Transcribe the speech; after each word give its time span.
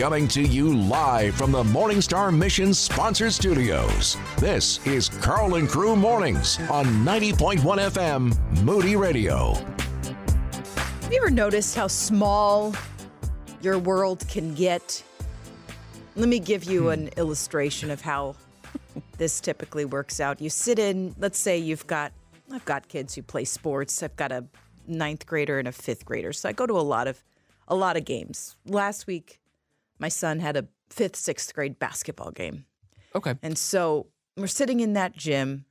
Coming 0.00 0.28
to 0.28 0.40
you 0.40 0.74
live 0.74 1.34
from 1.34 1.52
the 1.52 1.62
Morningstar 1.62 2.34
Mission 2.34 2.72
sponsored 2.72 3.34
studios. 3.34 4.16
This 4.38 4.84
is 4.86 5.10
Karl 5.10 5.56
and 5.56 5.68
Crew 5.68 5.94
Mornings 5.94 6.58
on 6.70 6.86
90.1 7.04 7.58
FM 7.60 8.62
Moody 8.62 8.96
Radio. 8.96 9.52
Have 9.52 11.12
you 11.12 11.18
ever 11.18 11.28
noticed 11.28 11.76
how 11.76 11.86
small 11.86 12.74
your 13.60 13.78
world 13.78 14.26
can 14.26 14.54
get? 14.54 15.04
Let 16.16 16.30
me 16.30 16.38
give 16.38 16.64
you 16.64 16.88
an 16.88 17.08
hmm. 17.08 17.18
illustration 17.18 17.90
of 17.90 18.00
how 18.00 18.36
this 19.18 19.38
typically 19.38 19.84
works 19.84 20.18
out. 20.18 20.40
You 20.40 20.48
sit 20.48 20.78
in, 20.78 21.14
let's 21.18 21.38
say 21.38 21.58
you've 21.58 21.86
got, 21.86 22.12
I've 22.50 22.64
got 22.64 22.88
kids 22.88 23.14
who 23.14 23.22
play 23.22 23.44
sports. 23.44 24.02
I've 24.02 24.16
got 24.16 24.32
a 24.32 24.46
ninth 24.86 25.26
grader 25.26 25.58
and 25.58 25.68
a 25.68 25.72
fifth 25.72 26.06
grader. 26.06 26.32
So 26.32 26.48
I 26.48 26.52
go 26.52 26.66
to 26.66 26.78
a 26.78 26.80
lot 26.80 27.06
of, 27.06 27.22
a 27.68 27.74
lot 27.74 27.98
of 27.98 28.06
games. 28.06 28.56
Last 28.64 29.06
week, 29.06 29.39
my 30.00 30.08
son 30.08 30.40
had 30.40 30.56
a 30.56 30.66
fifth, 30.88 31.16
sixth 31.16 31.54
grade 31.54 31.78
basketball 31.78 32.30
game. 32.32 32.64
Okay. 33.14 33.34
And 33.42 33.56
so 33.58 34.06
we're 34.36 34.46
sitting 34.46 34.80
in 34.80 34.94
that 34.94 35.16
gym, 35.16 35.64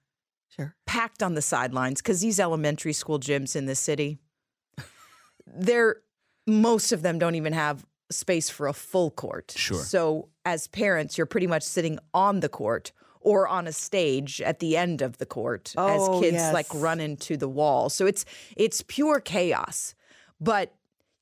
Sure. 0.56 0.76
packed 0.86 1.22
on 1.24 1.36
the 1.36 1.42
sidelines 1.42 2.02
because 2.02 2.22
these 2.22 2.40
elementary 2.40 2.94
school 2.94 3.20
gyms 3.20 3.56
in 3.56 3.66
the 3.66 3.76
city, 3.76 4.20
they're 5.48 5.98
most 6.48 6.92
of 6.92 7.02
them 7.02 7.20
don't 7.20 7.36
even 7.36 7.54
have 7.54 7.86
space 8.12 8.50
for 8.50 8.68
a 8.68 8.74
full 8.74 9.12
court. 9.12 9.54
Sure. 9.56 9.78
So 9.78 10.30
as 10.46 10.68
parents, 10.68 11.18
you're 11.18 11.28
pretty 11.28 11.46
much 11.48 11.64
sitting 11.64 12.00
on 12.14 12.40
the 12.40 12.50
court 12.50 12.92
or 13.22 13.48
on 13.48 13.68
a 13.68 13.72
stage 13.72 14.42
at 14.42 14.60
the 14.60 14.76
end 14.78 15.02
of 15.02 15.18
the 15.18 15.26
court 15.26 15.74
Oh, 15.78 16.16
as 16.16 16.22
kids 16.22 16.36
yes. 16.36 16.54
like 16.54 16.66
run 16.74 17.00
into 17.00 17.38
the 17.38 17.48
wall. 17.50 17.90
So 17.90 18.06
it's 18.08 18.26
it's 18.58 18.82
pure 18.88 19.20
chaos. 19.20 19.94
But 20.42 20.74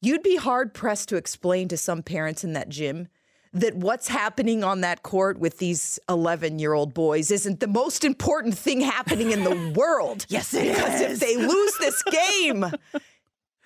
you'd 0.01 0.23
be 0.23 0.35
hard 0.35 0.73
pressed 0.73 1.09
to 1.09 1.15
explain 1.15 1.67
to 1.69 1.77
some 1.77 2.03
parents 2.03 2.43
in 2.43 2.53
that 2.53 2.69
gym 2.69 3.07
that 3.53 3.75
what's 3.75 4.07
happening 4.07 4.63
on 4.63 4.81
that 4.81 5.03
court 5.03 5.39
with 5.39 5.57
these 5.57 5.99
11 6.09 6.59
year 6.59 6.73
old 6.73 6.93
boys 6.93 7.31
isn't 7.31 7.59
the 7.59 7.67
most 7.67 8.03
important 8.03 8.57
thing 8.57 8.81
happening 8.81 9.31
in 9.31 9.43
the 9.43 9.73
world. 9.75 10.25
Yes, 10.29 10.53
it 10.53 10.75
because 10.75 11.01
if 11.01 11.19
they 11.19 11.35
lose 11.37 11.77
this 11.79 12.03
game, 12.03 12.65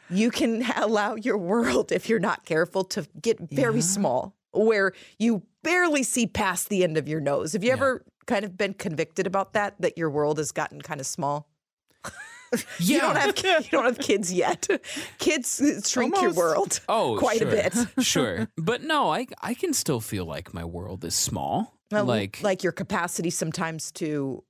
you 0.10 0.32
can 0.32 0.64
allow 0.76 1.16
your 1.16 1.38
world, 1.38 1.92
if 1.92 2.10
you're 2.10 2.20
not 2.20 2.46
careful, 2.46 2.84
to 2.86 3.08
get 3.22 3.40
very 3.40 3.82
small, 3.82 4.36
where 4.52 4.94
you 5.18 5.44
barely 5.64 6.04
see 6.04 6.28
past 6.28 6.70
the 6.70 6.84
end 6.84 6.98
of 6.98 7.08
your 7.08 7.22
nose. 7.22 7.54
Have 7.54 7.64
you 7.64 7.72
ever 7.72 8.04
kind 8.26 8.46
of 8.46 8.58
been 8.58 8.74
convicted 8.74 9.26
about 9.28 9.54
that? 9.54 9.76
That 9.80 9.98
your 9.98 10.10
world 10.10 10.38
has 10.38 10.52
gotten 10.52 10.82
kind 10.82 11.00
of 11.00 11.08
small. 11.08 11.48
Yeah. 12.52 12.58
You 12.80 13.00
don't 13.00 13.16
have 13.16 13.66
you 13.66 13.70
don't 13.72 13.86
have 13.86 14.00
kids 14.00 14.34
yet. 14.34 14.68
Kids 15.18 15.62
shrink 15.88 16.22
your 16.22 16.34
world. 16.34 16.80
Oh, 16.90 17.16
quite 17.20 17.40
sure. 17.40 17.48
a 17.48 17.52
bit. 17.52 17.74
sure. 18.06 18.48
But 18.58 18.84
no, 18.84 19.12
I 19.14 19.28
I 19.42 19.54
can 19.54 19.74
still 19.74 20.02
feel 20.02 20.26
like 20.26 20.54
my 20.54 20.66
world 20.66 21.06
is 21.06 21.16
small. 21.16 21.78
Well, 21.92 22.06
like 22.06 22.40
like 22.44 22.64
your 22.64 22.74
capacity 22.74 23.30
sometimes 23.30 23.92
to 23.94 24.44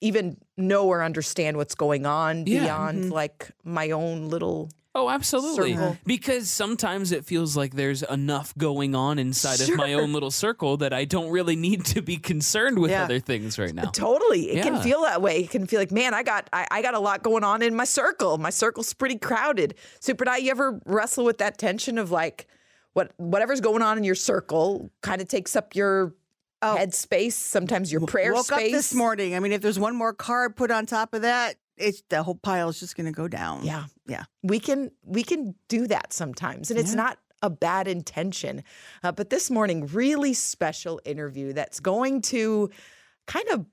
even 0.00 0.36
know 0.56 0.88
or 0.88 1.02
understand 1.04 1.56
what's 1.56 1.74
going 1.76 2.06
on 2.06 2.46
Yeah. 2.46 2.64
beyond 2.64 3.04
mm-hmm. 3.04 3.12
like 3.12 3.50
my 3.64 3.90
own 3.92 4.28
little 4.28 4.68
Oh, 4.94 5.08
absolutely. 5.08 5.72
circle. 5.72 5.88
Uh-huh. 5.88 5.96
Because 6.04 6.50
sometimes 6.50 7.12
it 7.12 7.24
feels 7.24 7.56
like 7.56 7.74
there's 7.74 8.02
enough 8.02 8.56
going 8.58 8.94
on 8.94 9.18
inside 9.18 9.60
of 9.60 9.74
my 9.74 9.94
own 9.94 10.12
little 10.12 10.30
circle 10.30 10.76
that 10.78 10.92
I 10.92 11.06
don't 11.06 11.30
really 11.30 11.56
need 11.56 11.84
to 11.86 12.02
be 12.02 12.18
concerned 12.18 12.78
with 12.78 12.90
Yeah. 12.90 13.04
other 13.04 13.18
things 13.18 13.58
right 13.58 13.74
now. 13.74 13.90
Totally. 13.90 14.50
It 14.50 14.62
can 14.62 14.82
feel 14.82 15.02
that 15.02 15.22
way. 15.22 15.40
It 15.40 15.50
can 15.50 15.66
feel 15.66 15.80
like, 15.80 15.92
man, 15.92 16.12
I 16.12 16.22
got 16.22 16.48
I, 16.52 16.66
I 16.70 16.82
got 16.82 16.94
a 16.94 16.98
lot 16.98 17.22
going 17.22 17.42
on 17.44 17.62
in 17.62 17.74
my 17.74 17.84
circle. 17.84 18.36
My 18.36 18.50
circle's 18.50 18.92
pretty 18.92 19.16
crowded. 19.16 19.74
Super 20.00 20.26
Di, 20.26 20.36
you 20.38 20.50
ever 20.50 20.80
wrestle 20.84 21.24
with 21.24 21.38
that 21.38 21.56
tension 21.56 21.96
of 21.96 22.10
like 22.10 22.46
what 22.92 23.12
whatever's 23.16 23.62
going 23.62 23.80
on 23.80 23.96
in 23.96 24.04
your 24.04 24.14
circle 24.14 24.90
kind 25.00 25.22
of 25.22 25.28
takes 25.28 25.56
up 25.56 25.74
your 25.74 26.14
oh. 26.60 26.76
head 26.76 26.92
space, 26.94 27.34
sometimes 27.34 27.90
your 27.90 28.02
prayer 28.02 28.34
Woke 28.34 28.46
space. 28.46 28.66
up 28.66 28.72
this 28.72 28.94
morning. 28.94 29.34
I 29.34 29.40
mean, 29.40 29.52
if 29.52 29.62
there's 29.62 29.78
one 29.78 29.96
more 29.96 30.12
card 30.12 30.56
put 30.56 30.70
on 30.70 30.84
top 30.84 31.14
of 31.14 31.22
that, 31.22 31.56
it's 31.76 32.02
the 32.08 32.22
whole 32.22 32.34
pile 32.34 32.68
is 32.68 32.80
just 32.80 32.96
going 32.96 33.06
to 33.06 33.12
go 33.12 33.28
down. 33.28 33.64
Yeah. 33.64 33.84
Yeah. 34.06 34.24
we 34.42 34.58
can 34.60 34.90
we 35.04 35.22
can 35.22 35.54
do 35.68 35.86
that 35.86 36.12
sometimes 36.12 36.70
and 36.70 36.78
it's 36.78 36.94
not 36.94 37.18
a 37.42 37.50
bad 37.50 37.88
intention 37.88 38.62
uh, 39.02 39.10
but 39.12 39.30
this 39.30 39.50
morning 39.50 39.86
really 39.86 40.32
special 40.32 41.00
interview 41.04 41.52
that's 41.52 41.80
going 41.80 42.20
to 42.22 42.70
kind 43.26 43.48
of 43.48 43.66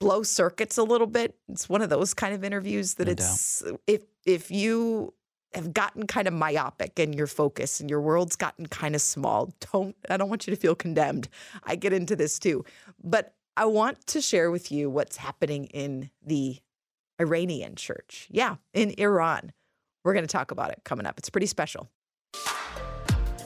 blow 0.00 0.22
circuits 0.22 0.76
a 0.78 0.82
little 0.82 1.06
bit 1.06 1.36
it's 1.48 1.68
one 1.68 1.82
of 1.82 1.90
those 1.90 2.14
kind 2.14 2.34
of 2.34 2.42
interviews 2.44 2.94
that 2.94 3.06
No 3.06 3.12
it's 3.12 3.62
if 3.86 4.02
if 4.26 4.50
you 4.50 5.14
have 5.54 5.72
gotten 5.72 6.06
kind 6.06 6.28
of 6.28 6.34
myopic 6.34 6.98
in 6.98 7.12
your 7.12 7.26
focus 7.26 7.80
and 7.80 7.90
your 7.90 8.00
world's 8.00 8.36
gotten 8.36 8.66
kind 8.66 8.94
of 8.94 9.00
small 9.00 9.52
don't 9.72 9.96
i 10.08 10.16
don't 10.16 10.28
want 10.28 10.46
you 10.46 10.54
to 10.54 10.60
feel 10.60 10.74
condemned 10.74 11.28
i 11.64 11.74
get 11.76 11.92
into 11.92 12.14
this 12.16 12.38
too 12.38 12.64
but 13.02 13.34
i 13.56 13.64
want 13.64 14.04
to 14.06 14.20
share 14.20 14.50
with 14.50 14.70
you 14.72 14.88
what's 14.90 15.16
happening 15.16 15.66
in 15.66 16.10
the 16.24 16.58
iranian 17.20 17.76
church 17.76 18.26
yeah 18.30 18.56
in 18.74 18.94
iran 18.98 19.52
we're 20.04 20.14
going 20.14 20.26
to 20.26 20.32
talk 20.32 20.50
about 20.50 20.70
it 20.70 20.80
coming 20.84 21.06
up. 21.06 21.18
It's 21.18 21.30
pretty 21.30 21.46
special. 21.46 21.90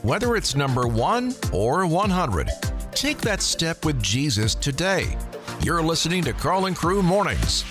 Whether 0.02 0.36
it's 0.36 0.54
number 0.54 0.86
one 0.86 1.34
or 1.52 1.86
100, 1.86 2.50
take 2.92 3.18
that 3.22 3.40
step 3.40 3.84
with 3.84 4.02
Jesus 4.02 4.54
today. 4.54 5.16
You're 5.62 5.82
listening 5.82 6.22
to 6.24 6.32
Karl 6.32 6.66
and 6.66 6.76
Crew 6.76 7.02
Mornings. 7.02 7.64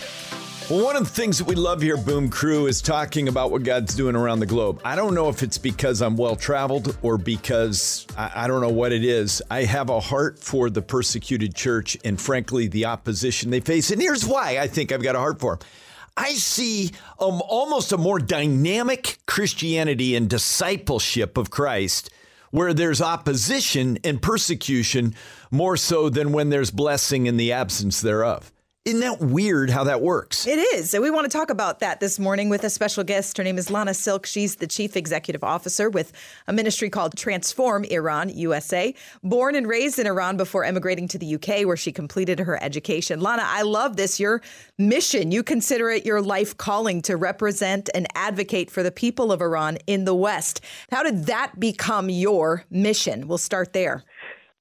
Well, 0.69 0.83
one 0.83 0.95
of 0.95 1.03
the 1.03 1.09
things 1.09 1.37
that 1.37 1.45
we 1.45 1.55
love 1.55 1.81
here, 1.81 1.97
Boom 1.97 2.29
Crew, 2.29 2.67
is 2.67 2.81
talking 2.81 3.27
about 3.27 3.51
what 3.51 3.63
God's 3.63 3.93
doing 3.95 4.15
around 4.15 4.39
the 4.39 4.45
globe. 4.45 4.81
I 4.83 4.95
don't 4.95 5.13
know 5.13 5.29
if 5.29 5.43
it's 5.43 5.57
because 5.57 6.01
I'm 6.01 6.15
well 6.15 6.35
traveled 6.35 6.97
or 7.01 7.17
because 7.17 8.07
I, 8.17 8.31
I 8.35 8.47
don't 8.47 8.61
know 8.61 8.69
what 8.69 8.93
it 8.93 9.03
is. 9.03 9.41
I 9.51 9.65
have 9.65 9.89
a 9.89 9.99
heart 9.99 10.39
for 10.39 10.69
the 10.69 10.81
persecuted 10.81 11.53
church 11.53 11.97
and, 12.03 12.19
frankly, 12.19 12.67
the 12.67 12.85
opposition 12.85 13.51
they 13.51 13.59
face. 13.59 13.91
And 13.91 14.01
here's 14.01 14.25
why 14.25 14.57
I 14.57 14.67
think 14.67 14.91
I've 14.91 15.03
got 15.03 15.15
a 15.15 15.19
heart 15.19 15.39
for 15.39 15.57
them. 15.57 15.67
I 16.15 16.33
see 16.33 16.91
um, 17.19 17.41
almost 17.47 17.91
a 17.91 17.97
more 17.97 18.19
dynamic 18.19 19.19
Christianity 19.25 20.15
and 20.15 20.29
discipleship 20.29 21.37
of 21.37 21.49
Christ 21.49 22.09
where 22.51 22.73
there's 22.73 23.01
opposition 23.01 23.97
and 24.03 24.21
persecution 24.21 25.15
more 25.49 25.75
so 25.75 26.09
than 26.09 26.31
when 26.31 26.49
there's 26.49 26.69
blessing 26.69 27.25
in 27.25 27.37
the 27.37 27.51
absence 27.51 27.99
thereof. 27.99 28.51
Isn't 28.85 28.99
that 28.99 29.21
weird 29.21 29.69
how 29.69 29.85
that 29.85 30.01
works? 30.01 30.45
It 30.45 30.59
is. 30.59 30.93
And 30.93 31.01
we 31.01 31.09
want 31.09 31.23
to 31.23 31.29
talk 31.29 31.49
about 31.49 31.79
that 31.79 32.01
this 32.01 32.19
morning 32.19 32.49
with 32.49 32.65
a 32.65 32.69
special 32.69 33.05
guest. 33.05 33.37
Her 33.37 33.43
name 33.45 33.57
is 33.57 33.71
Lana 33.71 33.93
Silk. 33.93 34.25
She's 34.25 34.57
the 34.57 34.67
chief 34.67 34.97
executive 34.97 35.41
officer 35.41 35.89
with 35.89 36.11
a 36.47 36.53
ministry 36.53 36.89
called 36.89 37.15
Transform 37.15 37.85
Iran 37.85 38.27
USA. 38.27 38.93
Born 39.23 39.55
and 39.55 39.69
raised 39.69 39.99
in 39.99 40.05
Iran 40.05 40.35
before 40.35 40.65
emigrating 40.65 41.07
to 41.07 41.17
the 41.17 41.35
UK, 41.35 41.65
where 41.65 41.77
she 41.77 41.93
completed 41.93 42.39
her 42.39 42.61
education. 42.61 43.21
Lana, 43.21 43.43
I 43.45 43.61
love 43.61 43.95
this. 43.95 44.19
Your 44.19 44.41
mission, 44.77 45.31
you 45.31 45.43
consider 45.43 45.89
it 45.89 46.05
your 46.05 46.21
life 46.21 46.57
calling 46.57 47.01
to 47.03 47.15
represent 47.15 47.89
and 47.95 48.05
advocate 48.15 48.69
for 48.69 48.83
the 48.83 48.91
people 48.91 49.31
of 49.31 49.41
Iran 49.41 49.77
in 49.87 50.03
the 50.03 50.13
West. 50.13 50.59
How 50.91 51.03
did 51.03 51.27
that 51.27 51.57
become 51.57 52.09
your 52.09 52.65
mission? 52.69 53.29
We'll 53.29 53.37
start 53.37 53.71
there. 53.71 54.03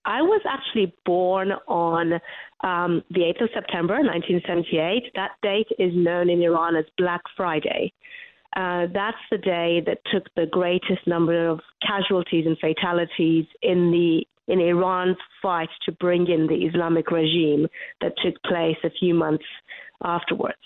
I 0.05 0.23
was 0.23 0.43
actually 0.49 0.95
born 1.05 1.53
on 1.69 2.21
um, 2.63 3.03
the 3.11 3.21
8th 3.21 3.45
of 3.45 3.51
September 3.55 3.95
1978. 3.95 5.13
That 5.15 5.33
date 5.43 5.69
is 5.79 5.93
known 5.95 6.31
in 6.31 6.43
Iran 6.43 6.77
as 6.77 6.85
Black 6.97 7.23
Friday. 7.37 7.93
Uh, 8.55 8.87
that's 8.93 9.17
the 9.31 9.39
day 9.39 9.83
that 9.87 9.99
took 10.13 10.25
the 10.37 10.47
greatest 10.47 11.07
number 11.07 11.49
of 11.49 11.61
casualties 11.87 12.45
and 12.47 12.59
fatalities 12.59 13.47
in 13.63 13.91
the 13.91 14.27
in 14.49 14.61
Iran's 14.61 15.17
fight 15.41 15.69
to 15.85 15.93
bring 15.93 16.27
in 16.27 16.49
the 16.49 16.67
Islamic 16.67 17.11
regime 17.11 17.69
that 18.01 18.13
took 18.23 18.35
place 18.43 18.77
a 18.85 18.91
few 18.91 19.15
months 19.15 19.45
afterwards. 20.03 20.57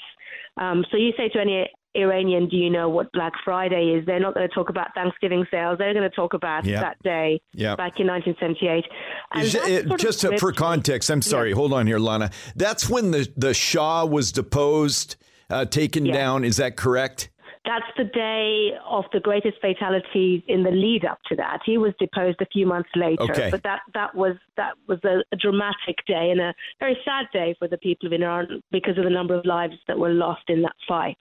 Um, 0.56 0.84
so 0.90 0.96
you 0.96 1.12
say 1.16 1.28
to 1.28 1.40
any 1.40 1.68
Iranian, 1.96 2.48
do 2.48 2.56
you 2.56 2.70
know 2.70 2.88
what 2.88 3.10
Black 3.12 3.32
Friday 3.44 3.94
is? 3.98 4.04
They're 4.06 4.20
not 4.20 4.34
going 4.34 4.48
to 4.48 4.54
talk 4.54 4.68
about 4.68 4.94
Thanksgiving 4.94 5.46
sales. 5.50 5.78
They're 5.78 5.94
going 5.94 6.08
to 6.08 6.14
talk 6.14 6.34
about 6.34 6.64
Yeah. 6.64 6.80
that 6.80 7.02
day 7.02 7.40
Yeah. 7.54 7.76
back 7.76 7.98
in 7.98 8.06
1978. 8.06 8.84
And 9.32 9.44
it- 9.92 9.98
just 9.98 10.20
to- 10.20 10.36
for 10.38 10.52
context, 10.52 11.10
I'm 11.10 11.22
sorry. 11.22 11.52
Hold 11.52 11.72
on 11.72 11.86
here, 11.86 11.98
Lana. 11.98 12.30
That's 12.54 12.88
when 12.88 13.10
the, 13.10 13.28
the 13.36 13.54
Shah 13.54 14.04
was 14.04 14.32
deposed, 14.32 15.16
uh, 15.50 15.64
taken 15.64 16.04
down. 16.04 16.44
Is 16.44 16.56
that 16.58 16.76
correct? 16.76 17.30
That's 17.64 17.84
the 17.96 18.04
day 18.04 18.70
of 18.88 19.06
the 19.12 19.18
greatest 19.18 19.56
fatalities 19.60 20.40
in 20.46 20.62
the 20.62 20.70
lead 20.70 21.04
up 21.04 21.18
to 21.28 21.34
that. 21.34 21.62
He 21.66 21.78
was 21.78 21.92
deposed 21.98 22.40
a 22.40 22.46
few 22.46 22.64
months 22.64 22.90
later, 22.94 23.24
Okay. 23.24 23.48
but 23.50 23.64
that, 23.64 23.80
that 23.92 24.14
was 24.14 24.36
that 24.56 24.74
was 24.86 25.00
a, 25.04 25.24
a 25.32 25.36
dramatic 25.36 25.96
day 26.06 26.30
and 26.30 26.40
a 26.40 26.54
very 26.78 26.96
sad 27.04 27.26
day 27.32 27.56
for 27.58 27.66
the 27.66 27.76
people 27.78 28.06
of 28.06 28.12
Iran 28.12 28.62
because 28.70 28.96
of 28.98 29.02
the 29.02 29.10
number 29.10 29.34
of 29.34 29.44
lives 29.44 29.74
that 29.88 29.98
were 29.98 30.10
lost 30.10 30.44
in 30.48 30.62
that 30.62 30.76
fight. 30.86 31.16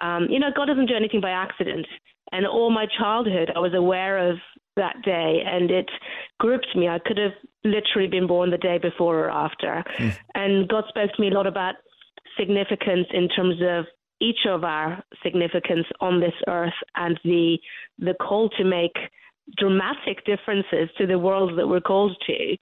Um, 0.00 0.26
you 0.30 0.38
know, 0.38 0.48
God 0.54 0.66
doesn't 0.66 0.86
do 0.86 0.96
anything 0.96 1.20
by 1.20 1.30
accident, 1.30 1.86
and 2.32 2.46
all 2.46 2.70
my 2.70 2.86
childhood 2.98 3.50
I 3.54 3.58
was 3.58 3.74
aware 3.74 4.30
of 4.30 4.36
that 4.76 5.02
day, 5.04 5.42
and 5.44 5.70
it 5.70 5.90
gripped 6.38 6.74
me. 6.76 6.88
I 6.88 6.98
could 7.04 7.18
have 7.18 7.32
literally 7.64 8.08
been 8.08 8.26
born 8.26 8.50
the 8.50 8.58
day 8.58 8.78
before 8.78 9.18
or 9.26 9.30
after, 9.30 9.84
and 10.34 10.68
God 10.68 10.84
spoke 10.88 11.12
to 11.14 11.20
me 11.20 11.28
a 11.28 11.34
lot 11.34 11.46
about 11.46 11.74
significance 12.38 13.06
in 13.12 13.28
terms 13.28 13.56
of 13.62 13.86
each 14.20 14.46
of 14.48 14.64
our 14.64 15.02
significance 15.22 15.86
on 16.00 16.20
this 16.20 16.34
earth 16.48 16.72
and 16.96 17.18
the 17.24 17.58
the 17.98 18.14
call 18.14 18.48
to 18.50 18.64
make 18.64 18.96
dramatic 19.56 20.24
differences 20.26 20.88
to 20.98 21.06
the 21.06 21.18
world 21.18 21.58
that 21.58 21.66
we're 21.66 21.80
called 21.80 22.16
to. 22.26 22.56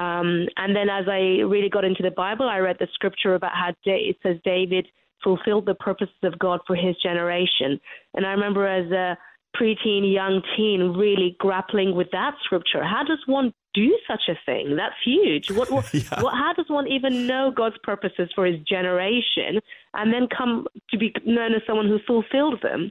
Um, 0.00 0.46
and 0.56 0.74
then 0.74 0.88
as 0.88 1.06
I 1.08 1.42
really 1.42 1.68
got 1.68 1.84
into 1.84 2.02
the 2.02 2.12
Bible, 2.12 2.48
I 2.48 2.58
read 2.58 2.76
the 2.78 2.88
scripture 2.94 3.34
about 3.34 3.52
how 3.54 3.72
it 3.84 4.16
says 4.22 4.36
David 4.44 4.86
fulfilled 5.22 5.66
the 5.66 5.74
purposes 5.74 6.14
of 6.22 6.38
God 6.38 6.60
for 6.66 6.76
his 6.76 6.96
generation. 7.02 7.80
And 8.14 8.26
I 8.26 8.30
remember 8.30 8.66
as 8.66 8.90
a 8.90 9.18
preteen, 9.56 10.12
young 10.12 10.42
teen, 10.56 10.94
really 10.96 11.36
grappling 11.38 11.94
with 11.94 12.10
that 12.12 12.34
scripture. 12.44 12.84
How 12.84 13.02
does 13.04 13.18
one 13.26 13.52
do 13.74 13.98
such 14.08 14.22
a 14.28 14.38
thing? 14.46 14.76
That's 14.76 14.94
huge. 15.04 15.50
What, 15.50 15.70
what, 15.70 15.92
yeah. 15.94 16.22
what, 16.22 16.34
how 16.34 16.52
does 16.56 16.66
one 16.68 16.88
even 16.88 17.26
know 17.26 17.52
God's 17.54 17.76
purposes 17.82 18.30
for 18.34 18.46
his 18.46 18.60
generation 18.60 19.60
and 19.94 20.12
then 20.12 20.28
come 20.36 20.66
to 20.90 20.98
be 20.98 21.12
known 21.24 21.54
as 21.54 21.62
someone 21.66 21.88
who 21.88 21.98
fulfilled 22.06 22.60
them? 22.62 22.90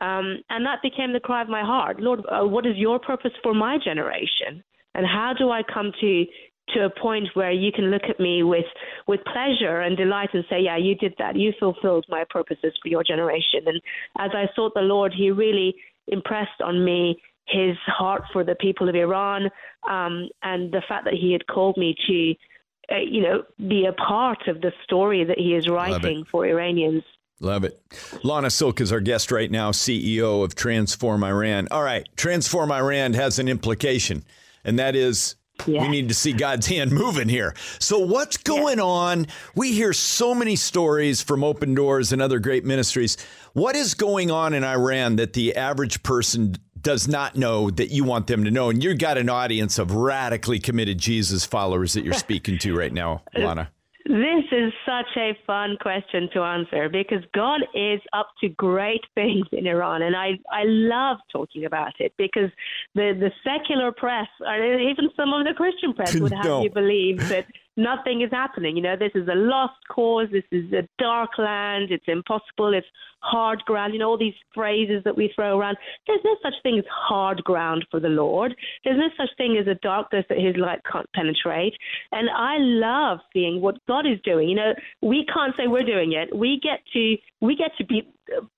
Um, 0.00 0.42
and 0.50 0.66
that 0.66 0.82
became 0.82 1.12
the 1.12 1.20
cry 1.20 1.42
of 1.42 1.48
my 1.48 1.62
heart. 1.62 2.00
Lord, 2.00 2.20
uh, 2.28 2.46
what 2.46 2.66
is 2.66 2.76
your 2.76 2.98
purpose 2.98 3.32
for 3.42 3.54
my 3.54 3.78
generation? 3.82 4.62
And 4.94 5.06
how 5.06 5.34
do 5.36 5.50
I 5.50 5.62
come 5.62 5.92
to 6.00 6.24
to 6.68 6.84
a 6.84 6.90
point 6.90 7.28
where 7.34 7.52
you 7.52 7.70
can 7.72 7.90
look 7.90 8.04
at 8.08 8.18
me 8.18 8.42
with 8.42 8.64
with 9.06 9.20
pleasure 9.24 9.80
and 9.80 9.96
delight 9.96 10.30
and 10.32 10.44
say, 10.48 10.60
"Yeah, 10.60 10.76
you 10.76 10.94
did 10.94 11.14
that. 11.18 11.36
You 11.36 11.52
fulfilled 11.58 12.06
my 12.08 12.24
purposes 12.30 12.72
for 12.82 12.88
your 12.88 13.04
generation." 13.04 13.60
And 13.66 13.80
as 14.18 14.30
I 14.34 14.48
sought 14.54 14.74
the 14.74 14.80
Lord, 14.80 15.12
He 15.14 15.30
really 15.30 15.74
impressed 16.08 16.60
on 16.62 16.84
me 16.84 17.20
his 17.46 17.76
heart 17.86 18.24
for 18.32 18.44
the 18.44 18.54
people 18.54 18.88
of 18.88 18.94
Iran 18.94 19.50
um, 19.88 20.28
and 20.42 20.72
the 20.72 20.82
fact 20.88 21.04
that 21.04 21.14
he 21.14 21.32
had 21.32 21.46
called 21.46 21.76
me 21.76 21.94
to, 22.06 22.94
uh, 22.94 22.98
you 22.98 23.22
know, 23.22 23.42
be 23.68 23.86
a 23.86 23.92
part 23.92 24.48
of 24.48 24.60
the 24.60 24.72
story 24.84 25.24
that 25.24 25.38
he 25.38 25.54
is 25.54 25.68
writing 25.68 26.24
for 26.30 26.46
Iranians. 26.46 27.02
Love 27.40 27.64
it. 27.64 27.80
Lana 28.22 28.48
Silk 28.48 28.80
is 28.80 28.92
our 28.92 29.00
guest 29.00 29.30
right 29.30 29.50
now, 29.50 29.72
CEO 29.72 30.42
of 30.44 30.54
Transform 30.54 31.24
Iran. 31.24 31.68
All 31.70 31.82
right, 31.82 32.08
Transform 32.16 32.70
Iran 32.72 33.12
has 33.14 33.38
an 33.38 33.48
implication, 33.48 34.24
and 34.64 34.78
that 34.78 34.96
is 34.96 35.34
yeah. 35.66 35.82
We 35.82 35.88
need 35.88 36.08
to 36.08 36.14
see 36.14 36.32
God's 36.32 36.66
hand 36.66 36.92
moving 36.92 37.28
here. 37.28 37.54
So, 37.78 37.98
what's 37.98 38.36
going 38.36 38.78
yeah. 38.78 38.84
on? 38.84 39.26
We 39.54 39.72
hear 39.72 39.92
so 39.92 40.34
many 40.34 40.56
stories 40.56 41.22
from 41.22 41.44
Open 41.44 41.74
Doors 41.74 42.12
and 42.12 42.20
other 42.20 42.38
great 42.38 42.64
ministries. 42.64 43.16
What 43.52 43.76
is 43.76 43.94
going 43.94 44.30
on 44.30 44.52
in 44.52 44.64
Iran 44.64 45.16
that 45.16 45.32
the 45.32 45.54
average 45.56 46.02
person 46.02 46.56
does 46.80 47.08
not 47.08 47.36
know 47.36 47.70
that 47.70 47.90
you 47.90 48.04
want 48.04 48.26
them 48.26 48.44
to 48.44 48.50
know? 48.50 48.68
And 48.68 48.82
you've 48.82 48.98
got 48.98 49.16
an 49.16 49.28
audience 49.28 49.78
of 49.78 49.92
radically 49.92 50.58
committed 50.58 50.98
Jesus 50.98 51.44
followers 51.44 51.94
that 51.94 52.04
you're 52.04 52.14
speaking 52.14 52.58
to 52.58 52.76
right 52.76 52.92
now, 52.92 53.22
Lana. 53.36 53.70
This 54.06 54.44
is 54.52 54.70
such 54.84 55.16
a 55.16 55.36
fun 55.46 55.78
question 55.80 56.28
to 56.34 56.42
answer 56.42 56.90
because 56.90 57.24
God 57.32 57.62
is 57.74 58.00
up 58.12 58.28
to 58.42 58.50
great 58.50 59.00
things 59.14 59.46
in 59.50 59.66
Iran, 59.66 60.02
and 60.02 60.14
I 60.14 60.38
I 60.52 60.64
love 60.64 61.16
talking 61.32 61.64
about 61.64 61.94
it 61.98 62.12
because 62.18 62.50
the 62.94 63.16
the 63.18 63.30
secular 63.42 63.92
press, 63.92 64.28
or 64.46 64.78
even 64.78 65.08
some 65.16 65.32
of 65.32 65.46
the 65.46 65.54
Christian 65.54 65.94
press, 65.94 66.14
would 66.16 66.32
have 66.32 66.44
no. 66.44 66.62
you 66.62 66.70
believe 66.70 67.18
that 67.30 67.46
nothing 67.76 68.22
is 68.22 68.30
happening. 68.30 68.76
You 68.76 68.82
know, 68.82 68.96
this 68.96 69.12
is 69.14 69.28
a 69.28 69.34
lost 69.34 69.78
cause. 69.90 70.28
This 70.32 70.44
is 70.50 70.72
a 70.72 70.88
dark 70.98 71.30
land. 71.38 71.90
It's 71.90 72.04
impossible. 72.06 72.74
It's 72.74 72.86
hard 73.20 73.62
ground. 73.64 73.92
You 73.92 74.00
know, 74.00 74.10
all 74.10 74.18
these 74.18 74.34
phrases 74.54 75.02
that 75.04 75.16
we 75.16 75.32
throw 75.34 75.58
around. 75.58 75.76
There's 76.06 76.20
no 76.24 76.36
such 76.42 76.54
thing 76.62 76.78
as 76.78 76.84
hard 76.90 77.42
ground 77.44 77.86
for 77.90 78.00
the 78.00 78.08
Lord. 78.08 78.54
There's 78.84 78.98
no 78.98 79.08
such 79.16 79.34
thing 79.36 79.56
as 79.60 79.66
a 79.66 79.78
darkness 79.82 80.24
that 80.28 80.38
His 80.38 80.56
light 80.56 80.80
can't 80.90 81.10
penetrate. 81.14 81.74
And 82.12 82.28
I 82.30 82.56
love 82.58 83.18
seeing 83.32 83.60
what 83.60 83.84
God 83.86 84.06
is 84.06 84.18
doing. 84.24 84.48
You 84.48 84.56
know, 84.56 84.74
we 85.02 85.26
can't 85.32 85.54
say 85.56 85.66
we're 85.66 85.84
doing 85.84 86.12
it. 86.12 86.34
We 86.36 86.60
get 86.62 86.80
to 86.92 87.16
we 87.40 87.56
get 87.56 87.72
to 87.78 87.84
be 87.84 88.08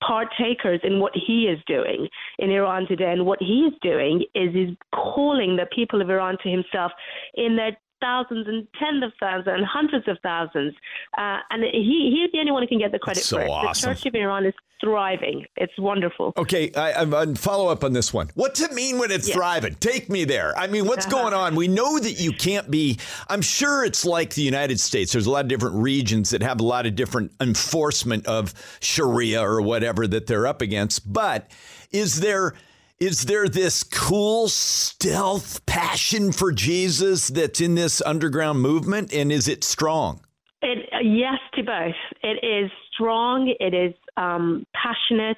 partakers 0.01 0.79
in 0.83 0.99
what 0.99 1.11
he 1.13 1.43
is 1.43 1.59
doing 1.67 2.07
in 2.39 2.51
Iran 2.51 2.87
today. 2.87 3.11
And 3.11 3.25
what 3.25 3.39
he 3.41 3.67
is 3.67 3.73
doing 3.81 4.23
is 4.33 4.53
he's 4.53 4.75
calling 4.93 5.57
the 5.57 5.65
people 5.75 6.01
of 6.01 6.09
Iran 6.09 6.37
to 6.43 6.49
himself 6.49 6.91
in 7.35 7.55
their 7.57 7.77
thousands 8.01 8.47
and 8.47 8.67
tens 8.79 9.03
of 9.03 9.11
thousands 9.19 9.55
and 9.57 9.65
hundreds 9.65 10.07
of 10.07 10.17
thousands. 10.23 10.73
Uh, 11.17 11.37
and 11.49 11.63
he, 11.63 12.15
he's 12.15 12.31
the 12.31 12.39
only 12.39 12.51
one 12.51 12.63
who 12.63 12.67
can 12.67 12.79
get 12.79 12.91
the 12.91 12.99
credit 12.99 13.23
so 13.23 13.37
for 13.37 13.43
it. 13.43 13.49
Awesome. 13.49 13.89
The 13.89 13.95
Church 13.95 14.05
of 14.07 14.15
Iran 14.15 14.45
is 14.45 14.53
thriving. 14.79 15.45
It's 15.55 15.73
wonderful. 15.77 16.33
Okay, 16.37 16.71
I, 16.73 17.03
I, 17.03 17.33
follow 17.33 17.69
up 17.69 17.83
on 17.83 17.93
this 17.93 18.13
one. 18.13 18.29
What's 18.35 18.61
it 18.61 18.73
mean 18.73 18.99
when 18.99 19.11
it's 19.11 19.29
thriving? 19.29 19.75
Take 19.75 20.09
me 20.09 20.23
there. 20.23 20.57
I 20.57 20.67
mean, 20.67 20.85
what's 20.85 21.05
uh-huh. 21.07 21.23
going 21.23 21.33
on? 21.33 21.55
We 21.55 21.67
know 21.67 21.97
that 21.97 22.19
you 22.19 22.31
can't 22.31 22.69
be, 22.69 22.99
I'm 23.27 23.41
sure 23.41 23.83
it's 23.83 24.05
like 24.05 24.35
the 24.35 24.43
United 24.43 24.79
States. 24.79 25.13
There's 25.13 25.25
a 25.25 25.31
lot 25.31 25.45
of 25.45 25.49
different 25.49 25.77
regions 25.77 26.29
that 26.29 26.43
have 26.43 26.59
a 26.59 26.63
lot 26.63 26.85
of 26.85 26.95
different 26.95 27.31
enforcement 27.41 28.27
of 28.27 28.53
Sharia 28.79 29.41
or 29.41 29.61
whatever 29.61 30.07
that 30.07 30.27
they're 30.27 30.47
up 30.47 30.61
against. 30.61 31.11
But 31.11 31.49
is 31.91 32.19
there 32.19 32.53
is 32.99 33.25
there 33.25 33.47
this 33.47 33.83
cool 33.83 34.47
stealth 34.47 35.65
passion 35.67 36.31
for 36.31 36.51
Jesus 36.51 37.27
that's 37.27 37.61
in 37.61 37.75
this 37.75 38.01
underground 38.01 38.61
movement? 38.61 39.13
And 39.13 39.31
is 39.31 39.47
it 39.47 39.63
strong? 39.63 40.21
It, 40.63 40.89
yes, 41.03 41.37
to 41.53 41.63
both. 41.63 41.93
It 42.23 42.43
is 42.43 42.71
strong, 42.93 43.53
it 43.59 43.73
is 43.75 43.93
um, 44.17 44.65
passionate, 44.73 45.37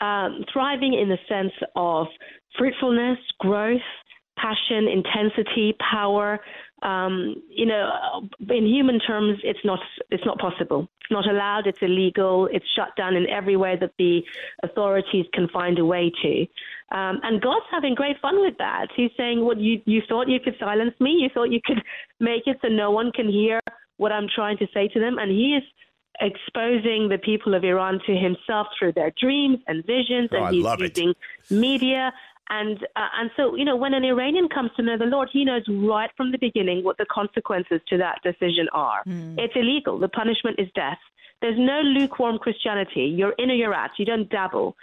um, 0.00 0.44
thriving 0.50 0.94
in 0.94 1.10
the 1.10 1.18
sense 1.28 1.52
of 1.76 2.06
fruitfulness, 2.56 3.18
growth, 3.38 3.80
passion, 4.38 4.88
intensity, 4.88 5.76
power. 5.90 6.40
Um, 6.82 7.42
you 7.48 7.66
know, 7.66 8.28
in 8.50 8.66
human 8.66 9.00
terms, 9.00 9.38
it's 9.42 9.64
not 9.64 9.80
it's 10.10 10.24
not 10.24 10.38
possible. 10.38 10.88
It's 11.00 11.10
not 11.10 11.28
allowed. 11.28 11.66
It's 11.66 11.82
illegal. 11.82 12.48
It's 12.52 12.66
shut 12.76 12.94
down 12.96 13.16
in 13.16 13.28
every 13.28 13.56
way 13.56 13.76
that 13.80 13.92
the 13.98 14.22
authorities 14.62 15.26
can 15.32 15.48
find 15.48 15.78
a 15.78 15.84
way 15.84 16.12
to. 16.22 16.40
Um, 16.96 17.20
and 17.22 17.40
God's 17.40 17.66
having 17.70 17.94
great 17.94 18.20
fun 18.20 18.40
with 18.40 18.56
that. 18.58 18.88
He's 18.94 19.10
saying, 19.16 19.44
"What 19.44 19.56
well, 19.56 19.64
you 19.64 19.82
you 19.86 20.02
thought 20.08 20.28
you 20.28 20.40
could 20.40 20.56
silence 20.58 20.94
me? 21.00 21.10
You 21.10 21.28
thought 21.32 21.50
you 21.50 21.60
could 21.64 21.82
make 22.20 22.46
it 22.46 22.58
so 22.62 22.68
no 22.68 22.90
one 22.90 23.12
can 23.12 23.28
hear 23.28 23.60
what 23.96 24.12
I'm 24.12 24.28
trying 24.32 24.58
to 24.58 24.66
say 24.72 24.88
to 24.88 25.00
them?" 25.00 25.18
And 25.18 25.30
He 25.30 25.56
is 25.56 25.64
exposing 26.20 27.08
the 27.08 27.18
people 27.18 27.54
of 27.54 27.64
Iran 27.64 28.00
to 28.06 28.14
Himself 28.14 28.68
through 28.78 28.92
their 28.92 29.12
dreams 29.20 29.58
and 29.66 29.84
visions, 29.84 30.30
oh, 30.32 30.44
and 30.44 30.54
He's 30.54 30.64
using 30.78 31.10
it. 31.10 31.16
media 31.50 32.12
and 32.50 32.78
uh, 32.96 33.08
and 33.20 33.30
so 33.36 33.54
you 33.56 33.64
know 33.64 33.76
when 33.76 33.94
an 33.94 34.04
Iranian 34.04 34.48
comes 34.48 34.70
to 34.76 34.82
know 34.82 34.96
the 34.98 35.04
Lord, 35.04 35.28
he 35.32 35.44
knows 35.44 35.62
right 35.68 36.10
from 36.16 36.32
the 36.32 36.38
beginning 36.38 36.84
what 36.84 36.98
the 36.98 37.06
consequences 37.10 37.80
to 37.88 37.98
that 37.98 38.20
decision 38.22 38.68
are. 38.72 39.02
Mm. 39.06 39.36
It's 39.38 39.54
illegal. 39.56 39.98
The 39.98 40.08
punishment 40.08 40.58
is 40.58 40.68
death. 40.74 40.98
There's 41.40 41.58
no 41.58 41.80
lukewarm 41.80 42.38
Christianity. 42.38 43.14
You're 43.16 43.34
in 43.38 43.50
or 43.50 43.54
you're 43.54 43.74
out. 43.74 43.90
You 43.98 44.04
don't 44.04 44.28
dabble. 44.28 44.76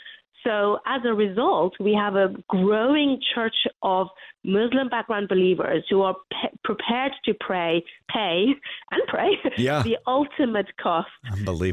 So 0.45 0.77
as 0.86 1.01
a 1.06 1.13
result, 1.13 1.74
we 1.80 1.94
have 1.94 2.15
a 2.15 2.33
growing 2.47 3.19
church 3.33 3.56
of 3.81 4.07
Muslim 4.44 4.89
background 4.89 5.27
believers 5.27 5.83
who 5.89 6.03
are 6.03 6.15
pe- 6.31 6.55
prepared 6.63 7.13
to 7.25 7.34
pray, 7.39 7.84
pay, 8.13 8.46
and 8.91 9.01
pray 9.08 9.31
yeah. 9.58 9.81
the 9.81 9.98
ultimate 10.05 10.67
cost 10.81 11.10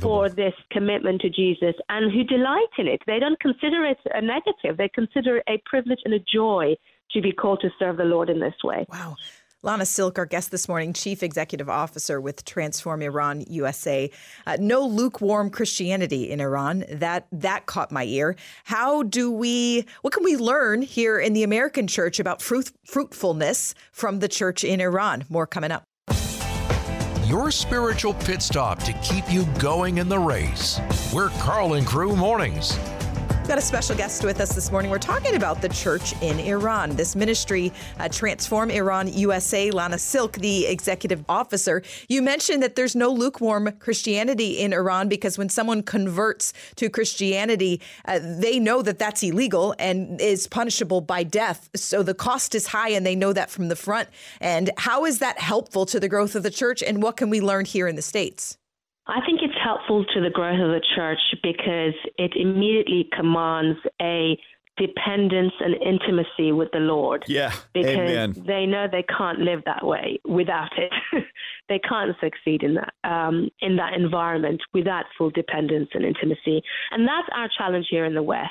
for 0.00 0.30
this 0.30 0.54
commitment 0.70 1.20
to 1.20 1.28
Jesus 1.28 1.74
and 1.90 2.10
who 2.12 2.24
delight 2.24 2.72
in 2.78 2.86
it. 2.86 3.02
They 3.06 3.18
don't 3.18 3.38
consider 3.40 3.84
it 3.84 3.98
a 4.14 4.22
negative, 4.22 4.78
they 4.78 4.88
consider 4.88 5.36
it 5.36 5.44
a 5.48 5.62
privilege 5.66 6.00
and 6.04 6.14
a 6.14 6.20
joy 6.20 6.74
to 7.12 7.20
be 7.20 7.32
called 7.32 7.60
to 7.60 7.68
serve 7.78 7.98
the 7.98 8.04
Lord 8.04 8.30
in 8.30 8.40
this 8.40 8.54
way. 8.64 8.86
Wow. 8.90 9.16
Lana 9.64 9.86
Silk, 9.86 10.18
our 10.18 10.26
guest 10.26 10.50
this 10.50 10.68
morning, 10.68 10.92
Chief 10.92 11.22
Executive 11.22 11.68
Officer 11.68 12.20
with 12.20 12.44
Transform 12.44 13.00
Iran 13.00 13.44
USA. 13.48 14.10
Uh, 14.44 14.56
no 14.58 14.84
lukewarm 14.84 15.50
Christianity 15.50 16.32
in 16.32 16.40
Iran. 16.40 16.84
That 16.90 17.28
that 17.30 17.66
caught 17.66 17.92
my 17.92 18.02
ear. 18.04 18.34
How 18.64 19.04
do 19.04 19.30
we? 19.30 19.86
What 20.00 20.12
can 20.12 20.24
we 20.24 20.36
learn 20.36 20.82
here 20.82 21.20
in 21.20 21.32
the 21.32 21.44
American 21.44 21.86
church 21.86 22.18
about 22.18 22.42
fruit, 22.42 22.72
fruitfulness 22.84 23.76
from 23.92 24.18
the 24.18 24.28
church 24.28 24.64
in 24.64 24.80
Iran? 24.80 25.26
More 25.28 25.46
coming 25.46 25.70
up. 25.70 25.84
Your 27.26 27.52
spiritual 27.52 28.14
pit 28.14 28.42
stop 28.42 28.82
to 28.82 28.92
keep 28.94 29.32
you 29.32 29.46
going 29.60 29.98
in 29.98 30.08
the 30.08 30.18
race. 30.18 30.80
We're 31.14 31.30
Karl 31.38 31.74
and 31.74 31.86
Crew 31.86 32.16
Mornings. 32.16 32.76
We've 33.42 33.48
got 33.48 33.58
a 33.58 33.60
special 33.60 33.96
guest 33.96 34.22
with 34.22 34.40
us 34.40 34.54
this 34.54 34.70
morning. 34.70 34.88
We're 34.88 34.98
talking 34.98 35.34
about 35.34 35.60
the 35.60 35.68
church 35.68 36.14
in 36.22 36.38
Iran. 36.38 36.94
This 36.94 37.16
ministry, 37.16 37.72
uh, 37.98 38.08
Transform 38.08 38.70
Iran 38.70 39.12
USA, 39.12 39.72
Lana 39.72 39.98
Silk, 39.98 40.34
the 40.34 40.66
executive 40.66 41.24
officer. 41.28 41.82
You 42.08 42.22
mentioned 42.22 42.62
that 42.62 42.76
there's 42.76 42.94
no 42.94 43.10
lukewarm 43.10 43.72
Christianity 43.80 44.60
in 44.60 44.72
Iran 44.72 45.08
because 45.08 45.38
when 45.38 45.48
someone 45.48 45.82
converts 45.82 46.52
to 46.76 46.88
Christianity, 46.88 47.80
uh, 48.04 48.20
they 48.22 48.60
know 48.60 48.80
that 48.80 49.00
that's 49.00 49.24
illegal 49.24 49.74
and 49.76 50.20
is 50.20 50.46
punishable 50.46 51.00
by 51.00 51.24
death. 51.24 51.68
So 51.74 52.04
the 52.04 52.14
cost 52.14 52.54
is 52.54 52.68
high, 52.68 52.90
and 52.90 53.04
they 53.04 53.16
know 53.16 53.32
that 53.32 53.50
from 53.50 53.66
the 53.66 53.76
front. 53.76 54.08
And 54.40 54.70
how 54.76 55.04
is 55.04 55.18
that 55.18 55.40
helpful 55.40 55.84
to 55.86 55.98
the 55.98 56.08
growth 56.08 56.36
of 56.36 56.44
the 56.44 56.50
church? 56.52 56.80
And 56.80 57.02
what 57.02 57.16
can 57.16 57.28
we 57.28 57.40
learn 57.40 57.64
here 57.64 57.88
in 57.88 57.96
the 57.96 58.02
States? 58.02 58.56
I 59.08 59.20
think 59.26 59.40
it's 59.42 59.51
helpful 59.62 60.04
to 60.14 60.20
the 60.20 60.30
growth 60.30 60.60
of 60.60 60.68
the 60.68 60.82
church 60.94 61.20
because 61.42 61.94
it 62.18 62.32
immediately 62.36 63.08
commands 63.16 63.78
a 64.00 64.38
dependence 64.76 65.52
and 65.60 65.74
intimacy 65.74 66.50
with 66.52 66.70
the 66.72 66.78
Lord. 66.78 67.24
Yeah. 67.26 67.52
Because 67.74 67.90
Amen. 67.90 68.34
they 68.46 68.66
know 68.66 68.86
they 68.90 69.04
can't 69.04 69.38
live 69.38 69.62
that 69.66 69.86
way 69.86 70.18
without 70.24 70.70
it. 70.78 70.92
they 71.68 71.78
can't 71.78 72.16
succeed 72.20 72.62
in 72.62 72.74
that 72.74 72.92
um, 73.04 73.50
in 73.60 73.76
that 73.76 73.92
environment 73.94 74.62
without 74.72 75.04
full 75.16 75.30
dependence 75.30 75.90
and 75.92 76.04
intimacy. 76.04 76.62
And 76.90 77.06
that's 77.06 77.28
our 77.34 77.48
challenge 77.56 77.86
here 77.90 78.04
in 78.04 78.14
the 78.14 78.22
West. 78.22 78.50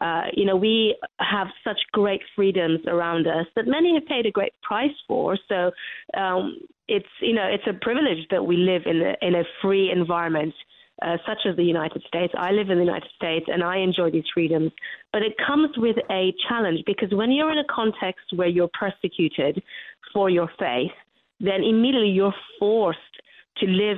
Uh, 0.00 0.22
you 0.34 0.44
know, 0.44 0.56
we 0.56 0.96
have 1.18 1.48
such 1.64 1.78
great 1.92 2.20
freedoms 2.34 2.80
around 2.86 3.26
us 3.26 3.46
that 3.56 3.66
many 3.66 3.94
have 3.94 4.06
paid 4.06 4.26
a 4.26 4.30
great 4.30 4.52
price 4.62 4.94
for. 5.06 5.38
So 5.48 5.70
um, 6.16 6.58
it's 6.88 7.06
you 7.20 7.34
know 7.34 7.46
it's 7.46 7.64
a 7.66 7.74
privilege 7.80 8.26
that 8.30 8.44
we 8.44 8.56
live 8.56 8.82
in 8.86 9.00
a, 9.00 9.26
in 9.26 9.34
a 9.34 9.44
free 9.62 9.90
environment. 9.90 10.54
Uh, 11.02 11.16
such 11.26 11.38
as 11.48 11.56
the 11.56 11.64
United 11.64 12.02
States. 12.06 12.30
I 12.36 12.50
live 12.50 12.68
in 12.68 12.76
the 12.76 12.84
United 12.84 13.08
States 13.16 13.46
and 13.48 13.64
I 13.64 13.78
enjoy 13.78 14.10
these 14.10 14.28
freedoms, 14.34 14.70
but 15.14 15.22
it 15.22 15.32
comes 15.46 15.70
with 15.78 15.96
a 16.10 16.34
challenge 16.46 16.80
because 16.84 17.08
when 17.12 17.32
you're 17.32 17.50
in 17.50 17.56
a 17.56 17.64
context 17.74 18.26
where 18.36 18.48
you're 18.48 18.68
persecuted 18.78 19.62
for 20.12 20.28
your 20.28 20.50
faith, 20.58 20.92
then 21.40 21.64
immediately 21.64 22.10
you're 22.10 22.34
forced 22.58 22.98
to 23.60 23.66
live 23.66 23.96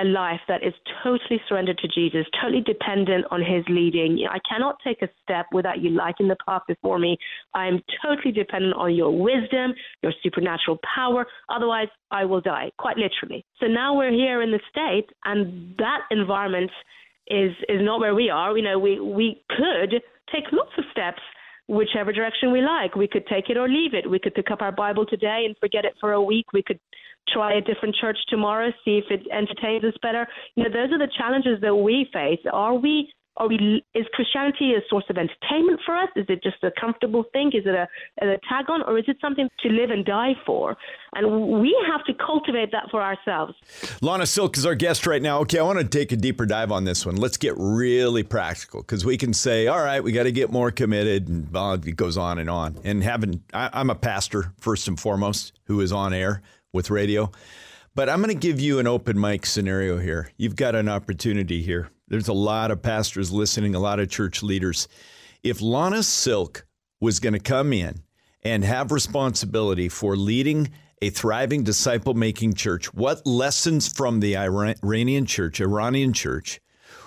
a 0.00 0.04
life 0.04 0.40
that 0.48 0.62
is 0.62 0.72
totally 1.02 1.40
surrendered 1.48 1.78
to 1.78 1.88
Jesus, 1.88 2.26
totally 2.40 2.62
dependent 2.62 3.26
on 3.30 3.40
His 3.40 3.64
leading. 3.68 4.26
I 4.30 4.38
cannot 4.48 4.76
take 4.82 5.02
a 5.02 5.08
step 5.22 5.46
without 5.52 5.80
you 5.80 5.90
lighting 5.90 6.28
the 6.28 6.36
path 6.46 6.62
before 6.66 6.98
me. 6.98 7.18
I 7.54 7.66
am 7.66 7.80
totally 8.02 8.32
dependent 8.32 8.74
on 8.74 8.94
your 8.94 9.10
wisdom, 9.10 9.74
your 10.02 10.12
supernatural 10.22 10.78
power. 10.94 11.26
Otherwise, 11.48 11.88
I 12.10 12.24
will 12.24 12.40
die, 12.40 12.70
quite 12.78 12.96
literally. 12.96 13.44
So 13.60 13.66
now 13.66 13.94
we're 13.96 14.12
here 14.12 14.42
in 14.42 14.50
the 14.50 14.60
States, 14.70 15.08
and 15.24 15.74
that 15.78 16.00
environment 16.10 16.70
is 17.26 17.52
is 17.68 17.80
not 17.80 18.00
where 18.00 18.14
we 18.14 18.30
are. 18.30 18.56
You 18.56 18.64
know, 18.64 18.78
we 18.78 19.00
we 19.00 19.42
could 19.50 20.02
take 20.32 20.44
lots 20.52 20.72
of 20.78 20.84
steps 20.92 21.20
whichever 21.70 22.12
direction 22.12 22.50
we 22.50 22.60
like. 22.60 22.96
We 22.96 23.06
could 23.06 23.26
take 23.28 23.48
it 23.48 23.56
or 23.56 23.68
leave 23.68 23.94
it. 23.94 24.10
We 24.10 24.18
could 24.18 24.34
pick 24.34 24.50
up 24.50 24.60
our 24.60 24.72
Bible 24.72 25.06
today 25.06 25.44
and 25.46 25.56
forget 25.58 25.84
it 25.84 25.94
for 26.00 26.12
a 26.12 26.20
week. 26.20 26.46
We 26.52 26.64
could 26.64 26.80
try 27.32 27.54
a 27.56 27.60
different 27.60 27.94
church 28.00 28.18
tomorrow, 28.28 28.70
see 28.84 28.98
if 28.98 29.10
it 29.10 29.26
entertains 29.32 29.84
us 29.84 29.94
better. 30.02 30.26
You 30.54 30.64
know, 30.64 30.70
those 30.70 30.92
are 30.92 30.98
the 30.98 31.12
challenges 31.16 31.60
that 31.62 31.74
we 31.74 32.08
face. 32.12 32.40
Are 32.52 32.74
we 32.74 33.08
are 33.36 33.48
we 33.48 33.82
is 33.94 34.04
Christianity 34.12 34.74
a 34.74 34.80
source 34.90 35.04
of 35.08 35.16
entertainment 35.16 35.80
for 35.86 35.96
us? 35.96 36.08
Is 36.14 36.26
it 36.28 36.42
just 36.42 36.62
a 36.62 36.70
comfortable 36.78 37.24
thing? 37.32 37.50
Is 37.54 37.64
it 37.64 37.74
a, 37.74 37.88
a 38.20 38.36
tag 38.48 38.68
on, 38.68 38.82
or 38.82 38.98
is 38.98 39.04
it 39.08 39.16
something 39.20 39.48
to 39.60 39.68
live 39.70 39.90
and 39.90 40.04
die 40.04 40.34
for? 40.44 40.76
And 41.14 41.60
we 41.60 41.74
have 41.90 42.04
to 42.04 42.12
cultivate 42.14 42.70
that 42.72 42.88
for 42.90 43.02
ourselves. 43.02 43.54
Lana 44.02 44.26
Silk 44.26 44.58
is 44.58 44.66
our 44.66 44.74
guest 44.74 45.06
right 45.06 45.22
now. 45.22 45.38
Okay, 45.40 45.58
I 45.58 45.62
want 45.62 45.78
to 45.78 45.84
take 45.84 46.12
a 46.12 46.16
deeper 46.16 46.44
dive 46.44 46.70
on 46.70 46.84
this 46.84 47.06
one. 47.06 47.16
Let's 47.16 47.38
get 47.38 47.54
really 47.56 48.22
practical 48.22 48.82
because 48.82 49.06
we 49.06 49.16
can 49.16 49.32
say, 49.32 49.68
all 49.68 49.82
right, 49.82 50.04
we 50.04 50.12
got 50.12 50.24
to 50.24 50.32
get 50.32 50.50
more 50.50 50.70
committed, 50.70 51.28
and 51.28 51.48
it 51.86 51.96
goes 51.96 52.18
on 52.18 52.38
and 52.38 52.50
on. 52.50 52.78
And 52.84 53.02
having, 53.02 53.42
I, 53.54 53.70
I'm 53.72 53.90
a 53.90 53.94
pastor 53.94 54.52
first 54.58 54.86
and 54.86 55.00
foremost 55.00 55.58
who 55.64 55.80
is 55.80 55.92
on 55.92 56.12
air 56.12 56.42
with 56.72 56.90
radio. 56.90 57.30
But 57.94 58.08
I'm 58.08 58.22
going 58.22 58.28
to 58.28 58.34
give 58.34 58.60
you 58.60 58.78
an 58.78 58.86
open 58.86 59.20
mic 59.20 59.46
scenario 59.46 59.98
here. 59.98 60.30
You've 60.36 60.56
got 60.56 60.74
an 60.74 60.88
opportunity 60.88 61.62
here. 61.62 61.90
There's 62.08 62.28
a 62.28 62.32
lot 62.32 62.70
of 62.70 62.82
pastors 62.82 63.32
listening, 63.32 63.74
a 63.74 63.80
lot 63.80 64.00
of 64.00 64.10
church 64.10 64.42
leaders. 64.42 64.88
If 65.42 65.60
Lana 65.60 66.02
Silk 66.02 66.66
was 67.00 67.18
going 67.18 67.32
to 67.32 67.40
come 67.40 67.72
in 67.72 68.02
and 68.42 68.64
have 68.64 68.92
responsibility 68.92 69.88
for 69.88 70.16
leading 70.16 70.70
a 71.02 71.10
thriving 71.10 71.64
disciple 71.64 72.14
making 72.14 72.54
church, 72.54 72.92
what 72.94 73.26
lessons 73.26 73.88
from 73.88 74.20
the 74.20 74.36
Iranian 74.36 75.26
church, 75.26 75.60
Iranian 75.60 76.12
church, 76.12 76.60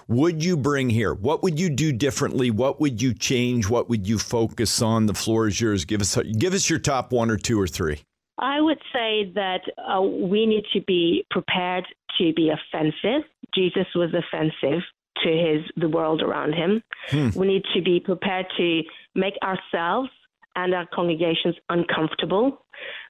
would 0.08 0.43
you 0.43 0.58
bring 0.58 0.89
here? 0.89 1.13
What 1.13 1.43
would 1.43 1.60
you 1.60 1.70
do 1.70 1.93
differently? 1.93 2.51
What 2.51 2.82
would 2.82 3.01
you 3.01 3.13
change? 3.13 3.70
What 3.70 3.89
would 3.89 4.08
you 4.08 4.17
focus 4.17 4.82
on? 4.82 5.05
The 5.05 5.13
floor 5.13 5.48
is 5.48 5.62
yours. 5.62 5.86
Give 5.86 6.01
us 6.01 6.17
give 6.38 6.53
us 6.53 6.70
your 6.70 6.79
top 6.79 7.13
one 7.13 7.32
or 7.32 7.38
two 7.38 7.60
or 7.60 7.67
three. 7.67 8.03
I 8.38 8.60
would 8.62 8.80
say 8.92 9.32
that 9.36 9.62
uh, 9.78 10.02
we 10.02 10.46
need 10.46 10.63
to 10.74 10.82
be 10.82 11.25
prepared 11.30 11.86
to 12.18 12.34
be 12.34 12.50
offensive. 12.50 13.28
Jesus 13.54 13.86
was 13.96 14.10
offensive 14.13 14.82
to 15.24 15.30
his 15.30 15.62
the 15.78 15.90
world 15.90 16.22
around 16.22 16.54
him. 16.54 16.82
Hmm. 17.08 17.30
We 17.36 17.48
need 17.48 17.63
to 17.75 17.82
be 17.82 18.00
prepared 18.00 18.48
to 18.58 18.82
make 19.16 19.36
ourselves 19.44 20.10
and 20.56 20.74
our 20.74 20.88
congregations 20.94 21.56
uncomfortable. 21.70 22.66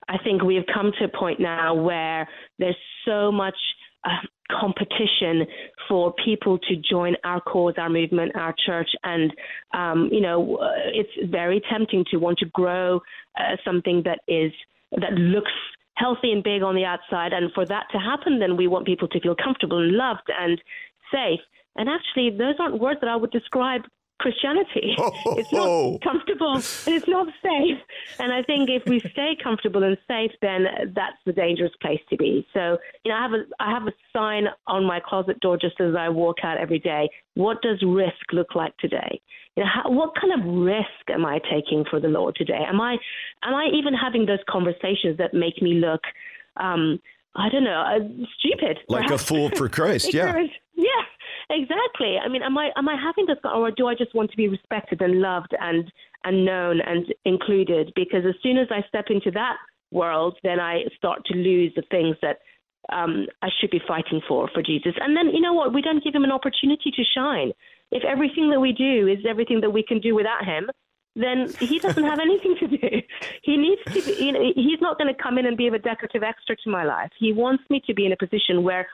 I 0.07 0.17
think 0.17 0.43
we 0.43 0.55
have 0.55 0.65
come 0.73 0.91
to 0.99 1.05
a 1.05 1.07
point 1.07 1.39
now 1.39 1.73
where 1.73 2.27
there's 2.59 2.77
so 3.05 3.31
much 3.31 3.55
uh, 4.03 4.09
competition 4.51 5.47
for 5.87 6.13
people 6.23 6.57
to 6.59 6.75
join 6.89 7.15
our 7.23 7.39
cause, 7.41 7.75
our 7.77 7.89
movement, 7.89 8.35
our 8.35 8.53
church, 8.65 8.89
and 9.03 9.31
um, 9.73 10.09
you 10.11 10.21
know 10.21 10.59
it's 10.93 11.31
very 11.31 11.61
tempting 11.71 12.05
to 12.11 12.17
want 12.17 12.39
to 12.39 12.45
grow 12.47 13.01
uh, 13.37 13.55
something 13.65 14.03
that 14.03 14.19
is 14.27 14.51
that 14.99 15.13
looks 15.13 15.51
healthy 15.95 16.31
and 16.31 16.43
big 16.43 16.63
on 16.63 16.75
the 16.75 16.85
outside. 16.85 17.33
And 17.33 17.51
for 17.53 17.65
that 17.65 17.85
to 17.91 17.99
happen, 17.99 18.39
then 18.39 18.57
we 18.57 18.67
want 18.67 18.85
people 18.85 19.07
to 19.09 19.19
feel 19.19 19.35
comfortable 19.35 19.79
and 19.79 19.91
loved 19.91 20.29
and 20.39 20.61
safe. 21.11 21.39
And 21.75 21.89
actually, 21.89 22.35
those 22.37 22.55
aren't 22.59 22.79
words 22.79 22.99
that 23.01 23.09
I 23.09 23.15
would 23.15 23.31
describe 23.31 23.81
Christianity. 24.19 24.95
Oh, 24.97 25.11
it's 25.37 25.51
not 25.51 25.67
oh. 25.67 25.99
comfortable 26.03 26.53
and 26.53 26.63
it's 26.87 27.07
not 27.07 27.27
safe. 27.43 27.77
And 28.19 28.31
I 28.31 28.43
think 28.43 28.69
if 28.69 28.83
we 28.85 28.99
stay 28.99 29.35
comfortable 29.41 29.83
and 29.83 29.97
safe, 30.07 30.31
then 30.41 30.65
that's 30.95 31.17
the 31.25 31.33
dangerous 31.33 31.71
place 31.81 31.99
to 32.09 32.17
be. 32.17 32.47
So, 32.53 32.77
you 33.03 33.11
know, 33.11 33.17
I 33.17 33.21
have 33.21 33.33
a 33.33 33.43
I 33.59 33.71
have 33.71 33.87
a 33.87 33.93
sign 34.15 34.45
on 34.67 34.85
my 34.85 34.99
closet 34.99 35.39
door 35.39 35.57
just 35.57 35.79
as 35.81 35.95
I 35.95 36.09
walk 36.09 36.37
out 36.43 36.57
every 36.57 36.79
day. 36.79 37.09
What 37.35 37.61
does 37.61 37.81
risk 37.85 38.31
look 38.31 38.55
like 38.55 38.75
today? 38.77 39.21
You 39.55 39.63
know, 39.63 39.69
how, 39.73 39.91
what 39.91 40.11
kind 40.19 40.33
of 40.39 40.63
risk 40.63 41.09
am 41.09 41.25
I 41.25 41.39
taking 41.51 41.83
for 41.89 41.99
the 41.99 42.07
Lord 42.07 42.35
today? 42.35 42.63
Am 42.67 42.79
I 42.79 42.97
am 43.43 43.53
I 43.53 43.69
even 43.73 43.93
having 43.93 44.25
those 44.25 44.43
conversations 44.49 45.17
that 45.17 45.33
make 45.33 45.61
me 45.61 45.75
look 45.75 46.01
um, 46.57 46.99
I 47.35 47.49
don't 47.49 47.63
know, 47.63 47.81
uh, 47.81 47.99
stupid. 48.37 48.79
Like 48.87 49.05
perhaps. 49.05 49.23
a 49.23 49.25
fool 49.25 49.49
for 49.55 49.67
Christ, 49.67 50.13
yeah. 50.13 50.35
yeah, 50.75 50.85
Exactly. 51.49 52.17
I 52.23 52.27
mean, 52.29 52.41
am 52.41 52.57
I 52.57 52.69
am 52.77 52.87
I 52.87 52.95
having 52.95 53.25
this, 53.25 53.37
or 53.43 53.71
do 53.71 53.87
I 53.87 53.95
just 53.95 54.13
want 54.15 54.31
to 54.31 54.37
be 54.37 54.47
respected 54.47 55.01
and 55.01 55.21
loved 55.21 55.53
and 55.59 55.91
and 56.23 56.45
known 56.45 56.79
and 56.81 57.05
included? 57.25 57.91
Because 57.95 58.25
as 58.27 58.35
soon 58.41 58.57
as 58.57 58.67
I 58.71 58.87
step 58.87 59.05
into 59.09 59.31
that 59.31 59.57
world, 59.91 60.37
then 60.43 60.59
I 60.59 60.83
start 60.97 61.25
to 61.25 61.35
lose 61.35 61.73
the 61.75 61.83
things 61.91 62.15
that 62.21 62.39
um, 62.91 63.27
I 63.41 63.49
should 63.59 63.71
be 63.71 63.81
fighting 63.87 64.21
for 64.27 64.49
for 64.53 64.61
Jesus. 64.61 64.93
And 64.99 65.15
then 65.15 65.29
you 65.33 65.41
know 65.41 65.53
what? 65.53 65.73
We 65.73 65.81
don't 65.81 66.03
give 66.03 66.15
him 66.15 66.23
an 66.23 66.31
opportunity 66.31 66.91
to 66.91 67.03
shine. 67.15 67.51
If 67.91 68.03
everything 68.03 68.49
that 68.49 68.59
we 68.59 68.71
do 68.71 69.07
is 69.07 69.19
everything 69.27 69.61
that 69.61 69.69
we 69.69 69.83
can 69.83 69.99
do 69.99 70.15
without 70.15 70.45
him, 70.45 70.69
then 71.15 71.53
he 71.59 71.77
doesn't 71.79 72.03
have 72.03 72.19
anything 72.19 72.55
to 72.59 72.67
do. 72.67 73.01
He 73.43 73.57
needs 73.57 73.81
to 73.87 74.01
be, 74.01 74.23
you 74.23 74.31
know, 74.31 74.41
he's 74.55 74.81
not 74.81 74.97
going 74.97 75.13
to 75.13 75.21
come 75.21 75.37
in 75.37 75.45
and 75.45 75.57
be 75.57 75.67
a 75.67 75.77
decorative 75.77 76.23
extra 76.23 76.55
to 76.63 76.69
my 76.69 76.85
life. 76.85 77.11
He 77.19 77.33
wants 77.33 77.63
me 77.69 77.81
to 77.87 77.93
be 77.93 78.05
in 78.05 78.13
a 78.13 78.17
position 78.17 78.63
where 78.63 78.87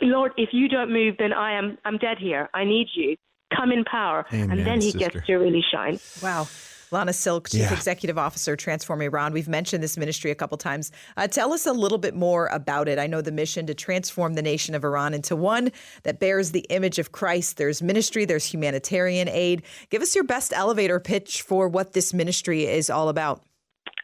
Lord, 0.00 0.32
if 0.36 0.50
you 0.52 0.68
don't 0.68 0.92
move, 0.92 1.16
then 1.18 1.32
I 1.32 1.58
am 1.58 1.78
I'm 1.84 1.98
dead 1.98 2.18
here. 2.18 2.48
I 2.54 2.64
need 2.64 2.88
you. 2.94 3.16
Come 3.56 3.72
in 3.72 3.84
power. 3.84 4.26
Amen, 4.32 4.50
and 4.50 4.66
then 4.66 4.80
he 4.80 4.90
sister. 4.90 5.10
gets 5.10 5.26
to 5.26 5.36
really 5.36 5.64
shine. 5.72 5.98
Wow. 6.22 6.46
Lana 6.90 7.12
Silk, 7.12 7.50
Chief 7.50 7.60
yeah. 7.60 7.74
Executive 7.74 8.16
Officer, 8.16 8.56
Transform 8.56 9.02
Iran. 9.02 9.32
We've 9.32 9.48
mentioned 9.48 9.82
this 9.82 9.98
ministry 9.98 10.30
a 10.30 10.34
couple 10.34 10.56
times. 10.56 10.90
Uh, 11.16 11.26
tell 11.26 11.52
us 11.52 11.66
a 11.66 11.72
little 11.72 11.98
bit 11.98 12.14
more 12.14 12.46
about 12.46 12.88
it. 12.88 12.98
I 12.98 13.06
know 13.06 13.20
the 13.20 13.32
mission 13.32 13.66
to 13.66 13.74
transform 13.74 14.34
the 14.34 14.42
nation 14.42 14.74
of 14.74 14.84
Iran 14.84 15.12
into 15.12 15.36
one 15.36 15.70
that 16.04 16.18
bears 16.18 16.52
the 16.52 16.64
image 16.70 16.98
of 16.98 17.12
Christ. 17.12 17.58
There's 17.58 17.82
ministry, 17.82 18.24
there's 18.24 18.46
humanitarian 18.46 19.28
aid. 19.28 19.62
Give 19.90 20.00
us 20.00 20.14
your 20.14 20.24
best 20.24 20.52
elevator 20.52 20.98
pitch 20.98 21.42
for 21.42 21.68
what 21.68 21.92
this 21.92 22.14
ministry 22.14 22.64
is 22.64 22.88
all 22.88 23.10
about. 23.10 23.42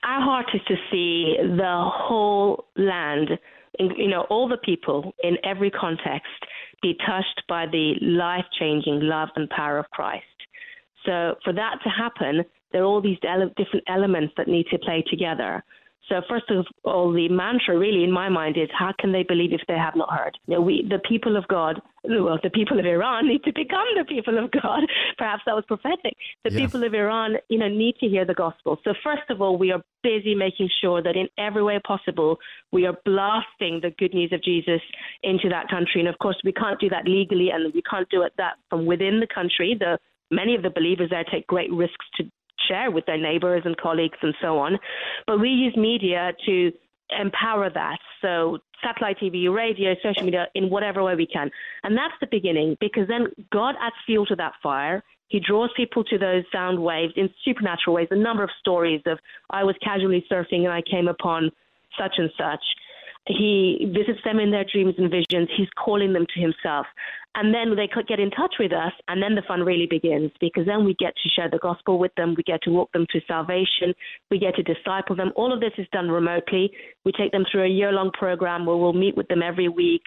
Our 0.06 0.20
heart 0.20 0.50
is 0.52 0.60
to 0.68 0.74
see 0.90 1.36
the 1.40 1.88
whole 1.90 2.66
land 2.76 3.38
you 3.78 4.08
know, 4.08 4.22
all 4.30 4.48
the 4.48 4.58
people 4.58 5.14
in 5.22 5.36
every 5.44 5.70
context 5.70 6.28
be 6.82 6.96
touched 7.06 7.42
by 7.48 7.66
the 7.66 7.94
life 8.00 8.44
changing 8.58 9.00
love 9.00 9.28
and 9.36 9.48
power 9.50 9.78
of 9.78 9.90
Christ. 9.90 10.24
So, 11.06 11.34
for 11.44 11.52
that 11.52 11.78
to 11.82 11.90
happen, 11.90 12.44
there 12.72 12.82
are 12.82 12.86
all 12.86 13.00
these 13.00 13.18
ele- 13.22 13.50
different 13.56 13.84
elements 13.88 14.34
that 14.36 14.48
need 14.48 14.66
to 14.70 14.78
play 14.78 15.04
together. 15.08 15.62
So 16.08 16.20
first 16.28 16.50
of 16.50 16.66
all, 16.84 17.12
the 17.12 17.28
mantra 17.28 17.78
really 17.78 18.04
in 18.04 18.12
my 18.12 18.28
mind 18.28 18.58
is 18.58 18.68
how 18.78 18.92
can 18.98 19.10
they 19.10 19.22
believe 19.22 19.52
if 19.52 19.62
they 19.66 19.76
have 19.76 19.96
not 19.96 20.12
heard? 20.12 20.36
You 20.46 20.54
know, 20.54 20.60
we, 20.60 20.86
the 20.88 20.98
people 21.08 21.36
of 21.36 21.48
God, 21.48 21.80
well, 22.04 22.38
the 22.42 22.50
people 22.50 22.78
of 22.78 22.84
Iran 22.84 23.26
need 23.28 23.42
to 23.44 23.52
become 23.54 23.86
the 23.96 24.04
people 24.04 24.38
of 24.42 24.50
God. 24.50 24.80
Perhaps 25.18 25.42
that 25.46 25.54
was 25.54 25.64
prophetic. 25.66 26.14
The 26.44 26.52
yeah. 26.52 26.60
people 26.60 26.84
of 26.84 26.92
Iran, 26.92 27.36
you 27.48 27.58
know, 27.58 27.68
need 27.68 27.96
to 28.00 28.06
hear 28.06 28.26
the 28.26 28.34
gospel. 28.34 28.78
So 28.84 28.92
first 29.02 29.30
of 29.30 29.40
all, 29.40 29.56
we 29.56 29.72
are 29.72 29.82
busy 30.02 30.34
making 30.34 30.68
sure 30.82 31.02
that 31.02 31.16
in 31.16 31.28
every 31.38 31.62
way 31.62 31.80
possible, 31.86 32.38
we 32.70 32.86
are 32.86 32.96
blasting 33.06 33.80
the 33.80 33.94
good 33.98 34.12
news 34.12 34.32
of 34.32 34.42
Jesus 34.42 34.82
into 35.22 35.48
that 35.48 35.68
country. 35.68 36.00
And 36.00 36.08
of 36.08 36.18
course, 36.18 36.36
we 36.44 36.52
can't 36.52 36.78
do 36.78 36.90
that 36.90 37.08
legally, 37.08 37.48
and 37.50 37.72
we 37.72 37.82
can't 37.82 38.08
do 38.10 38.22
it 38.22 38.32
that 38.36 38.54
from 38.68 38.84
within 38.84 39.20
the 39.20 39.28
country. 39.32 39.74
The 39.78 39.98
many 40.30 40.54
of 40.54 40.62
the 40.62 40.70
believers 40.70 41.10
there 41.10 41.24
take 41.24 41.46
great 41.46 41.72
risks 41.72 42.04
to 42.16 42.24
share 42.68 42.90
with 42.90 43.06
their 43.06 43.18
neighbors 43.18 43.62
and 43.64 43.76
colleagues 43.76 44.18
and 44.22 44.34
so 44.40 44.58
on. 44.58 44.78
But 45.26 45.40
we 45.40 45.48
use 45.48 45.76
media 45.76 46.32
to 46.46 46.72
empower 47.18 47.70
that. 47.70 47.98
So 48.22 48.58
satellite 48.82 49.18
TV, 49.18 49.52
radio, 49.52 49.94
social 50.02 50.24
media, 50.24 50.46
in 50.54 50.70
whatever 50.70 51.02
way 51.02 51.14
we 51.14 51.26
can. 51.26 51.50
And 51.82 51.96
that's 51.96 52.14
the 52.20 52.26
beginning 52.30 52.76
because 52.80 53.08
then 53.08 53.26
God 53.52 53.74
adds 53.80 53.96
fuel 54.06 54.26
to 54.26 54.36
that 54.36 54.52
fire. 54.62 55.02
He 55.28 55.40
draws 55.40 55.70
people 55.76 56.04
to 56.04 56.18
those 56.18 56.44
sound 56.52 56.78
waves 56.78 57.14
in 57.16 57.28
supernatural 57.44 57.96
ways. 57.96 58.08
A 58.10 58.16
number 58.16 58.44
of 58.44 58.50
stories 58.60 59.02
of 59.06 59.18
I 59.50 59.64
was 59.64 59.74
casually 59.82 60.24
surfing 60.30 60.64
and 60.64 60.72
I 60.72 60.82
came 60.82 61.08
upon 61.08 61.50
such 61.98 62.14
and 62.18 62.30
such. 62.36 62.62
He 63.26 63.90
visits 63.94 64.20
them 64.24 64.38
in 64.38 64.50
their 64.50 64.64
dreams 64.64 64.94
and 64.98 65.10
visions. 65.10 65.48
He's 65.56 65.68
calling 65.82 66.12
them 66.12 66.26
to 66.34 66.40
himself. 66.40 66.86
And 67.36 67.52
then 67.52 67.74
they 67.74 67.88
could 67.88 68.06
get 68.06 68.20
in 68.20 68.30
touch 68.30 68.56
with 68.60 68.72
us, 68.72 68.92
and 69.08 69.20
then 69.20 69.34
the 69.34 69.42
fun 69.48 69.64
really 69.64 69.86
begins 69.86 70.30
because 70.40 70.66
then 70.66 70.84
we 70.84 70.94
get 70.94 71.14
to 71.16 71.28
share 71.30 71.50
the 71.50 71.58
gospel 71.58 71.98
with 71.98 72.14
them. 72.16 72.34
We 72.36 72.44
get 72.44 72.62
to 72.62 72.70
walk 72.70 72.92
them 72.92 73.06
to 73.10 73.20
salvation. 73.26 73.92
We 74.30 74.38
get 74.38 74.54
to 74.54 74.62
disciple 74.62 75.16
them. 75.16 75.32
All 75.34 75.52
of 75.52 75.60
this 75.60 75.72
is 75.76 75.86
done 75.90 76.10
remotely. 76.10 76.70
We 77.04 77.12
take 77.12 77.32
them 77.32 77.44
through 77.50 77.64
a 77.64 77.68
year 77.68 77.90
long 77.90 78.12
program 78.12 78.66
where 78.66 78.76
we'll 78.76 78.92
meet 78.92 79.16
with 79.16 79.26
them 79.28 79.42
every 79.42 79.68
week, 79.68 80.02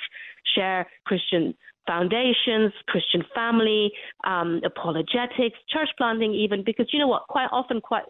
share 0.56 0.88
Christian 1.06 1.54
foundations, 1.86 2.72
Christian 2.88 3.24
family, 3.34 3.92
um, 4.26 4.62
apologetics, 4.64 5.58
church 5.70 5.90
planting, 5.98 6.34
even 6.34 6.64
because 6.64 6.88
you 6.94 7.00
know 7.00 7.08
what? 7.08 7.28
Quite 7.28 7.50
often, 7.52 7.82
quite 7.82 8.04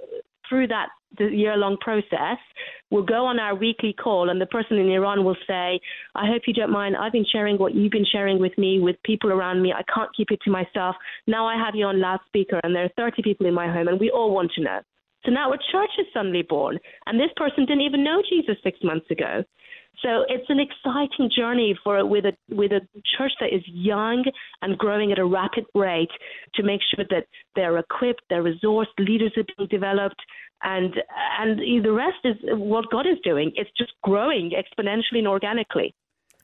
through 0.50 0.68
that 0.68 0.90
year 1.20 1.56
long 1.58 1.78
process, 1.78 2.38
we'll 2.92 3.04
go 3.04 3.26
on 3.26 3.40
our 3.40 3.56
weekly 3.56 3.94
call, 3.94 4.30
and 4.30 4.40
the 4.40 4.46
person 4.46 4.78
in 4.78 4.90
Iran 4.90 5.24
will 5.24 5.38
say, 5.48 5.80
I 6.16 6.28
hope 6.28 6.44
you 6.48 6.54
don't 6.54 6.72
mind. 6.72 6.96
I've 6.98 7.12
been 7.12 7.26
sharing 7.32 7.58
what 7.58 7.76
you've 7.76 7.92
been 7.92 8.06
sharing 8.12 8.40
with 8.40 8.58
me, 8.58 8.80
with 8.80 8.96
people 9.04 9.32
around 9.32 9.62
me. 9.62 9.74
I 9.74 9.84
can't 9.94 10.10
keep 10.16 10.32
it 10.32 10.40
to 10.44 10.52
myself. 10.52 10.96
Now 11.28 11.46
I 11.46 11.56
have 11.56 11.76
you 11.76 11.86
on 11.86 12.00
loudspeaker, 12.00 12.60
and 12.64 12.76
there 12.76 12.86
are 12.86 12.92
30 12.98 13.22
people 13.24 13.46
in 13.46 13.54
my 13.54 13.72
home, 13.72 13.88
and 13.88 14.00
we 14.00 14.10
all 14.10 14.34
want 14.34 14.52
to 14.56 14.62
know. 14.62 14.80
So 15.26 15.32
now 15.32 15.52
a 15.52 15.58
church 15.72 15.90
is 16.00 16.06
suddenly 16.14 16.44
born, 16.44 16.80
and 17.06 17.20
this 17.20 17.32
person 17.36 17.66
didn't 17.66 17.82
even 17.82 18.04
know 18.04 18.22
Jesus 18.30 18.56
six 18.64 18.80
months 18.84 19.10
ago. 19.12 19.44
So 20.04 20.26
it's 20.30 20.50
an 20.50 20.60
exciting 20.60 21.32
journey 21.36 21.78
for 21.84 22.06
with 22.06 22.26
a 22.26 22.34
with 22.50 22.72
a 22.72 22.82
church 23.18 23.32
that 23.40 23.54
is 23.54 23.64
young 23.66 24.24
and 24.62 24.78
growing 24.78 25.12
at 25.12 25.18
a 25.18 25.26
rapid 25.26 25.66
rate 25.74 26.12
to 26.54 26.64
make 26.64 26.82
sure 26.94 27.04
that 27.10 27.26
they're 27.56 27.78
equipped, 27.80 28.22
they're 28.30 28.44
resourced, 28.44 28.94
leaders 29.00 29.34
are 29.38 29.44
being 29.58 29.68
developed, 29.70 30.22
and 30.64 30.96
and 31.40 31.60
the 31.84 31.92
rest 31.92 32.18
is 32.24 32.36
what 32.44 32.90
God 32.92 33.06
is 33.06 33.18
doing. 33.24 33.52
It's 33.56 33.70
just 33.78 33.92
growing 34.04 34.52
exponentially 34.52 35.20
and 35.20 35.28
organically. 35.28 35.94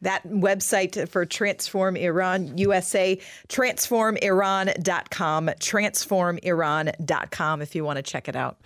That 0.01 0.27
website 0.27 1.09
for 1.09 1.25
Transform 1.25 1.95
Iran 1.95 2.57
USA, 2.57 3.17
transformiran.com, 3.47 5.45
transformiran.com 5.47 7.61
if 7.61 7.75
you 7.75 7.85
want 7.85 7.97
to 7.97 8.03
check 8.03 8.27
it 8.27 8.35
out. 8.35 8.59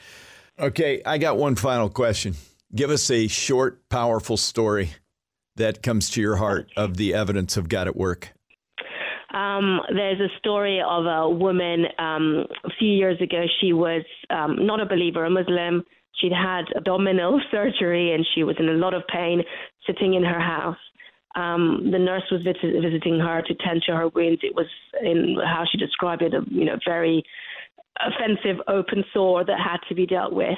Okay, 0.59 1.03
I 1.05 1.19
got 1.19 1.37
one 1.37 1.53
final 1.55 1.89
question. 1.89 2.33
Give 2.73 2.89
us 2.89 3.11
a 3.11 3.27
short, 3.27 3.87
powerful 3.89 4.37
story 4.37 4.93
that 5.55 5.83
comes 5.83 6.09
to 6.11 6.21
your 6.21 6.37
heart 6.37 6.71
of 6.75 6.97
the 6.97 7.13
evidence 7.13 7.55
of 7.55 7.69
God 7.69 7.87
at 7.87 7.95
work. 7.95 8.33
Um, 9.37 9.81
there's 9.93 10.19
a 10.19 10.35
story 10.39 10.81
of 10.81 11.05
a 11.05 11.29
woman 11.29 11.85
um, 11.99 12.45
a 12.63 12.69
few 12.79 12.89
years 12.89 13.21
ago. 13.21 13.43
She 13.61 13.71
was 13.71 14.03
um, 14.31 14.65
not 14.65 14.79
a 14.81 14.85
believer, 14.85 15.25
a 15.25 15.29
Muslim. 15.29 15.83
She'd 16.15 16.31
had 16.31 16.65
abdominal 16.75 17.39
surgery 17.51 18.13
and 18.13 18.25
she 18.33 18.43
was 18.43 18.55
in 18.57 18.67
a 18.67 18.73
lot 18.73 18.95
of 18.95 19.03
pain 19.13 19.43
sitting 19.85 20.15
in 20.15 20.23
her 20.23 20.39
house. 20.39 20.77
Um, 21.35 21.89
the 21.91 21.99
nurse 21.99 22.23
was 22.31 22.41
visit- 22.41 22.81
visiting 22.81 23.19
her 23.19 23.43
to 23.43 23.53
tend 23.63 23.83
to 23.85 23.95
her 23.95 24.07
wounds. 24.07 24.41
It 24.41 24.55
was 24.55 24.65
in 25.03 25.37
how 25.45 25.65
she 25.71 25.77
described 25.77 26.23
it, 26.23 26.33
a 26.33 26.41
you 26.49 26.65
know 26.65 26.79
very 26.83 27.23
offensive 27.99 28.59
open 28.67 29.03
sore 29.13 29.45
that 29.45 29.59
had 29.59 29.77
to 29.89 29.93
be 29.93 30.07
dealt 30.07 30.33
with. 30.33 30.57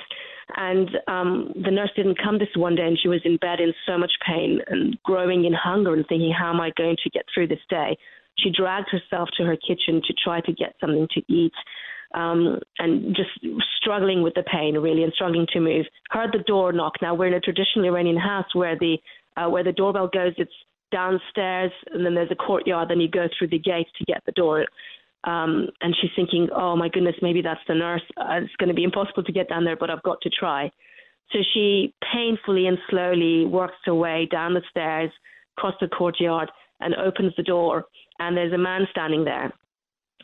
And 0.56 0.90
um, 1.08 1.52
the 1.54 1.72
nurse 1.72 1.92
didn't 1.98 2.18
come 2.24 2.40
this 2.40 2.56
one 2.56 2.76
day, 2.76 2.88
and 2.88 2.98
she 2.98 3.10
was 3.10 3.22
in 3.26 3.36
bed 3.38 3.60
in 3.60 3.74
so 3.86 3.98
much 3.98 4.12
pain 4.26 4.60
and 4.68 4.98
growing 5.04 5.44
in 5.44 5.54
hunger 5.54 5.94
and 5.94 6.06
thinking, 6.08 6.34
how 6.38 6.50
am 6.50 6.62
I 6.62 6.72
going 6.78 6.96
to 7.04 7.10
get 7.10 7.26
through 7.34 7.48
this 7.48 7.60
day? 7.70 7.98
She 8.44 8.52
dragged 8.52 8.90
herself 8.92 9.30
to 9.38 9.44
her 9.46 9.56
kitchen 9.56 10.02
to 10.08 10.14
try 10.24 10.42
to 10.42 10.54
get 10.54 10.76
something 10.80 11.08
to 11.14 11.22
eat. 11.32 11.54
Um, 12.16 12.58
and 12.80 13.16
just 13.16 13.30
struggling 13.80 14.24
with 14.24 14.34
the 14.34 14.42
pain, 14.42 14.76
really, 14.76 15.04
and 15.04 15.14
struggling 15.14 15.46
to 15.54 15.60
move. 15.60 15.86
Heard 16.10 16.32
the 16.34 16.40
door 16.40 16.74
knock. 16.74 16.94
Now 17.04 17.14
we're 17.14 17.28
in 17.28 17.36
a 17.36 17.40
traditional 17.40 17.86
Iranian 17.86 18.18
house 18.18 18.48
where 18.56 18.76
the 18.76 18.98
uh, 19.38 19.48
where 19.48 19.64
the 19.64 19.72
doorbell 19.72 20.10
goes. 20.12 20.34
It's 20.38 20.52
downstairs, 20.92 21.72
and 21.94 22.04
then 22.04 22.16
there's 22.16 22.32
a 22.32 22.36
courtyard. 22.36 22.90
Then 22.90 23.00
you 23.00 23.08
go 23.08 23.28
through 23.38 23.50
the 23.50 23.60
gate 23.60 23.86
to 24.00 24.06
get 24.06 24.24
the 24.26 24.32
door. 24.32 24.66
Um, 25.26 25.68
and 25.82 25.96
she's 26.00 26.12
thinking, 26.16 26.48
oh 26.56 26.76
my 26.76 26.90
goodness, 26.90 27.16
maybe 27.22 27.42
that's 27.42 27.60
the 27.68 27.76
nurse. 27.76 28.02
Uh, 28.18 28.40
it's 28.42 28.56
going 28.56 28.70
to 28.70 28.74
be 28.74 28.84
impossible 28.84 29.24
to 29.24 29.32
get 29.32 29.50
down 29.50 29.66
there, 29.66 29.76
but 29.76 29.90
I've 29.90 30.04
got 30.04 30.22
to 30.22 30.30
try. 30.30 30.72
So 31.32 31.40
she 31.54 31.94
painfully 32.14 32.68
and 32.68 32.78
slowly 32.90 33.46
works 33.46 33.76
her 33.86 33.94
way 33.94 34.28
down 34.32 34.54
the 34.54 34.64
stairs, 34.70 35.12
across 35.58 35.76
the 35.82 35.88
courtyard, 35.88 36.50
and 36.80 36.96
opens 36.96 37.34
the 37.36 37.44
door. 37.44 37.86
And 38.20 38.36
there's 38.36 38.54
a 38.54 38.58
man 38.58 38.88
standing 38.92 39.24
there. 39.24 39.52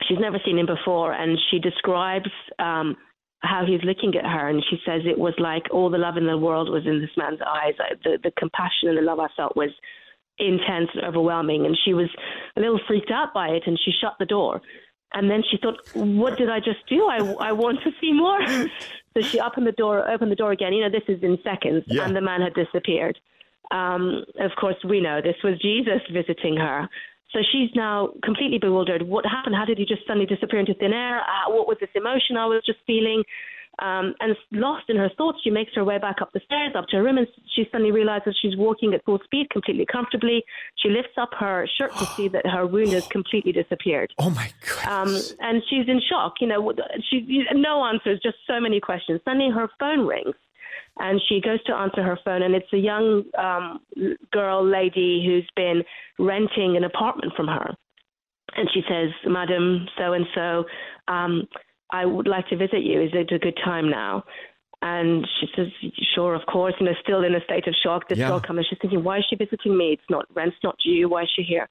She's 0.07 0.19
never 0.19 0.39
seen 0.45 0.59
him 0.59 0.65
before, 0.65 1.13
and 1.13 1.37
she 1.49 1.59
describes 1.59 2.29
um, 2.59 2.97
how 3.39 3.65
he's 3.65 3.83
looking 3.83 4.15
at 4.15 4.25
her. 4.25 4.49
And 4.49 4.63
she 4.69 4.77
says 4.85 5.01
it 5.05 5.17
was 5.17 5.33
like 5.37 5.63
all 5.71 5.89
the 5.89 5.97
love 5.97 6.17
in 6.17 6.27
the 6.27 6.37
world 6.37 6.69
was 6.69 6.85
in 6.85 6.99
this 6.99 7.15
man's 7.15 7.39
eyes. 7.41 7.73
The, 8.03 8.17
the 8.21 8.31
compassion 8.37 8.89
and 8.89 8.97
the 8.97 9.01
love 9.01 9.19
I 9.19 9.27
felt 9.37 9.55
was 9.55 9.69
intense 10.37 10.89
and 10.93 11.05
overwhelming. 11.05 11.65
And 11.65 11.77
she 11.85 11.93
was 11.93 12.09
a 12.57 12.59
little 12.59 12.79
freaked 12.87 13.11
out 13.11 13.33
by 13.33 13.49
it, 13.49 13.63
and 13.65 13.79
she 13.83 13.91
shut 13.91 14.15
the 14.19 14.25
door. 14.25 14.61
And 15.13 15.29
then 15.29 15.43
she 15.49 15.57
thought, 15.57 15.79
what 15.93 16.37
did 16.37 16.49
I 16.49 16.59
just 16.59 16.85
do? 16.89 17.05
I, 17.05 17.19
I 17.39 17.51
want 17.53 17.79
to 17.83 17.91
see 18.01 18.11
more. 18.11 18.45
so 19.13 19.21
she 19.21 19.39
opened 19.39 19.65
the 19.65 19.71
door, 19.71 20.09
opened 20.09 20.31
the 20.31 20.35
door 20.35 20.51
again. 20.51 20.73
You 20.73 20.81
know, 20.81 20.89
this 20.89 21.07
is 21.07 21.23
in 21.23 21.37
seconds, 21.41 21.85
yeah. 21.87 22.03
and 22.03 22.13
the 22.13 22.21
man 22.21 22.41
had 22.41 22.53
disappeared. 22.53 23.17
Um, 23.71 24.25
of 24.39 24.51
course, 24.59 24.75
we 24.87 24.99
know 25.01 25.21
this 25.21 25.37
was 25.43 25.57
Jesus 25.59 26.01
visiting 26.11 26.57
her. 26.57 26.89
So 27.35 27.41
she's 27.51 27.69
now 27.75 28.11
completely 28.23 28.59
bewildered. 28.59 29.01
What 29.01 29.25
happened? 29.25 29.55
How 29.55 29.65
did 29.65 29.77
he 29.77 29.83
just 29.85 30.07
suddenly 30.07 30.25
disappear 30.25 30.57
into 30.61 30.73
thin 30.73 30.93
air? 30.93 31.19
Uh, 31.19 31.51
what 31.51 31.67
was 31.67 31.75
this 31.81 31.89
emotion 31.93 32.37
I 32.37 32.45
was 32.45 32.63
just 32.65 32.79
feeling? 32.87 33.23
Um, 33.79 34.15
and 34.21 34.37
lost 34.53 34.85
in 34.87 34.95
her 34.95 35.09
thoughts, 35.17 35.39
she 35.43 35.49
makes 35.49 35.73
her 35.75 35.83
way 35.83 35.97
back 35.97 36.21
up 36.21 36.31
the 36.31 36.39
stairs, 36.45 36.71
up 36.77 36.87
to 36.87 36.95
her 36.95 37.03
room, 37.03 37.17
and 37.17 37.27
she 37.53 37.65
suddenly 37.69 37.91
realizes 37.91 38.37
she's 38.41 38.55
walking 38.55 38.93
at 38.93 39.03
full 39.03 39.19
speed, 39.25 39.49
completely 39.49 39.85
comfortably. 39.85 40.45
She 40.77 40.87
lifts 40.87 41.17
up 41.17 41.31
her 41.37 41.67
shirt 41.77 41.91
to 41.97 42.05
see 42.05 42.29
that 42.29 42.47
her 42.47 42.65
wound 42.65 42.93
has 42.93 43.05
completely 43.07 43.51
disappeared. 43.51 44.13
Oh 44.25 44.29
my 44.29 44.49
god! 44.65 45.07
Um, 45.07 45.21
and 45.41 45.61
she's 45.69 45.89
in 45.89 46.01
shock. 46.09 46.35
You 46.39 46.47
know, 46.47 46.73
she 47.09 47.43
no 47.53 47.83
answers, 47.83 48.19
just 48.23 48.37
so 48.47 48.61
many 48.61 48.79
questions. 48.79 49.19
Suddenly, 49.25 49.51
her 49.51 49.69
phone 49.77 50.07
rings, 50.07 50.35
and 50.97 51.21
she 51.27 51.41
goes 51.41 51.61
to 51.65 51.73
answer 51.73 52.01
her 52.03 52.17
phone, 52.23 52.41
and 52.41 52.55
it's 52.55 52.71
a 52.73 52.77
young 52.77 53.23
um, 53.37 53.79
girl, 54.31 54.65
lady 54.65 55.23
who's 55.25 55.49
been 55.55 55.83
renting 56.19 56.77
an 56.77 56.83
apartment 56.83 57.33
from 57.35 57.47
her. 57.47 57.75
And 58.55 58.69
she 58.73 58.81
says, 58.87 59.09
Madam 59.25 59.87
so 59.97 60.13
and 60.13 60.25
so, 60.33 60.65
I 61.91 62.05
would 62.05 62.27
like 62.27 62.47
to 62.49 62.57
visit 62.57 62.83
you. 62.83 63.01
Is 63.01 63.11
it 63.13 63.31
a 63.33 63.39
good 63.39 63.57
time 63.63 63.89
now? 63.89 64.23
And 64.81 65.27
she 65.39 65.47
says, 65.55 65.67
sure, 66.13 66.35
of 66.35 66.45
course. 66.45 66.73
You 66.79 66.85
know, 66.87 66.93
still 67.01 67.23
in 67.23 67.35
a 67.35 67.43
state 67.43 67.67
of 67.67 67.73
shock. 67.83 68.07
This 68.07 68.19
yeah. 68.19 68.29
girl 68.29 68.39
comes. 68.39 68.65
She's 68.69 68.79
thinking, 68.81 69.03
why 69.03 69.19
is 69.19 69.25
she 69.29 69.35
visiting 69.35 69.77
me? 69.77 69.93
It's 69.93 70.09
not 70.09 70.25
rent's 70.35 70.57
not 70.63 70.77
due. 70.83 71.09
Why 71.09 71.23
is 71.23 71.29
she 71.35 71.43
here? 71.43 71.67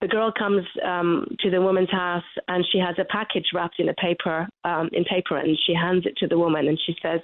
The 0.00 0.06
girl 0.06 0.32
comes 0.36 0.64
um, 0.84 1.26
to 1.40 1.50
the 1.50 1.60
woman's 1.60 1.90
house 1.90 2.22
and 2.46 2.64
she 2.70 2.78
has 2.78 2.94
a 2.98 3.04
package 3.04 3.46
wrapped 3.52 3.80
in 3.80 3.88
a 3.88 3.94
paper, 3.94 4.46
um, 4.62 4.88
in 4.92 5.04
paper, 5.04 5.36
and 5.36 5.58
she 5.66 5.74
hands 5.74 6.04
it 6.06 6.16
to 6.18 6.28
the 6.28 6.38
woman 6.38 6.68
and 6.68 6.78
she 6.86 6.94
says, 7.02 7.20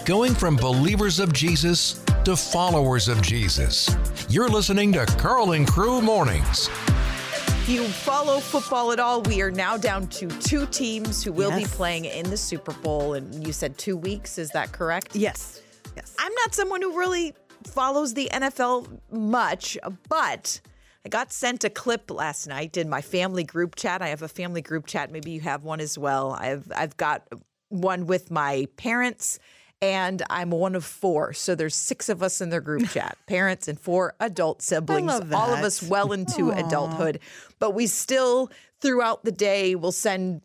Going 0.05 0.33
from 0.33 0.55
believers 0.55 1.19
of 1.19 1.31
Jesus 1.31 2.03
to 2.23 2.35
followers 2.35 3.07
of 3.07 3.21
Jesus. 3.21 3.95
You're 4.29 4.49
listening 4.49 4.91
to 4.93 5.05
Karl 5.05 5.51
and 5.51 5.67
Crew 5.67 6.01
Mornings. 6.01 6.69
If 6.87 7.69
you 7.69 7.83
follow 7.87 8.39
football 8.39 8.91
at 8.91 8.99
all, 8.99 9.21
we 9.23 9.41
are 9.43 9.51
now 9.51 9.77
down 9.77 10.07
to 10.07 10.27
two 10.27 10.65
teams 10.67 11.23
who 11.23 11.31
will 11.31 11.51
Yes. 11.51 11.69
be 11.69 11.75
playing 11.75 12.05
in 12.05 12.29
the 12.29 12.37
Super 12.37 12.73
Bowl. 12.73 13.13
And 13.13 13.45
you 13.45 13.53
said 13.53 13.77
two 13.77 13.95
weeks, 13.97 14.39
is 14.39 14.49
that 14.51 14.71
correct? 14.71 15.15
Yes. 15.15 15.61
Yes. 15.95 16.15
I'm 16.19 16.33
not 16.33 16.55
someone 16.55 16.81
who 16.81 16.97
really 16.97 17.35
follows 17.67 18.13
the 18.15 18.27
NFL 18.31 18.87
much, 19.11 19.77
but 20.09 20.61
I 21.05 21.09
got 21.09 21.31
sent 21.31 21.63
a 21.63 21.69
clip 21.69 22.09
last 22.09 22.47
night 22.47 22.77
in 22.77 22.89
my 22.89 23.01
family 23.01 23.43
group 23.43 23.75
chat. 23.75 24.01
I 24.01 24.07
have 24.07 24.23
a 24.23 24.27
family 24.27 24.63
group 24.63 24.87
chat. 24.87 25.11
Maybe 25.11 25.31
you 25.31 25.41
have 25.41 25.63
one 25.63 25.79
as 25.79 25.97
well. 25.97 26.31
I've 26.31 26.71
I've 26.75 26.97
got 26.97 27.27
one 27.69 28.07
with 28.07 28.31
my 28.31 28.67
parents 28.75 29.37
and 29.83 30.23
I'm 30.31 30.49
one 30.49 30.73
of 30.73 30.83
four. 30.83 31.33
So 31.33 31.53
there's 31.53 31.75
six 31.75 32.09
of 32.09 32.23
us 32.23 32.41
in 32.41 32.49
their 32.49 32.61
group 32.61 32.89
chat, 32.89 33.17
parents 33.27 33.67
and 33.67 33.79
four 33.79 34.15
adult 34.19 34.63
siblings, 34.63 35.05
love 35.05 35.31
all 35.31 35.53
of 35.53 35.63
us 35.63 35.83
well 35.83 36.11
into 36.11 36.49
adulthood. 36.49 37.19
But 37.59 37.75
we 37.75 37.85
still 37.85 38.49
throughout 38.81 39.23
the 39.23 39.31
day 39.31 39.75
will 39.75 39.91
send 39.91 40.41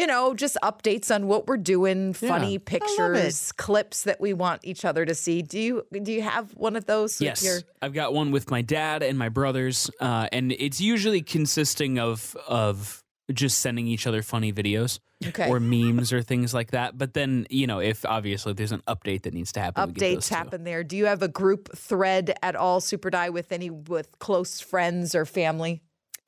you 0.00 0.06
know, 0.06 0.32
just 0.34 0.56
updates 0.62 1.14
on 1.14 1.26
what 1.26 1.46
we're 1.46 1.58
doing, 1.58 2.14
funny 2.14 2.58
pictures, 2.58 3.52
clips 3.52 4.04
that 4.04 4.20
we 4.20 4.32
want 4.32 4.64
each 4.64 4.84
other 4.84 5.04
to 5.04 5.14
see. 5.14 5.42
Do 5.42 5.58
you 5.60 5.84
do 6.02 6.10
you 6.10 6.22
have 6.22 6.52
one 6.56 6.74
of 6.74 6.86
those? 6.86 7.20
Yes, 7.20 7.44
your- 7.44 7.60
I've 7.82 7.92
got 7.92 8.14
one 8.14 8.30
with 8.30 8.50
my 8.50 8.62
dad 8.62 9.02
and 9.02 9.18
my 9.18 9.28
brothers, 9.28 9.90
uh, 10.00 10.28
and 10.32 10.52
it's 10.52 10.80
usually 10.80 11.20
consisting 11.22 11.98
of 11.98 12.34
of 12.48 13.04
just 13.32 13.58
sending 13.60 13.86
each 13.86 14.06
other 14.08 14.22
funny 14.22 14.52
videos 14.52 14.98
Okay. 15.24 15.48
or 15.48 15.60
memes 15.60 16.12
or 16.12 16.20
things 16.20 16.52
like 16.52 16.72
that. 16.72 16.98
But 16.98 17.14
then, 17.14 17.46
you 17.48 17.66
know, 17.68 17.78
if 17.78 18.04
obviously 18.04 18.54
there's 18.54 18.72
an 18.72 18.82
update 18.88 19.22
that 19.22 19.34
needs 19.34 19.52
to 19.52 19.60
happen, 19.60 19.86
we 19.86 19.92
get 19.92 20.14
those 20.16 20.24
updates 20.24 20.28
happen 20.30 20.64
there. 20.64 20.82
Do 20.82 20.96
you 20.96 21.06
have 21.06 21.22
a 21.22 21.28
group 21.28 21.68
thread 21.76 22.34
at 22.42 22.56
all, 22.56 22.80
Super 22.80 23.08
Die, 23.10 23.28
with 23.30 23.52
any 23.52 23.70
with 23.70 24.18
close 24.18 24.60
friends 24.60 25.14
or 25.14 25.26
family? 25.26 25.82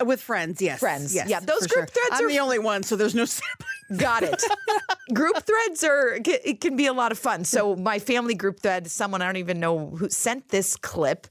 With 0.04 0.20
friends, 0.20 0.60
yes. 0.62 0.80
Friends. 0.80 1.14
Yes, 1.14 1.28
Yeah, 1.28 1.40
those 1.40 1.60
group 1.66 1.70
sure. 1.70 1.86
threads 1.86 2.10
I'm 2.20 2.24
are- 2.26 2.28
the 2.28 2.38
only 2.40 2.58
one, 2.58 2.82
so 2.82 2.96
there's 2.96 3.14
no 3.14 3.24
siblings. 3.38 4.00
Got 4.02 4.22
it. 4.22 4.42
group 5.14 5.36
threads 5.42 5.84
are 5.84 6.18
it 6.24 6.60
can 6.60 6.76
be 6.76 6.86
a 6.86 6.92
lot 6.92 7.12
of 7.12 7.18
fun. 7.18 7.44
So 7.44 7.76
my 7.76 7.98
family 7.98 8.34
group 8.34 8.60
thread, 8.60 8.90
someone 8.90 9.20
I 9.22 9.26
don't 9.26 9.36
even 9.36 9.60
know 9.60 9.90
who 9.90 10.08
sent 10.08 10.48
this 10.48 10.76
clip 10.76 11.26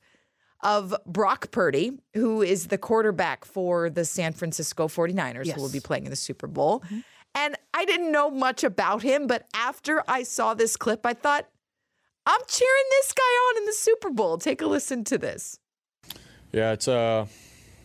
of 0.63 0.93
Brock 1.07 1.49
Purdy, 1.49 1.99
who 2.13 2.43
is 2.43 2.67
the 2.67 2.77
quarterback 2.77 3.45
for 3.45 3.89
the 3.89 4.05
San 4.05 4.31
Francisco 4.34 4.88
49ers, 4.88 5.51
who 5.51 5.60
will 5.62 5.71
be 5.71 5.79
playing 5.79 6.03
in 6.05 6.12
the 6.12 6.15
Super 6.15 6.45
Bowl. 6.45 6.84
And 7.34 7.55
I 7.73 7.86
didn't 7.86 8.12
know 8.12 8.29
much 8.29 8.63
about 8.63 9.01
him, 9.01 9.25
but 9.25 9.47
after 9.55 10.03
I 10.07 10.21
saw 10.21 10.53
this 10.53 10.77
clip, 10.77 11.03
I 11.05 11.13
thought, 11.13 11.47
I'm 12.27 12.41
cheering 12.47 12.84
this 12.91 13.12
guy 13.13 13.23
on 13.23 13.57
in 13.57 13.65
the 13.65 13.73
Super 13.73 14.12
Bowl. 14.12 14.38
Take 14.38 14.62
a 14.62 14.67
listen 14.67 15.03
to 15.05 15.17
this. 15.17 15.57
Yeah, 16.51 16.73
it's 16.73 16.88
uh, 16.88 17.25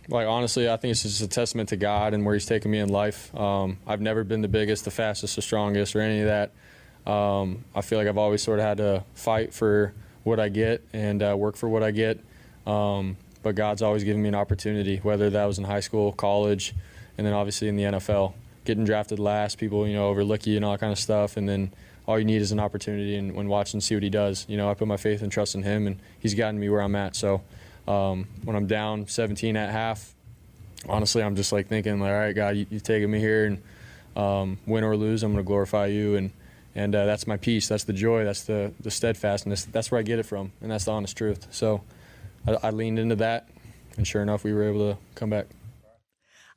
like 0.08 0.26
honestly, 0.26 0.68
I 0.68 0.76
think 0.76 0.92
it's 0.92 1.02
just 1.02 1.20
a 1.20 1.28
testament 1.28 1.70
to 1.70 1.76
God 1.76 2.14
and 2.14 2.24
where 2.24 2.34
He's 2.34 2.46
taken 2.46 2.70
me 2.70 2.78
in 2.78 2.88
life. 2.88 3.34
Um, 3.34 3.78
I've 3.86 4.00
never 4.00 4.24
been 4.24 4.42
the 4.42 4.48
biggest, 4.48 4.84
the 4.84 4.90
fastest, 4.90 5.36
the 5.36 5.42
strongest, 5.42 5.96
or 5.96 6.00
any 6.00 6.20
of 6.20 6.26
that. 6.26 7.10
Um, 7.10 7.64
I 7.74 7.82
feel 7.82 7.98
like 7.98 8.08
I've 8.08 8.18
always 8.18 8.42
sort 8.42 8.58
of 8.58 8.64
had 8.64 8.78
to 8.78 9.04
fight 9.14 9.54
for 9.54 9.94
what 10.24 10.40
I 10.40 10.48
get 10.48 10.84
and 10.92 11.22
uh, 11.22 11.36
work 11.36 11.56
for 11.56 11.68
what 11.68 11.82
I 11.82 11.92
get. 11.92 12.20
Um, 12.66 13.16
but 13.42 13.54
God's 13.54 13.80
always 13.80 14.02
given 14.02 14.20
me 14.20 14.28
an 14.28 14.34
opportunity, 14.34 14.96
whether 14.98 15.30
that 15.30 15.44
was 15.44 15.58
in 15.58 15.64
high 15.64 15.80
school, 15.80 16.12
college, 16.12 16.74
and 17.16 17.24
then 17.24 17.32
obviously 17.32 17.68
in 17.68 17.76
the 17.76 17.84
NFL. 17.84 18.34
Getting 18.64 18.84
drafted 18.84 19.20
last, 19.20 19.58
people 19.58 19.86
you 19.86 19.94
know 19.94 20.08
overlook 20.08 20.46
you 20.46 20.56
and 20.56 20.64
all 20.64 20.72
that 20.72 20.80
kind 20.80 20.92
of 20.92 20.98
stuff, 20.98 21.36
and 21.36 21.48
then 21.48 21.72
all 22.08 22.18
you 22.18 22.24
need 22.24 22.42
is 22.42 22.50
an 22.50 22.58
opportunity. 22.58 23.16
And 23.16 23.34
when 23.36 23.46
watching, 23.46 23.80
see 23.80 23.94
what 23.94 24.02
He 24.02 24.10
does. 24.10 24.44
You 24.48 24.56
know, 24.56 24.68
I 24.68 24.74
put 24.74 24.88
my 24.88 24.96
faith 24.96 25.22
and 25.22 25.30
trust 25.30 25.54
in 25.54 25.62
Him, 25.62 25.86
and 25.86 26.00
He's 26.18 26.34
gotten 26.34 26.58
me 26.58 26.68
where 26.68 26.80
I'm 26.80 26.96
at. 26.96 27.14
So 27.14 27.42
um, 27.86 28.26
when 28.44 28.56
I'm 28.56 28.66
down 28.66 29.06
17 29.06 29.56
at 29.56 29.70
half, 29.70 30.14
honestly, 30.88 31.22
I'm 31.22 31.36
just 31.36 31.52
like 31.52 31.68
thinking, 31.68 32.00
like, 32.00 32.10
all 32.10 32.18
right, 32.18 32.34
God, 32.34 32.56
you, 32.56 32.66
you've 32.70 32.82
taken 32.82 33.10
me 33.10 33.18
here, 33.18 33.46
and 33.46 33.62
um, 34.16 34.58
win 34.66 34.84
or 34.84 34.96
lose, 34.96 35.22
I'm 35.22 35.32
going 35.32 35.44
to 35.44 35.46
glorify 35.46 35.86
you, 35.86 36.16
and 36.16 36.30
and 36.74 36.94
uh, 36.94 37.06
that's 37.06 37.26
my 37.26 37.38
peace, 37.38 37.68
that's 37.68 37.84
the 37.84 37.92
joy, 37.92 38.24
that's 38.24 38.44
the 38.44 38.72
the 38.80 38.90
steadfastness, 38.90 39.64
that's 39.64 39.90
where 39.90 39.98
I 39.98 40.02
get 40.02 40.18
it 40.18 40.24
from, 40.24 40.52
and 40.60 40.70
that's 40.70 40.84
the 40.84 40.92
honest 40.92 41.16
truth. 41.16 41.46
So 41.50 41.82
I, 42.46 42.56
I 42.64 42.70
leaned 42.70 42.98
into 42.98 43.16
that, 43.16 43.48
and 43.96 44.06
sure 44.06 44.22
enough, 44.22 44.44
we 44.44 44.52
were 44.52 44.64
able 44.64 44.92
to 44.92 44.98
come 45.14 45.30
back. 45.30 45.46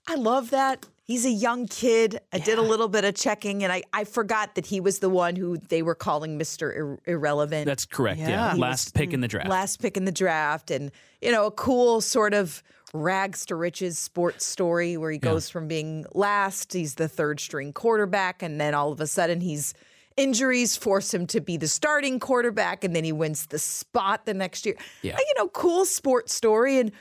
I 0.10 0.16
love 0.16 0.50
that. 0.50 0.86
He's 1.04 1.26
a 1.26 1.30
young 1.32 1.68
kid. 1.68 2.20
I 2.34 2.38
did 2.40 2.58
a 2.60 2.62
little 2.62 2.88
bit 2.88 3.04
of 3.04 3.16
checking 3.16 3.64
and 3.64 3.74
I, 3.74 3.82
I 3.94 4.04
forgot 4.04 4.56
that 4.56 4.66
he 4.68 4.80
was 4.80 5.00
the 5.00 5.10
one 5.10 5.36
who 5.36 5.58
they 5.58 5.82
were 5.82 5.96
calling 5.96 6.38
Mr. 6.38 6.76
Ir- 6.76 7.00
Irrelevant. 7.06 7.66
That's 7.66 7.86
correct. 7.86 8.20
Yeah, 8.20 8.30
Yeah. 8.30 8.54
He 8.54 8.60
last 8.60 8.94
pick 8.94 9.12
in 9.14 9.22
the 9.22 9.28
mm, 9.28 9.32
draft. 9.32 9.50
last 9.50 9.82
pick 9.82 9.98
in 9.98 10.06
the 10.06 10.12
draft 10.12 10.70
and 10.70 10.92
you 11.22 11.32
know 11.32 11.48
a 11.48 11.52
cool 11.52 12.02
sort 12.02 12.34
of 12.36 12.62
rags 12.94 13.46
to 13.48 13.56
riches 13.56 13.98
sports 14.00 14.46
story 14.46 14.98
where 14.98 15.12
he 15.12 15.18
goes 15.20 15.48
from 15.50 15.68
being 15.68 16.06
last 16.14 16.74
he's 16.74 16.96
the 16.96 17.08
third 17.08 17.40
string 17.40 17.72
quarterback 17.72 18.42
and 18.44 18.60
then 18.60 18.74
all 18.74 18.92
of 18.92 19.00
a 19.00 19.06
sudden 19.08 19.42
he's 19.42 19.74
injuries 20.18 20.76
force 20.76 21.14
him 21.14 21.26
to 21.28 21.40
be 21.40 21.56
the 21.56 21.68
starting 21.68 22.20
quarterback 22.20 22.84
and 22.84 22.96
then 22.96 23.04
he 23.04 23.12
wins 23.12 23.46
the 23.48 23.60
spot 23.60 24.26
the 24.26 24.34
next 24.34 24.66
year 24.66 24.76
Yeah. 25.04 25.18
you 25.20 25.34
know 25.38 25.48
cool 25.50 25.86
sports 25.86 26.34
story 26.34 26.80
and 26.80 26.92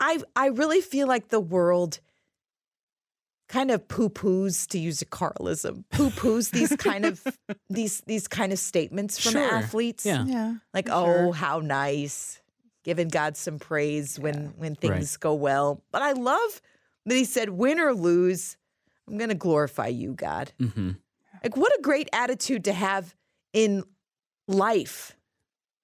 i 0.00 0.18
i 0.34 0.46
really 0.46 0.80
feel 0.80 1.06
like 1.06 1.28
the 1.28 1.40
world 1.40 2.00
kind 3.52 3.70
of 3.70 3.86
poo-poos 3.86 4.66
to 4.66 4.78
use 4.78 5.02
a 5.02 5.06
Karlism 5.06 5.84
poo-poos 5.92 6.50
these 6.50 6.74
kind 6.74 7.04
of 7.04 7.22
these 7.68 8.00
these 8.06 8.26
kind 8.26 8.50
of 8.52 8.58
statements 8.58 9.18
from 9.22 9.32
Sure. 9.34 9.44
athletes 9.58 10.06
Yeah. 10.06 10.24
Yeah. 10.26 10.54
like 10.72 10.88
oh 10.90 11.04
sure. 11.04 11.34
how 11.34 11.60
nice 11.60 12.40
giving 12.82 13.08
god 13.08 13.36
some 13.36 13.58
praise 13.58 14.18
when 14.18 14.54
when 14.56 14.74
things 14.74 14.90
Right. 15.12 15.20
go 15.20 15.34
well 15.34 15.82
but 15.92 16.00
i 16.02 16.12
love 16.12 16.60
that 17.06 17.14
he 17.14 17.24
said 17.26 17.50
win 17.50 17.78
or 17.78 17.92
lose 17.94 18.56
i'm 19.06 19.18
gonna 19.18 19.34
glorify 19.36 19.88
you 19.88 20.14
god 20.14 20.52
hmm 20.58 20.92
like 21.44 21.56
what 21.56 21.72
a 21.78 21.82
great 21.82 22.08
attitude 22.12 22.64
to 22.64 22.72
have 22.72 23.14
in 23.52 23.84
life 24.48 25.14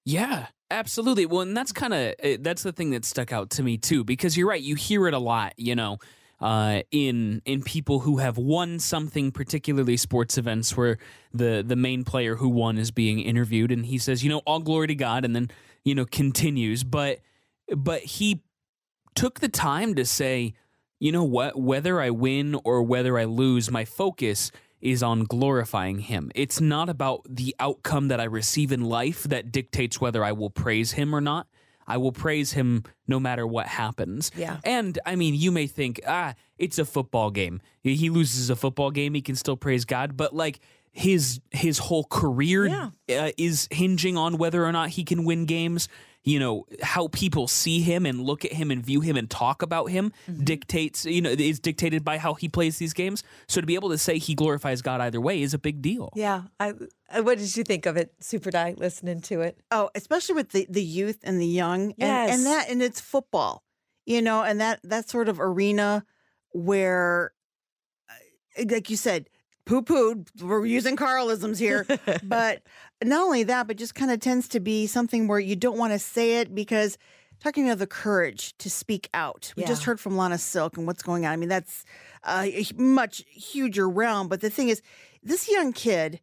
Yeah, 0.05 0.47
absolutely. 0.71 1.25
Well, 1.27 1.41
and 1.41 1.55
that's 1.55 1.71
kind 1.71 1.93
of 1.93 2.15
that's 2.43 2.63
the 2.63 2.71
thing 2.71 2.89
that 2.91 3.05
stuck 3.05 3.31
out 3.31 3.51
to 3.51 3.63
me 3.63 3.77
too, 3.77 4.03
because 4.03 4.35
you're 4.37 4.47
right. 4.49 4.61
You 4.61 4.75
hear 4.75 5.07
it 5.07 5.13
a 5.13 5.19
lot, 5.19 5.53
you 5.57 5.75
know, 5.75 5.97
uh, 6.41 6.81
in 6.91 7.41
in 7.45 7.61
people 7.61 7.99
who 7.99 8.17
have 8.17 8.37
won 8.37 8.79
something, 8.79 9.31
particularly 9.31 9.97
sports 9.97 10.37
events, 10.37 10.75
where 10.77 10.97
the 11.33 11.63
the 11.65 11.75
main 11.75 12.03
player 12.03 12.35
who 12.35 12.49
won 12.49 12.77
is 12.77 12.91
being 12.91 13.19
interviewed, 13.19 13.71
and 13.71 13.85
he 13.85 13.97
says, 13.97 14.23
you 14.23 14.29
know, 14.29 14.39
all 14.39 14.59
glory 14.59 14.87
to 14.87 14.95
God, 14.95 15.25
and 15.25 15.35
then 15.35 15.49
you 15.83 15.93
know 15.93 16.05
continues, 16.05 16.83
but 16.83 17.19
but 17.75 18.01
he 18.01 18.43
took 19.15 19.39
the 19.39 19.49
time 19.49 19.95
to 19.95 20.05
say, 20.05 20.53
you 20.99 21.11
know 21.11 21.23
what, 21.23 21.59
whether 21.59 21.99
I 21.99 22.09
win 22.09 22.55
or 22.63 22.83
whether 22.83 23.17
I 23.17 23.25
lose, 23.25 23.69
my 23.69 23.85
focus 23.85 24.51
is 24.81 25.03
on 25.03 25.25
glorifying 25.25 25.99
him. 25.99 26.31
It's 26.35 26.61
not 26.61 26.87
about 26.87 27.25
the 27.29 27.53
outcome 27.59 28.07
that 28.07 28.21
I 28.21 28.25
receive 28.25 28.71
in 28.71 28.85
life 28.85 29.23
that 29.23 29.51
dictates 29.51 29.99
whether 29.99 30.23
I 30.23 30.31
will 30.31 30.49
praise 30.49 30.93
him 30.93 31.13
or 31.13 31.19
not. 31.19 31.47
I 31.89 31.97
will 31.97 32.11
praise 32.11 32.53
him 32.53 32.83
no 33.07 33.19
matter 33.19 33.45
what 33.47 33.65
happens. 33.67 34.31
Yeah. 34.37 34.57
And 34.63 34.97
I 35.05 35.15
mean, 35.15 35.33
you 35.33 35.51
may 35.51 35.67
think, 35.67 35.99
ah, 36.07 36.35
it's 36.57 36.77
a 36.79 36.85
football 36.85 37.31
game. 37.31 37.61
He 37.81 38.09
loses 38.09 38.49
a 38.49 38.55
football 38.55 38.91
game, 38.91 39.13
he 39.15 39.21
can 39.21 39.35
still 39.35 39.57
praise 39.57 39.83
God, 39.85 40.15
but 40.15 40.33
like 40.35 40.59
his 40.91 41.39
his 41.51 41.77
whole 41.77 42.03
career 42.05 42.65
Yeah. 42.67 42.89
uh, 43.25 43.31
is 43.37 43.67
hinging 43.71 44.17
on 44.17 44.37
whether 44.37 44.65
or 44.65 44.71
not 44.71 44.89
he 44.89 45.03
can 45.03 45.23
win 45.23 45.45
games. 45.45 45.87
You 46.23 46.37
know 46.37 46.65
how 46.83 47.07
people 47.07 47.47
see 47.47 47.79
him 47.81 48.05
and 48.05 48.21
look 48.21 48.43
at 48.43 48.51
him 48.53 48.71
and 48.71 48.83
view 48.85 48.99
him 49.01 49.15
and 49.15 49.29
talk 49.29 49.61
about 49.61 49.85
him 49.89 50.11
Mm-hmm. 50.29 50.43
dictates. 50.43 51.05
You 51.05 51.21
know 51.21 51.29
is 51.29 51.59
dictated 51.59 52.03
by 52.03 52.17
how 52.17 52.33
he 52.33 52.49
plays 52.49 52.77
these 52.77 52.93
games. 52.93 53.23
So 53.47 53.61
to 53.61 53.67
be 53.67 53.75
able 53.75 53.89
to 53.89 53.97
say 53.97 54.17
he 54.17 54.35
glorifies 54.35 54.81
God 54.81 54.99
either 55.01 55.21
way 55.21 55.41
is 55.41 55.53
a 55.53 55.57
big 55.57 55.81
deal. 55.81 56.11
yeah 56.15 56.43
i 56.59 56.71
uh, 56.71 57.23
what 57.23 57.37
did 57.37 57.55
you 57.57 57.63
think 57.63 57.85
of 57.85 57.95
it 57.97 58.13
super 58.19 58.51
die 58.51 58.75
listening 58.77 59.21
to 59.21 59.41
it 59.41 59.57
Oh, 59.71 59.89
especially 59.95 60.35
with 60.35 60.49
the, 60.49 60.67
the 60.69 60.83
youth 60.83 61.19
and 61.23 61.39
the 61.41 61.47
young. 61.47 61.91
And, 61.91 61.95
Yes. 61.99 62.35
and 62.37 62.45
that 62.45 62.69
and 62.69 62.81
it's 62.83 62.99
football. 63.01 63.63
You 64.05 64.21
know, 64.21 64.43
and 64.43 64.59
that 64.59 64.79
that 64.83 65.09
sort 65.09 65.29
of 65.29 65.39
arena 65.39 66.03
where 66.51 67.31
uh, 68.57 68.63
like 68.69 68.89
you 68.89 68.97
said, 68.97 69.29
poo 69.69 69.83
pooed, 69.83 70.27
we're 70.41 70.65
using 70.65 70.95
Karlisms 70.95 71.59
here. 71.59 71.85
but 72.23 72.63
not 73.03 73.21
only 73.21 73.43
that, 73.43 73.67
but 73.67 73.77
just 73.77 73.93
kind 73.93 74.09
of 74.09 74.19
tends 74.19 74.47
to 74.49 74.59
be 74.59 74.87
something 74.87 75.27
where 75.27 75.39
you 75.39 75.55
don't 75.55 75.77
want 75.77 75.93
to 75.93 75.99
say 75.99 76.39
it 76.39 76.55
because 76.55 76.97
talking 77.39 77.69
of 77.69 77.77
the 77.77 77.87
courage 77.87 78.57
to 78.57 78.69
speak 78.69 79.09
out. 79.13 79.53
We 79.55 79.63
just 79.63 79.83
heard 79.83 79.99
from 79.99 80.17
Lana 80.17 80.39
Silk 80.39 80.75
and 80.75 80.87
what's 80.87 81.03
going 81.03 81.25
on. 81.25 81.31
I 81.31 81.35
mean, 81.35 81.49
that's 81.49 81.85
a 82.27 82.65
much 82.75 83.23
huger 83.29 83.87
realm. 83.87 84.27
But 84.27 84.41
the 84.41 84.49
thing 84.49 84.69
is, 84.69 84.81
this 85.21 85.49
young 85.49 85.71
kid 85.71 86.19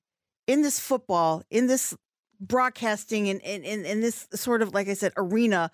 in 0.49 0.63
this 0.63 0.81
football, 0.81 1.45
in 1.49 1.69
this 1.69 1.97
broadcasting, 2.41 3.29
and 3.29 3.41
in, 3.43 3.63
in, 3.63 3.85
in 3.87 4.01
this 4.01 4.27
sort 4.35 4.61
of, 4.61 4.75
like 4.75 4.89
I 4.89 4.95
said, 4.95 5.13
arena 5.17 5.71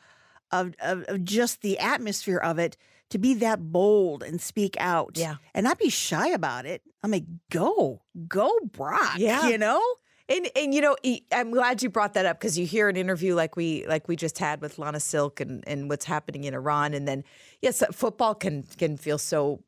of, 0.52 0.74
of, 0.80 1.04
of 1.04 1.24
just 1.24 1.62
the 1.62 1.78
atmosphere 1.78 2.38
of 2.38 2.58
it, 2.58 2.76
to 3.12 3.18
be 3.18 3.35
that 3.35 3.72
bold 3.72 4.22
and 4.22 4.40
speak 4.40 4.77
out 4.79 5.16
Yeah. 5.16 5.37
and 5.55 5.64
not 5.64 5.79
be 5.79 5.88
shy 5.88 6.29
about 6.29 6.66
it. 6.66 6.83
I'm 7.03 7.11
like, 7.11 7.25
go, 7.51 8.03
go, 8.29 8.51
Brock. 8.64 9.14
Yeah. 9.18 9.48
You 9.48 9.57
know? 9.59 9.83
And 10.29 10.48
and 10.57 10.72
you 10.72 10.81
know, 10.81 10.96
I'm 11.33 11.51
glad 11.51 11.83
you 11.83 11.90
brought 11.90 12.14
that 12.14 12.27
up 12.27 12.38
because 12.38 12.57
you 12.59 12.64
hear 12.64 12.88
an 12.88 12.96
interview 12.96 13.35
like 13.35 13.57
we 13.57 13.85
like 13.87 14.07
we 14.09 14.16
just 14.16 14.38
had 14.38 14.61
with 14.62 14.79
Lana 14.79 15.01
Silk 15.01 15.40
and 15.40 15.62
and 15.66 15.90
what's 15.90 16.05
happening 16.05 16.44
in 16.44 16.55
Iran, 16.55 16.94
and 16.94 17.07
then 17.09 17.25
yes, 17.61 17.83
uh, 17.83 17.87
football 17.92 18.35
can 18.35 18.62
can 18.79 18.96
feel 18.96 19.18
so 19.18 19.62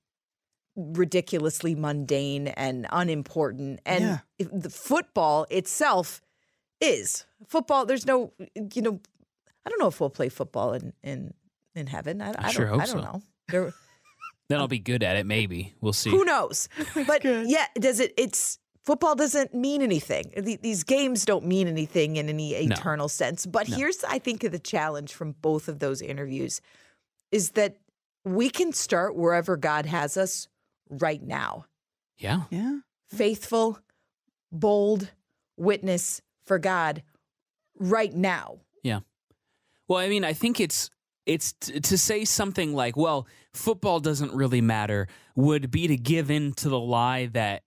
ridiculously 0.76 1.74
mundane 1.74 2.48
and 2.48 2.86
unimportant, 2.90 3.80
and 3.84 4.04
Yeah. 4.38 4.46
the 4.52 4.70
football 4.70 5.46
itself 5.50 6.22
is 6.80 7.26
football. 7.46 7.84
There's 7.84 8.06
no 8.06 8.32
you 8.74 8.80
know. 8.82 9.00
I 9.66 9.70
don't 9.70 9.80
know 9.80 9.88
if 9.88 10.00
we'll 10.00 10.08
play 10.10 10.28
football 10.28 10.72
in 10.72 10.92
in 11.02 11.34
in 11.74 11.88
heaven. 11.88 12.22
I, 12.22 12.32
I, 12.38 12.50
sure 12.52 12.66
don't, 12.66 12.74
hope 12.78 12.82
I 12.82 12.86
don't 12.92 13.02
so. 13.02 13.12
know. 13.12 13.22
There, 13.48 13.72
Then 14.48 14.60
I'll 14.60 14.68
be 14.68 14.78
good 14.78 15.02
at 15.02 15.16
it. 15.16 15.24
Maybe 15.26 15.74
we'll 15.80 15.92
see. 15.92 16.10
who 16.10 16.24
knows? 16.24 16.68
But 17.06 17.24
yeah, 17.24 17.66
does 17.78 18.00
it? 18.00 18.12
It's 18.18 18.58
football 18.82 19.14
doesn't 19.14 19.54
mean 19.54 19.80
anything. 19.80 20.32
These 20.36 20.84
games 20.84 21.24
don't 21.24 21.46
mean 21.46 21.66
anything 21.66 22.16
in 22.16 22.28
any 22.28 22.54
eternal 22.54 23.08
sense. 23.08 23.46
But 23.46 23.66
here's, 23.66 24.04
I 24.04 24.18
think, 24.18 24.42
the 24.42 24.58
challenge 24.58 25.14
from 25.14 25.34
both 25.40 25.68
of 25.68 25.78
those 25.78 26.02
interviews 26.02 26.60
is 27.32 27.52
that 27.52 27.76
we 28.24 28.50
can 28.50 28.72
start 28.72 29.16
wherever 29.16 29.56
God 29.56 29.86
has 29.86 30.16
us 30.16 30.48
right 30.90 31.22
now. 31.22 31.64
Yeah. 32.18 32.42
Yeah. 32.50 32.78
Faithful, 33.08 33.78
bold 34.52 35.10
witness 35.56 36.20
for 36.46 36.58
God 36.58 37.02
right 37.78 38.14
now. 38.14 38.58
Yeah. 38.82 39.00
Well, 39.88 39.98
I 39.98 40.08
mean, 40.08 40.24
I 40.24 40.32
think 40.32 40.60
it's 40.60 40.90
it's 41.26 41.52
t- 41.52 41.80
to 41.80 41.98
say 41.98 42.24
something 42.24 42.74
like, 42.74 42.96
"Well, 42.96 43.26
football 43.52 44.00
doesn't 44.00 44.32
really 44.32 44.60
matter," 44.60 45.08
would 45.34 45.70
be 45.70 45.86
to 45.88 45.96
give 45.96 46.30
in 46.30 46.52
to 46.54 46.68
the 46.68 46.78
lie 46.78 47.26
that 47.26 47.62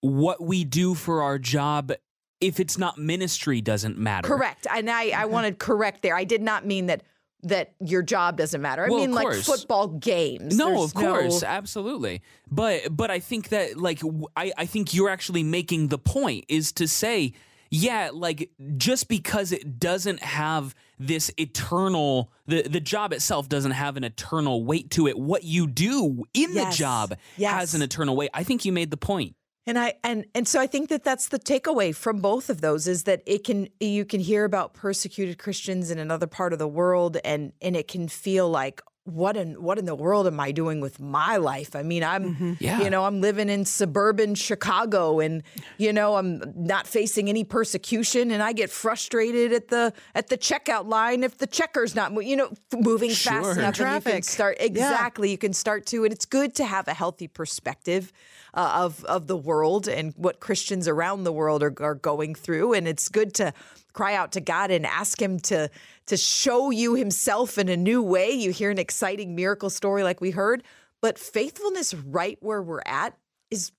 what 0.00 0.42
we 0.42 0.64
do 0.64 0.94
for 0.94 1.22
our 1.22 1.38
job, 1.38 1.92
if 2.40 2.60
it's 2.60 2.76
not 2.76 2.98
ministry, 2.98 3.60
doesn't 3.60 3.98
matter. 3.98 4.28
Correct. 4.28 4.66
And 4.70 4.90
I, 4.90 5.02
I 5.02 5.10
mm-hmm. 5.10 5.32
wanted 5.32 5.58
correct 5.58 6.02
there. 6.02 6.16
I 6.16 6.24
did 6.24 6.42
not 6.42 6.66
mean 6.66 6.86
that 6.86 7.02
that 7.44 7.72
your 7.80 8.02
job 8.02 8.36
doesn't 8.36 8.60
matter. 8.60 8.84
I 8.84 8.88
Well, 8.88 9.00
mean 9.00 9.12
like 9.12 9.34
football 9.34 9.88
games. 9.88 10.56
No, 10.56 10.70
There's 10.70 10.84
of 10.84 10.94
course, 10.94 11.42
absolutely. 11.42 12.22
But 12.50 12.96
but 12.96 13.10
I 13.10 13.18
think 13.18 13.48
that 13.48 13.76
like 13.76 14.00
w- 14.00 14.26
I 14.36 14.52
I 14.56 14.66
think 14.66 14.94
you're 14.94 15.08
actually 15.08 15.42
making 15.42 15.88
the 15.88 15.98
point 15.98 16.44
is 16.48 16.72
to 16.72 16.86
say 16.86 17.32
yeah, 17.74 18.10
like 18.12 18.50
just 18.76 19.08
because 19.08 19.50
it 19.50 19.80
doesn't 19.80 20.22
have 20.22 20.74
this 20.98 21.32
eternal 21.38 22.30
the 22.46 22.62
the 22.62 22.80
job 22.80 23.12
itself 23.14 23.48
doesn't 23.48 23.72
have 23.72 23.96
an 23.96 24.04
eternal 24.04 24.62
weight 24.64 24.90
to 24.90 25.08
it. 25.08 25.18
What 25.18 25.42
you 25.42 25.66
do 25.66 26.24
in 26.34 26.52
Yes. 26.52 26.76
the 26.76 26.78
job 26.78 27.14
Yes. 27.38 27.52
has 27.52 27.74
an 27.74 27.80
eternal 27.82 28.14
weight. 28.14 28.30
I 28.34 28.44
think 28.44 28.64
you 28.66 28.72
made 28.72 28.90
the 28.90 28.98
point. 28.98 29.34
And 29.66 29.78
I 29.78 29.94
and 30.04 30.26
and 30.34 30.46
so 30.46 30.60
I 30.60 30.66
think 30.66 30.90
that 30.90 31.02
that's 31.02 31.28
the 31.28 31.38
takeaway 31.38 31.94
from 31.94 32.20
both 32.20 32.50
of 32.50 32.60
those 32.60 32.86
is 32.86 33.04
that 33.04 33.22
it 33.26 33.42
can 33.44 33.68
you 33.80 34.04
can 34.04 34.20
hear 34.20 34.44
about 34.44 34.74
persecuted 34.74 35.38
Christians 35.38 35.90
in 35.90 35.98
another 35.98 36.26
part 36.26 36.52
of 36.52 36.58
the 36.58 36.68
world 36.68 37.16
and 37.24 37.52
and 37.62 37.74
it 37.74 37.88
can 37.88 38.06
feel 38.08 38.50
like 38.50 38.82
what 39.04 39.36
in 39.36 39.60
what 39.60 39.78
in 39.78 39.84
the 39.84 39.96
world 39.96 40.28
am 40.28 40.38
I 40.38 40.52
doing 40.52 40.80
with 40.80 41.00
my 41.00 41.36
life? 41.36 41.74
I 41.74 41.82
mean, 41.82 42.04
I'm 42.04 42.56
Yeah. 42.60 42.82
you 42.82 42.88
know, 42.90 43.04
I'm 43.04 43.20
living 43.20 43.48
in 43.48 43.64
suburban 43.64 44.36
Chicago 44.36 45.18
and 45.18 45.42
you 45.76 45.92
know, 45.92 46.14
I'm 46.16 46.40
not 46.54 46.86
facing 46.86 47.28
any 47.28 47.42
persecution 47.42 48.30
and 48.30 48.40
I 48.42 48.52
get 48.52 48.70
frustrated 48.70 49.52
at 49.52 49.68
the 49.68 49.92
at 50.14 50.28
the 50.28 50.38
checkout 50.38 50.86
line 50.86 51.24
if 51.24 51.38
the 51.38 51.48
checker's 51.48 51.96
not 51.96 52.12
you 52.24 52.36
know 52.36 52.50
moving 52.78 53.10
Sure. 53.10 53.42
fast 53.42 53.58
enough 53.58 53.80
and 53.80 53.88
you 53.94 54.00
can 54.00 54.02
Traffic. 54.02 54.24
start 54.24 54.56
Yeah. 54.60 54.66
exactly 54.66 55.30
you 55.32 55.38
can 55.38 55.52
start 55.52 55.84
to 55.86 56.04
and 56.04 56.12
it's 56.12 56.24
good 56.24 56.54
to 56.56 56.64
have 56.64 56.86
a 56.86 56.94
healthy 56.94 57.26
perspective 57.26 58.12
uh, 58.54 58.84
of 58.84 59.04
of 59.06 59.26
the 59.26 59.36
world 59.36 59.88
and 59.88 60.12
what 60.16 60.38
Christians 60.38 60.86
around 60.86 61.24
the 61.24 61.32
world 61.32 61.62
are, 61.64 61.74
are 61.80 61.94
going 61.96 62.34
through 62.36 62.72
and 62.74 62.86
it's 62.86 63.08
good 63.08 63.34
to 63.34 63.52
cry 63.92 64.14
out 64.14 64.32
to 64.32 64.40
God 64.40 64.70
and 64.70 64.86
ask 64.86 65.20
him 65.20 65.38
to 65.40 65.70
to 66.06 66.16
show 66.16 66.70
you 66.70 66.94
himself 66.94 67.58
in 67.58 67.68
a 67.68 67.76
new 67.76 68.02
way 68.02 68.30
you 68.30 68.50
hear 68.50 68.70
an 68.70 68.78
exciting 68.78 69.34
miracle 69.34 69.70
story 69.70 70.02
like 70.02 70.20
we 70.20 70.30
heard 70.30 70.62
but 71.00 71.18
faithfulness 71.18 71.94
right 71.94 72.38
where 72.40 72.62
we're 72.62 72.82
at 72.86 73.16
is 73.50 73.72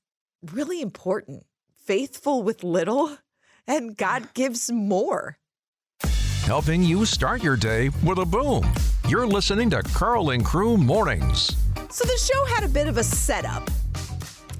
really 0.53 0.81
important 0.81 1.45
faithful 1.85 2.43
with 2.43 2.63
little 2.63 3.17
and 3.67 3.95
God 3.95 4.33
gives 4.33 4.71
more 4.71 5.37
Helping 6.43 6.83
you 6.83 7.05
start 7.05 7.41
your 7.41 7.55
day 7.55 7.89
with 8.03 8.17
a 8.17 8.25
boom. 8.25 8.69
You're 9.07 9.25
listening 9.25 9.69
to 9.69 9.81
Karl 9.81 10.31
and 10.31 10.43
Crew 10.43 10.75
Mornings. 10.75 11.55
So 11.89 12.03
the 12.03 12.17
show 12.17 12.45
had 12.53 12.65
a 12.65 12.67
bit 12.67 12.89
of 12.89 12.97
a 12.97 13.03
setup. 13.03 13.71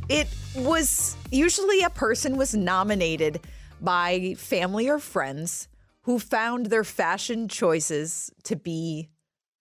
It 0.08 0.30
was 0.56 1.18
usually 1.34 1.82
a 1.82 1.90
person 1.90 2.38
was 2.38 2.54
nominated 2.54 3.40
by 3.82 4.36
family 4.38 4.90
or 4.90 5.00
friends 5.00 5.68
who 6.04 6.20
found 6.20 6.68
their 6.68 6.84
fashion 6.84 7.48
choices 7.48 8.32
to 8.44 8.56
be 8.56 9.10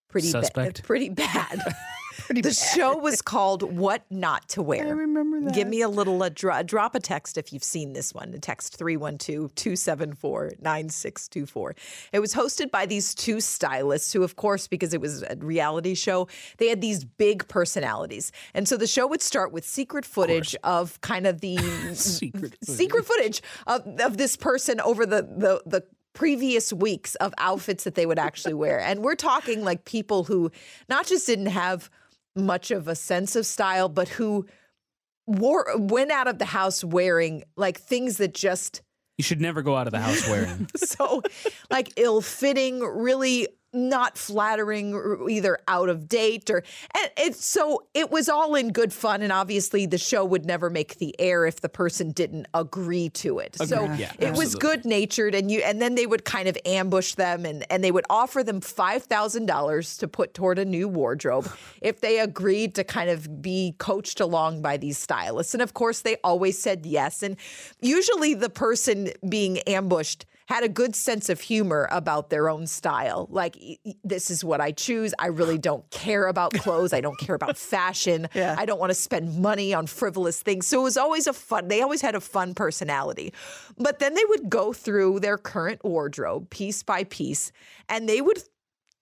pretty 0.09 0.29
Suspect. 0.29 0.79
bad. 0.79 0.85
Pretty 0.85 1.09
bad. 1.09 1.61
the 2.29 2.53
show 2.53 2.97
was 2.97 3.23
called 3.23 3.63
"What 3.63 4.05
Not 4.11 4.49
to 4.51 4.63
Wear." 4.63 4.87
I 4.87 4.91
remember 4.91 5.41
that. 5.41 5.55
Give 5.55 5.69
me 5.69 5.83
a 5.83 5.89
little 5.89 6.23
a 6.23 6.31
dro- 6.31 6.63
drop 6.63 6.95
a 6.95 7.01
text 7.01 7.39
if 7.39 7.53
you've 7.53 7.65
seen 7.65 7.93
this 7.93 8.15
one. 8.15 8.33
Text 8.41 8.79
312-274-9624. 8.79 11.73
It 12.13 12.21
was 12.21 12.35
hosted 12.35 12.71
by 12.71 12.87
these 12.87 13.15
two 13.15 13.41
stylists 13.41 14.13
who 14.13 14.23
of 14.23 14.37
course 14.37 14.69
because 14.69 14.95
it 14.95 15.01
was 15.01 15.23
a 15.23 15.37
reality 15.37 15.95
show, 15.95 16.29
they 16.59 16.69
had 16.69 16.81
these 16.81 17.05
big 17.05 17.49
personalities. 17.49 18.33
And 18.55 18.69
so 18.69 18.77
the 18.77 18.87
show 18.87 19.07
would 19.07 19.23
start 19.23 19.53
with 19.53 19.65
secret 19.65 20.05
footage 20.05 20.55
of, 20.65 21.01
kind 21.01 21.27
of 21.27 21.41
the 21.41 21.59
Secret 21.95 22.57
secret 22.63 23.05
footage 23.05 23.43
of, 23.67 23.87
of 24.01 24.17
this 24.17 24.37
person 24.37 24.81
over 24.81 25.05
the 25.07 25.23
the 25.23 25.63
the 25.67 25.85
previous 26.13 26.73
weeks 26.73 27.15
of 27.17 27.33
outfits 27.39 27.85
that 27.85 27.95
they 27.95 28.07
would 28.07 28.19
actually 28.19 28.55
wear. 28.55 28.81
And 28.81 29.03
we're 29.03 29.15
talking 29.15 29.65
like 29.65 29.85
people 29.85 30.25
who 30.25 30.51
not 30.89 31.07
just 31.07 31.27
didn't 31.27 31.47
have 31.47 31.91
much 32.35 32.71
of 32.71 32.89
a 32.89 32.95
sense 32.95 33.37
of 33.37 33.47
style, 33.47 33.89
but 33.89 34.09
who 34.09 34.47
wore 35.27 35.67
went 35.77 36.11
out 36.11 36.29
of 36.29 36.39
the 36.39 36.45
house 36.45 36.83
wearing 36.83 37.45
like 37.57 37.79
things 37.79 38.17
that 38.17 38.35
just 38.35 38.83
You 39.19 39.25
should 39.25 39.41
never 39.41 39.63
go 39.63 39.77
out 39.77 39.87
of 39.87 39.93
the 39.93 40.01
house 40.01 40.29
wearing. 40.29 40.69
so 40.77 41.23
like 41.71 41.93
ill-fitting, 41.97 42.81
really 42.81 43.49
not 43.73 44.19
flattering, 44.19 44.95
or 44.95 45.29
either 45.29 45.59
out 45.67 45.89
of 45.89 46.09
date 46.09 46.51
or 46.51 46.63
and 46.95 47.11
it's 47.17 47.45
so 47.45 47.83
it 47.95 48.11
was 48.11 48.29
all 48.29 48.55
in 48.55 48.73
good 48.73 48.93
fun. 48.93 49.23
And 49.23 49.33
obviously 49.33 49.87
the 49.87 49.99
show 49.99 50.25
would 50.25 50.45
never 50.45 50.71
make 50.71 50.99
the 50.99 51.19
air 51.19 51.47
if 51.47 51.61
the 51.61 51.69
person 51.69 52.13
didn't 52.13 52.47
agree 52.55 53.09
to 53.11 53.39
it. 53.39 53.57
So 53.57 53.85
Yeah, 53.85 54.13
it 54.19 54.37
was 54.37 54.55
good 54.55 54.85
natured 54.85 55.35
and 55.35 55.51
you 55.51 55.61
and 55.61 55.81
then 55.81 55.95
they 55.95 56.07
would 56.07 56.25
kind 56.25 56.49
of 56.49 56.59
ambush 56.67 57.15
them 57.15 57.45
and, 57.45 57.65
and 57.71 57.83
they 57.83 57.91
would 57.91 58.05
offer 58.11 58.43
them 58.43 58.61
five 58.61 59.05
thousand 59.05 59.47
dollars 59.47 59.97
to 59.99 60.09
put 60.09 60.35
toward 60.35 60.59
a 60.59 60.65
new 60.65 60.89
wardrobe 60.89 61.51
if 61.81 62.01
they 62.01 62.19
agreed 62.19 62.75
to 62.75 62.85
kind 62.85 63.11
of 63.11 63.43
be 63.43 63.75
coached 63.79 64.21
along 64.21 64.63
by 64.63 64.77
these 64.77 64.99
stylists. 64.99 65.55
And 65.55 65.63
of 65.63 65.75
course 65.75 66.01
they 66.01 66.17
always 66.23 66.61
said 66.61 66.85
yes. 66.85 67.23
And 67.23 67.37
usually 67.81 68.35
the 68.35 68.51
person 68.51 69.11
being 69.29 69.59
ambushed 69.61 70.27
had 70.53 70.65
a 70.65 70.69
good 70.69 70.95
sense 70.95 71.29
of 71.29 71.41
humor 71.41 71.89
about 71.91 72.29
their 72.31 72.49
own 72.49 72.67
style. 72.67 73.27
Like, 73.31 73.57
"E- 73.57 73.79
e- 73.85 73.95
this 74.05 74.31
is 74.31 74.45
what 74.45 74.61
I 74.61 74.71
choose. 74.73 75.15
I 75.19 75.29
really 75.29 75.59
don't 75.59 75.89
care 75.91 76.27
about 76.27 76.53
clothes. 76.53 76.93
I 76.93 77.01
don't 77.01 77.19
care 77.19 77.35
about 77.35 77.57
fashion. 77.75 78.29
Yeah. 78.35 78.55
I 78.59 78.67
don't 78.67 78.79
want 78.79 78.91
to 78.91 78.95
spend 78.95 79.39
money 79.39 79.73
on 79.73 79.87
frivolous 79.87 80.43
things. 80.43 80.67
So 80.67 80.81
it 80.81 80.83
was 80.83 80.97
always 80.97 81.27
a 81.27 81.33
fun, 81.33 81.69
they 81.69 81.81
always 81.81 82.03
had 82.03 82.15
a 82.15 82.21
fun 82.21 82.55
personality. 82.55 83.33
But 83.79 83.99
then 83.99 84.15
they 84.15 84.25
would 84.29 84.51
go 84.51 84.73
through 84.73 85.21
their 85.21 85.39
current 85.39 85.83
wardrobe 85.85 86.51
piece 86.51 86.83
by 86.83 87.05
piece 87.05 87.51
and 87.89 88.09
they 88.09 88.21
would 88.21 88.43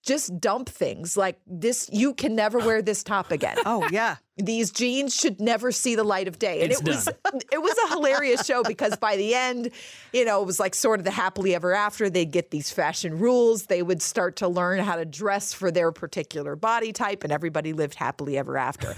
just 0.03 0.41
dump 0.41 0.69
things 0.69 1.17
like 1.17 1.39
this 1.47 1.89
you 1.93 2.15
can 2.15 2.35
never 2.35 2.59
wear 2.59 2.81
this 2.83 3.03
top 3.03 3.31
again 3.31 3.57
Oh 3.67 3.87
yeah. 3.91 4.17
these 4.37 4.71
jeans 4.71 5.15
should 5.15 5.41
never 5.41 5.71
see 5.73 5.95
the 5.95 6.05
light 6.05 6.27
of 6.29 6.39
day. 6.39 6.63
And 6.63 6.73
It's 6.73 6.81
it 6.81 6.87
was 6.89 7.09
it 7.53 7.61
was 7.63 7.75
a 7.87 7.89
hilarious 7.95 8.47
show 8.47 8.63
because 8.63 8.97
by 8.97 9.17
the 9.17 9.35
end, 9.35 9.71
you 10.13 10.25
know, 10.25 10.41
it 10.41 10.47
was 10.47 10.59
like 10.59 10.75
sort 10.75 11.01
of 11.01 11.05
the 11.05 11.11
happily 11.11 11.55
ever 11.55 11.75
after. 11.75 12.09
They'd 12.09 12.31
get 12.31 12.51
these 12.51 12.71
fashion 12.71 13.19
rules. 13.19 13.67
They 13.67 13.83
would 13.83 14.01
start 14.01 14.37
to 14.37 14.49
learn 14.49 14.79
how 14.79 14.97
to 14.97 15.05
dress 15.05 15.53
for 15.53 15.71
their 15.71 15.93
particular 15.93 16.57
body 16.57 16.93
type, 16.93 17.23
and 17.23 17.33
everybody 17.33 17.73
lived 17.75 17.97
happily 17.97 18.39
ever 18.39 18.57
after. 18.57 18.97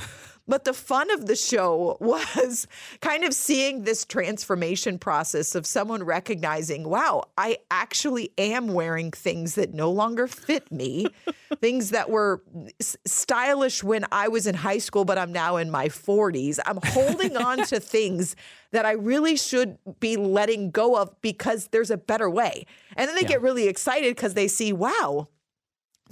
But 0.49 0.65
the 0.65 0.73
fun 0.73 1.11
of 1.11 1.27
the 1.27 1.37
show 1.37 1.97
was 2.01 2.67
kind 3.01 3.25
of 3.25 3.35
seeing 3.35 3.85
this 3.85 4.05
transformation 4.05 4.99
process 4.99 5.55
of 5.55 5.67
someone 5.67 6.03
recognizing, 6.03 6.89
wow, 6.89 7.25
I 7.39 7.59
actually 7.71 8.33
am 8.39 8.69
wearing 8.69 9.11
things 9.11 9.55
that 9.55 9.73
no 9.75 9.91
longer 9.91 10.27
fit 10.27 10.71
me, 10.71 11.07
things 11.61 11.91
that 11.91 12.11
were 12.11 12.43
stylish 12.81 13.83
when 13.83 14.05
I 14.11 14.29
was 14.29 14.47
in 14.47 14.55
high 14.55 14.79
school, 14.79 15.05
but 15.05 15.19
I'm 15.19 15.33
now 15.33 15.57
in 15.57 15.71
my 15.71 15.89
40s. 15.89 16.59
I'm 16.67 16.79
holding 16.85 17.37
on 17.37 17.59
to 17.67 17.81
things 17.93 18.37
that 18.73 18.87
I 18.87 18.93
really 18.93 19.37
should 19.37 19.79
be 20.01 20.17
letting 20.17 20.71
go 20.71 20.97
of 20.97 21.21
because 21.21 21.69
there's 21.69 21.91
a 21.91 21.97
better 21.97 22.29
way. 22.29 22.67
And 22.97 23.09
then 23.09 23.15
they 23.15 23.25
get 23.25 23.43
really 23.43 23.69
excited 23.69 24.15
because 24.17 24.35
they 24.35 24.49
see, 24.49 24.73
wow, 24.73 25.29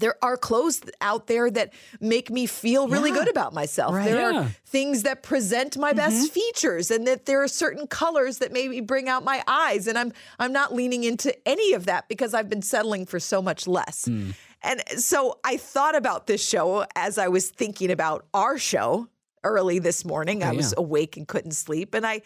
there 0.00 0.16
are 0.22 0.36
clothes 0.36 0.80
out 1.00 1.26
there 1.28 1.50
that 1.50 1.72
make 2.00 2.30
me 2.30 2.46
feel 2.46 2.88
really 2.88 3.10
Yeah. 3.10 3.16
good 3.18 3.28
about 3.28 3.52
myself. 3.54 3.94
Right. 3.94 4.04
There 4.10 4.32
Yeah. 4.32 4.40
are 4.40 4.50
things 4.66 5.02
that 5.04 5.22
present 5.22 5.76
my 5.78 5.92
best 5.92 6.16
mm-hmm. 6.16 6.26
features 6.26 6.90
and 6.90 7.06
that 7.06 7.26
there 7.26 7.42
are 7.42 7.48
certain 7.48 7.86
colors 7.86 8.38
that 8.38 8.52
maybe 8.52 8.80
bring 8.80 9.08
out 9.08 9.24
my 9.24 9.42
eyes 9.46 9.86
and 9.86 9.96
I'm 9.98 10.12
I'm 10.38 10.52
not 10.52 10.74
leaning 10.74 11.04
into 11.04 11.34
any 11.48 11.72
of 11.74 11.86
that 11.86 12.08
because 12.08 12.34
I've 12.34 12.48
been 12.48 12.62
settling 12.62 13.06
for 13.06 13.20
so 13.20 13.40
much 13.40 13.66
less. 13.66 14.06
Hmm. 14.06 14.30
And 14.62 14.82
so 14.98 15.38
I 15.44 15.56
thought 15.56 15.96
about 15.96 16.26
this 16.26 16.46
show 16.46 16.84
as 16.94 17.16
I 17.16 17.28
was 17.28 17.48
thinking 17.50 17.90
about 17.90 18.26
our 18.34 18.58
show 18.58 19.08
early 19.44 19.78
this 19.78 20.04
morning. 20.04 20.42
I 20.42 20.50
Oh, 20.50 20.54
was 20.54 20.74
awake 20.76 21.16
and 21.16 21.26
couldn't 21.26 21.52
sleep. 21.52 21.94
And 21.94 22.06
I 22.06 22.22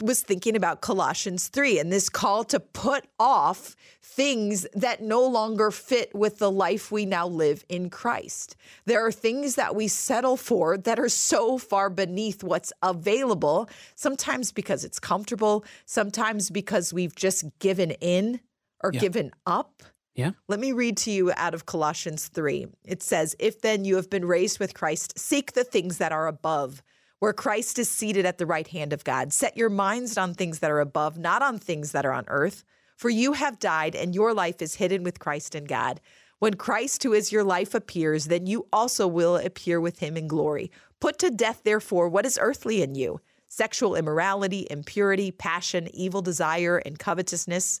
was 0.00 0.22
thinking 0.22 0.56
about 0.56 0.80
Colossians 0.80 1.48
3 1.48 1.78
and 1.78 1.92
this 1.92 2.08
call 2.08 2.44
to 2.44 2.60
put 2.60 3.06
off 3.18 3.74
things 4.02 4.66
that 4.74 5.02
no 5.02 5.26
longer 5.26 5.70
fit 5.70 6.14
with 6.14 6.38
the 6.38 6.50
life 6.50 6.92
we 6.92 7.06
now 7.06 7.26
live 7.26 7.64
in 7.68 7.90
Christ. 7.90 8.54
There 8.84 9.04
are 9.04 9.10
things 9.12 9.56
that 9.56 9.74
we 9.74 9.88
settle 9.88 10.36
for 10.36 10.78
that 10.78 10.98
are 10.98 11.08
so 11.08 11.58
far 11.58 11.90
beneath 11.90 12.44
what's 12.44 12.72
available, 12.82 13.68
sometimes 13.94 14.52
because 14.52 14.84
it's 14.84 15.00
comfortable, 15.00 15.64
sometimes 15.86 16.50
because 16.50 16.92
we've 16.92 17.14
just 17.16 17.44
given 17.58 17.90
in 18.00 18.40
or 18.82 18.90
Yeah. 18.92 19.00
given 19.00 19.32
up. 19.46 19.82
Yeah. 20.14 20.32
Let 20.46 20.60
me 20.60 20.72
read 20.72 20.96
to 20.98 21.10
you 21.10 21.32
out 21.36 21.54
of 21.54 21.66
Colossians 21.66 22.28
3. 22.28 22.68
It 22.84 23.02
says, 23.02 23.34
If 23.38 23.60
then 23.60 23.84
you 23.84 23.96
have 23.96 24.08
been 24.08 24.24
raised 24.24 24.60
with 24.60 24.74
Christ, 24.74 25.18
seek 25.18 25.52
the 25.52 25.64
things 25.64 25.98
that 25.98 26.12
are 26.12 26.28
above, 26.28 26.82
where 27.18 27.32
Christ 27.32 27.78
is 27.78 27.88
seated 27.88 28.24
at 28.24 28.38
the 28.38 28.46
right 28.46 28.68
hand 28.68 28.92
of 28.92 29.02
God. 29.02 29.32
Set 29.32 29.56
your 29.56 29.70
minds 29.70 30.16
on 30.16 30.34
things 30.34 30.60
that 30.60 30.70
are 30.70 30.80
above, 30.80 31.18
not 31.18 31.42
on 31.42 31.58
things 31.58 31.92
that 31.92 32.06
are 32.06 32.12
on 32.12 32.24
earth. 32.28 32.64
For 32.96 33.10
you 33.10 33.32
have 33.32 33.58
died, 33.58 33.96
and 33.96 34.14
your 34.14 34.32
life 34.32 34.62
is 34.62 34.76
hidden 34.76 35.02
with 35.02 35.18
Christ 35.18 35.56
in 35.56 35.64
God. 35.64 36.00
When 36.38 36.54
Christ, 36.54 37.02
who 37.02 37.12
is 37.12 37.32
your 37.32 37.42
life, 37.42 37.74
appears, 37.74 38.26
then 38.26 38.46
you 38.46 38.68
also 38.72 39.08
will 39.08 39.36
appear 39.36 39.80
with 39.80 39.98
him 39.98 40.16
in 40.16 40.28
glory. 40.28 40.70
Put 41.00 41.18
to 41.20 41.30
death, 41.30 41.62
therefore, 41.64 42.08
what 42.08 42.26
is 42.26 42.38
earthly 42.40 42.82
in 42.82 42.94
you 42.94 43.20
sexual 43.48 43.94
immorality, 43.94 44.66
impurity, 44.68 45.30
passion, 45.30 45.88
evil 45.94 46.22
desire, 46.22 46.78
and 46.78 46.98
covetousness 46.98 47.80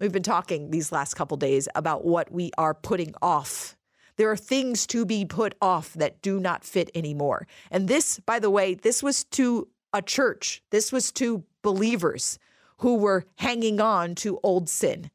We've 0.00 0.10
been 0.10 0.24
talking 0.24 0.70
these 0.70 0.90
last 0.90 1.14
couple 1.14 1.36
days 1.36 1.68
about 1.76 2.04
what 2.04 2.32
we 2.32 2.50
are 2.58 2.74
putting 2.74 3.14
off. 3.22 3.76
There 4.16 4.28
are 4.28 4.36
things 4.36 4.88
to 4.88 5.06
be 5.06 5.24
put 5.24 5.54
off 5.62 5.92
that 5.94 6.20
do 6.20 6.40
not 6.40 6.64
fit 6.64 6.90
anymore. 6.96 7.46
And 7.70 7.86
this, 7.86 8.18
by 8.18 8.40
the 8.40 8.50
way, 8.50 8.74
this 8.74 9.04
was 9.04 9.22
to 9.24 9.68
a 9.92 10.02
church. 10.02 10.62
This 10.70 10.90
was 10.90 11.12
to 11.12 11.44
believers 11.62 12.40
who 12.78 12.96
were 12.96 13.24
hanging 13.36 13.80
on 13.80 14.16
to 14.16 14.40
old 14.42 14.68
sin. 14.68 15.10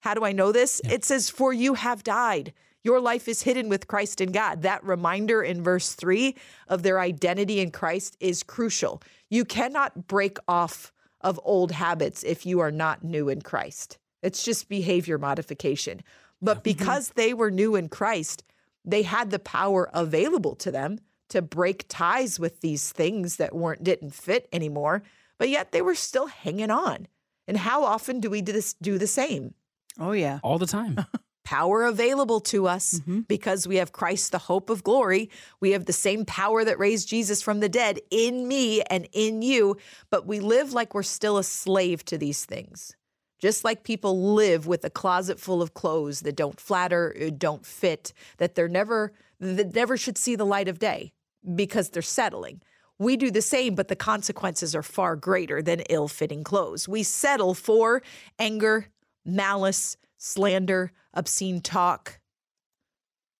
How 0.00 0.12
do 0.12 0.24
I 0.24 0.32
know 0.32 0.52
this? 0.52 0.82
It 0.84 1.04
says, 1.04 1.30
For 1.30 1.54
you 1.54 1.74
have 1.74 2.02
died. 2.02 2.52
Your 2.82 3.00
life 3.00 3.26
is 3.26 3.42
hidden 3.42 3.70
with 3.70 3.88
Christ 3.88 4.20
in 4.20 4.32
God. 4.32 4.62
That 4.62 4.84
reminder 4.84 5.42
in 5.42 5.62
verse 5.62 5.94
three 5.94 6.36
of 6.68 6.82
their 6.82 7.00
identity 7.00 7.60
in 7.60 7.70
Christ 7.70 8.18
is 8.20 8.42
crucial. 8.42 9.02
You 9.30 9.46
cannot 9.46 10.06
break 10.06 10.38
off 10.46 10.92
of 11.22 11.40
old 11.42 11.72
habits 11.72 12.22
if 12.22 12.44
you 12.44 12.60
are 12.60 12.70
not 12.70 13.02
new 13.02 13.28
in 13.28 13.40
Christ. 13.42 13.98
It's 14.22 14.44
just 14.44 14.68
behavior 14.68 15.18
modification. 15.18 16.02
But 16.42 16.58
mm-hmm. 16.58 16.62
because 16.62 17.10
they 17.10 17.34
were 17.34 17.50
new 17.50 17.76
in 17.76 17.88
Christ, 17.88 18.44
they 18.84 19.02
had 19.02 19.30
the 19.30 19.38
power 19.38 19.90
available 19.92 20.54
to 20.56 20.70
them 20.70 20.98
to 21.30 21.42
break 21.42 21.86
ties 21.88 22.38
with 22.38 22.60
these 22.60 22.90
things 22.90 23.36
that 23.36 23.54
weren't 23.54 23.84
didn't 23.84 24.14
fit 24.14 24.48
anymore, 24.52 25.02
but 25.38 25.48
yet 25.48 25.72
they 25.72 25.82
were 25.82 25.94
still 25.94 26.26
hanging 26.26 26.70
on. 26.70 27.06
And 27.46 27.56
how 27.56 27.84
often 27.84 28.20
do 28.20 28.30
we 28.30 28.42
do 28.42 28.52
this 28.52 28.74
do 28.74 28.98
the 28.98 29.06
same? 29.06 29.54
Oh 29.98 30.12
yeah. 30.12 30.40
All 30.42 30.58
the 30.58 30.66
time. 30.66 30.98
Power 31.44 31.84
available 31.84 32.40
to 32.42 32.68
us 32.68 33.00
mm-hmm. 33.00 33.20
because 33.20 33.66
we 33.66 33.76
have 33.76 33.90
Christ, 33.90 34.30
the 34.30 34.38
hope 34.38 34.70
of 34.70 34.84
glory. 34.84 35.30
We 35.58 35.72
have 35.72 35.86
the 35.86 35.92
same 35.92 36.24
power 36.24 36.64
that 36.64 36.78
raised 36.78 37.08
Jesus 37.08 37.42
from 37.42 37.58
the 37.58 37.68
dead 37.68 37.98
in 38.10 38.46
me 38.46 38.82
and 38.82 39.08
in 39.12 39.42
you, 39.42 39.76
but 40.10 40.26
we 40.26 40.38
live 40.38 40.72
like 40.72 40.94
we're 40.94 41.02
still 41.02 41.38
a 41.38 41.44
slave 41.44 42.04
to 42.04 42.18
these 42.18 42.44
things. 42.44 42.94
Just 43.40 43.64
like 43.64 43.82
people 43.84 44.34
live 44.34 44.66
with 44.66 44.84
a 44.84 44.90
closet 44.90 45.40
full 45.40 45.62
of 45.62 45.74
clothes 45.74 46.20
that 46.20 46.36
don't 46.36 46.60
flatter, 46.60 47.16
uh, 47.20 47.30
don't 47.36 47.64
fit, 47.64 48.12
that 48.36 48.54
they're 48.54 48.68
never 48.68 49.12
that 49.40 49.74
never 49.74 49.96
should 49.96 50.18
see 50.18 50.36
the 50.36 50.44
light 50.44 50.68
of 50.68 50.78
day 50.78 51.12
because 51.54 51.88
they're 51.88 52.02
settling. 52.02 52.60
We 52.98 53.16
do 53.16 53.30
the 53.30 53.40
same, 53.40 53.74
but 53.74 53.88
the 53.88 53.96
consequences 53.96 54.76
are 54.76 54.82
far 54.82 55.16
greater 55.16 55.62
than 55.62 55.80
ill-fitting 55.88 56.44
clothes. 56.44 56.86
We 56.86 57.02
settle 57.02 57.54
for 57.54 58.02
anger, 58.38 58.88
malice, 59.24 59.96
slander, 60.18 60.92
obscene 61.14 61.62
talk, 61.62 62.20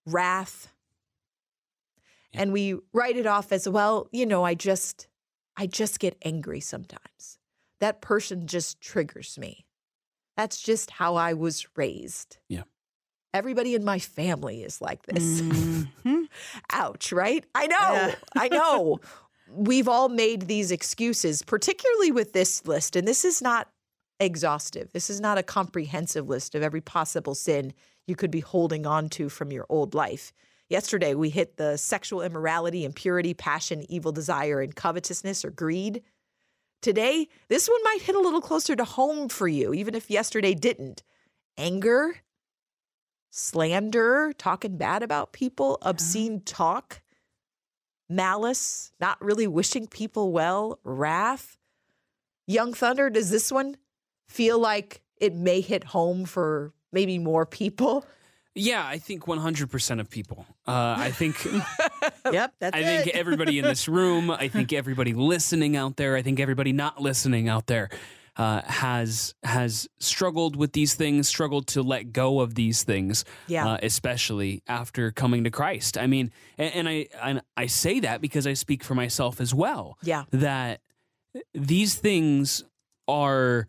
wrath. 0.07 0.73
And 2.33 2.55
we 2.55 2.77
write 2.95 3.19
it 3.19 3.27
off 3.27 3.53
as, 3.53 3.69
well, 3.69 4.09
you 4.13 4.25
know, 4.25 4.45
I 4.45 4.55
just 4.55 5.09
I 5.59 5.67
just 5.67 6.01
get 6.01 6.17
angry 6.23 6.61
sometimes. 6.61 7.39
That 7.81 8.01
person 8.01 8.47
just 8.47 8.81
triggers 8.81 9.39
me. 9.39 9.67
That's 10.37 10.61
just 10.61 10.91
how 10.91 11.17
I 11.17 11.35
was 11.35 11.67
raised. 11.77 12.39
Yeah. 12.49 12.63
Everybody 13.33 13.75
in 13.75 13.85
my 13.85 13.99
family 13.99 14.63
is 14.63 14.81
like 14.81 15.05
this. 15.07 15.41
Mhm. 16.05 16.29
Ouch, 16.73 17.13
right? 17.13 17.45
I 17.55 17.67
know. 17.67 17.77
Yeah. 17.93 18.15
I 18.37 18.49
know. 18.49 19.01
We've 19.53 19.89
all 19.89 20.09
made 20.09 20.43
these 20.43 20.71
excuses, 20.71 21.43
particularly 21.43 22.13
with 22.13 22.33
this 22.33 22.65
list. 22.67 22.97
And 22.97 23.07
this 23.07 23.25
is 23.25 23.43
not 23.43 23.69
exhaustive. 24.21 24.93
This 24.93 25.11
is 25.11 25.21
not 25.21 25.39
a 25.39 25.43
comprehensive 25.43 26.29
list 26.29 26.55
of 26.55 26.63
every 26.63 26.81
possible 26.81 27.35
sin 27.35 27.73
you 28.07 28.17
could 28.17 28.31
be 28.31 28.41
holding 28.41 28.87
on 28.87 29.09
to 29.11 29.29
from 29.29 29.51
your 29.53 29.67
old 29.69 29.95
life. 29.95 30.33
Yesterday, 30.69 31.15
we 31.15 31.31
hit 31.31 31.57
the 31.57 31.77
sexual 31.77 32.23
immorality, 32.23 32.85
impurity, 32.85 33.35
passion, 33.35 33.85
evil 33.91 34.13
desire, 34.13 34.61
and 34.61 34.75
covetousness 34.75 35.45
or 35.45 35.51
greed. 35.51 36.03
Today, 36.83 37.29
this 37.49 37.69
one 37.69 37.83
might 37.85 38.03
hit 38.03 38.15
a 38.15 38.21
little 38.21 38.41
closer 38.41 38.75
to 38.75 38.85
home 38.85 39.29
for 39.29 39.47
you, 39.47 39.75
even 39.75 39.95
if 39.95 40.11
yesterday 40.11 40.55
didn't. 40.55 41.03
Anger, 41.59 42.17
slander, 43.29 44.33
talking 44.39 44.79
bad 44.79 45.03
about 45.03 45.33
people, 45.33 45.77
obscene 45.83 46.41
talk, 46.41 47.03
malice, 48.09 48.93
not 48.99 49.21
really 49.21 49.47
wishing 49.47 49.87
people 49.87 50.33
well, 50.33 50.79
wrath. 50.83 51.59
Young 52.47 52.73
Thunder, 52.73 53.11
does 53.11 53.31
this 53.31 53.53
one 53.53 53.77
feel 54.29 54.59
like 54.59 55.03
it 55.19 55.35
may 55.35 55.61
hit 55.61 55.85
home 55.85 56.25
for 56.25 56.73
maybe 56.93 57.19
more 57.19 57.45
people? 57.45 58.07
Yeah, 58.55 58.85
I 58.87 58.99
think 58.99 59.25
100% 59.25 60.01
of 60.01 60.11
people. 60.11 60.45
Uh, 60.67 60.95
I 60.99 61.11
think 61.11 61.45
Yep, 62.33 62.55
that's 62.59 62.77
I 62.77 62.81
it. 62.81 63.05
think 63.05 63.15
everybody 63.17 63.59
in 63.59 63.65
this 63.65 63.89
room, 63.89 64.31
I 64.31 64.49
think 64.49 64.73
everybody 64.73 65.13
listening 65.15 65.77
out 65.77 65.97
there, 65.97 66.17
I 66.17 66.23
think 66.23 66.41
everybody 66.41 66.73
not 66.73 67.01
listening 67.01 67.49
out 67.49 67.67
there 67.67 67.91
uh, 68.37 68.63
has 68.63 69.35
has 69.43 69.89
struggled 69.99 70.57
with 70.57 70.73
these 70.73 70.95
things, 70.95 71.29
struggled 71.29 71.67
to 71.69 71.83
let 71.83 72.13
go 72.13 72.41
of 72.41 72.55
these 72.55 72.85
things, 72.85 73.25
Yeah. 73.49 73.67
uh, 73.73 73.79
especially 73.83 74.63
after 74.67 75.11
coming 75.11 75.45
to 75.45 75.51
Christ. 75.51 75.99
I 75.99 76.07
mean, 76.07 76.31
and, 76.57 76.75
and 76.75 76.89
I 76.89 77.07
and 77.23 77.43
I 77.57 77.67
say 77.67 78.01
that 78.01 78.21
because 78.21 78.47
I 78.47 78.55
speak 78.55 78.83
for 78.85 78.95
myself 78.95 79.41
as 79.41 79.53
well. 79.55 79.99
Yeah. 80.03 80.25
that 80.31 80.81
these 81.55 81.97
things 81.97 82.65
are 83.09 83.69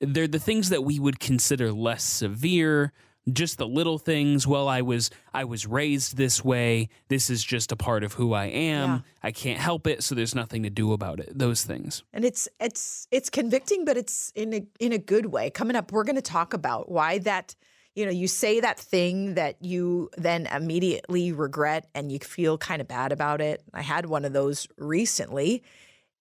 they're 0.00 0.28
the 0.28 0.38
things 0.38 0.68
that 0.68 0.84
we 0.84 0.98
would 0.98 1.18
consider 1.18 1.72
less 1.72 2.04
severe 2.04 2.92
just 3.32 3.56
the 3.56 3.66
little 3.66 3.96
things 3.98 4.46
well 4.46 4.68
i 4.68 4.82
was 4.82 5.10
i 5.32 5.44
was 5.44 5.66
raised 5.66 6.16
this 6.16 6.44
way 6.44 6.88
this 7.08 7.30
is 7.30 7.42
just 7.42 7.72
a 7.72 7.76
part 7.76 8.04
of 8.04 8.12
who 8.12 8.34
i 8.34 8.44
am 8.44 8.88
Yeah. 8.90 8.98
i 9.22 9.32
can't 9.32 9.58
help 9.58 9.86
it 9.86 10.02
so 10.02 10.14
there's 10.14 10.34
nothing 10.34 10.62
to 10.64 10.70
do 10.70 10.92
about 10.92 11.20
it 11.20 11.30
those 11.38 11.64
things 11.64 12.02
And 12.12 12.24
it's 12.24 12.48
it's 12.60 13.08
it's 13.10 13.30
convicting, 13.30 13.84
but 13.86 13.96
it's 13.96 14.30
in 14.34 14.52
a 14.52 14.62
in 14.78 14.92
a 14.92 14.98
good 14.98 15.26
way. 15.26 15.48
Coming 15.50 15.74
up, 15.76 15.90
we're 15.92 16.04
going 16.04 16.16
to 16.16 16.22
talk 16.22 16.52
about 16.52 16.90
why 16.90 17.18
that 17.20 17.54
you 17.94 18.04
know 18.04 18.10
you 18.12 18.28
say 18.28 18.60
that 18.60 18.78
thing 18.78 19.34
that 19.34 19.56
you 19.60 20.10
then 20.18 20.46
immediately 20.46 21.32
regret 21.32 21.88
and 21.94 22.12
you 22.12 22.18
feel 22.18 22.58
kind 22.58 22.80
of 22.82 22.88
bad 22.88 23.10
about 23.12 23.40
it. 23.40 23.62
I 23.72 23.82
had 23.82 24.04
one 24.06 24.24
of 24.26 24.32
those 24.34 24.68
recently. 24.76 25.62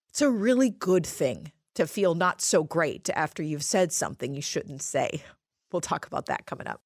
It's 0.09 0.21
a 0.21 0.29
really 0.29 0.69
good 0.69 1.05
thing 1.05 1.51
to 1.75 1.85
feel 1.87 2.15
not 2.15 2.39
so 2.41 2.63
great 2.63 3.09
after 3.09 3.41
you've 3.43 3.63
said 3.63 3.91
something 3.91 4.33
you 4.33 4.41
shouldn't 4.41 4.81
say. 4.83 5.23
We'll 5.71 5.81
talk 5.81 6.05
about 6.05 6.27
that 6.27 6.45
coming 6.45 6.67
up. 6.67 6.81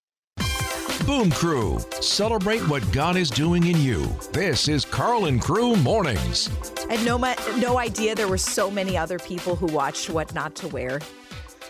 Boom 1.08 1.32
Crew, 1.32 1.80
celebrate 2.02 2.60
what 2.68 2.84
God 2.92 3.16
is 3.16 3.30
doing 3.30 3.68
in 3.68 3.80
you. 3.80 4.08
This 4.34 4.68
is 4.68 4.84
Karl 4.84 5.28
and 5.28 5.40
Crew 5.42 5.78
Mornings. 5.78 6.50
I 6.90 6.96
had 6.96 7.06
no, 7.06 7.18
no 7.62 7.78
idea 7.78 8.14
there 8.14 8.28
were 8.28 8.38
so 8.38 8.70
many 8.70 8.98
other 8.98 9.18
people 9.18 9.56
who 9.56 9.68
watched 9.68 10.10
What 10.10 10.36
Not 10.36 10.54
to 10.56 10.68
Wear. 10.68 11.00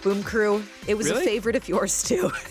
Boom 0.02 0.24
Crew, 0.24 0.64
it 0.88 0.96
was 0.98 1.12
a 1.12 1.22
favorite 1.22 1.56
of 1.56 1.70
yours 1.70 2.02
too. 2.02 2.32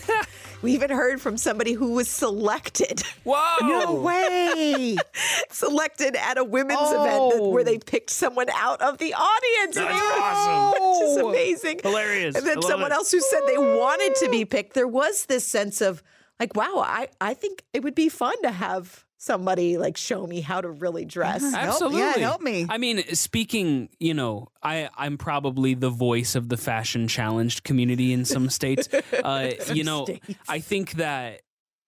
We 0.63 0.71
even 0.71 0.89
heard 0.89 1.21
from 1.21 1.37
somebody 1.37 1.73
who 1.73 1.91
was 1.91 2.07
selected. 2.09 3.03
Whoa! 3.23 3.57
No 3.61 3.93
way. 3.93 4.97
selected 5.51 6.15
at 6.15 6.39
a 6.39 6.43
women's 6.43 6.79
Oh. 6.81 7.29
event 7.29 7.51
where 7.51 7.63
they 7.63 7.75
oh! 7.75 7.85
picked 7.85 8.09
someone 8.09 8.47
out 8.55 8.81
of 8.81 8.97
the 8.97 9.13
audience. 9.13 9.77
and 9.77 9.85
That's 9.85 10.01
they 10.01 10.19
awesome. 10.19 10.81
Which 10.89 11.01
is 11.01 11.17
amazing. 11.17 11.79
Hilarious. 11.83 12.35
And 12.35 12.43
then 12.43 12.63
someone 12.63 12.91
it. 12.91 12.95
else 12.95 13.11
who 13.11 13.21
said 13.21 13.41
they 13.45 13.59
wanted 13.59 14.15
to 14.15 14.31
be 14.31 14.45
picked. 14.45 14.73
There 14.73 14.87
was 14.87 15.27
this 15.27 15.45
sense 15.45 15.79
of 15.79 16.01
like, 16.39 16.55
wow, 16.55 16.77
I, 16.85 17.07
I 17.21 17.33
think 17.33 17.63
it 17.73 17.83
would 17.83 17.95
be 17.95 18.09
fun 18.09 18.39
to 18.43 18.51
have 18.51 19.03
somebody 19.19 19.77
like 19.79 19.97
show 19.97 20.27
me 20.27 20.41
how 20.41 20.61
to 20.61 20.69
really 20.69 21.03
dress. 21.03 21.41
Help- 21.41 21.53
yeah, 21.53 21.69
Absolutely. 21.69 22.21
help 22.21 22.41
me. 22.41 22.67
I 22.69 22.77
mean, 22.77 23.03
speaking, 23.15 23.89
you 23.99 24.13
know, 24.13 24.49
I 24.61 24.89
I'm 24.95 25.17
probably 25.17 25.73
the 25.73 25.89
voice 25.89 26.35
of 26.35 26.49
the 26.49 26.57
fashion 26.57 27.07
challenged 27.07 27.63
community 27.63 28.13
in 28.13 28.25
some 28.25 28.49
states. 28.49 28.87
Uh, 29.23 29.51
you 29.73 29.83
know, 29.83 30.05
I 30.47 30.59
think 30.59 30.93
that 30.93 31.41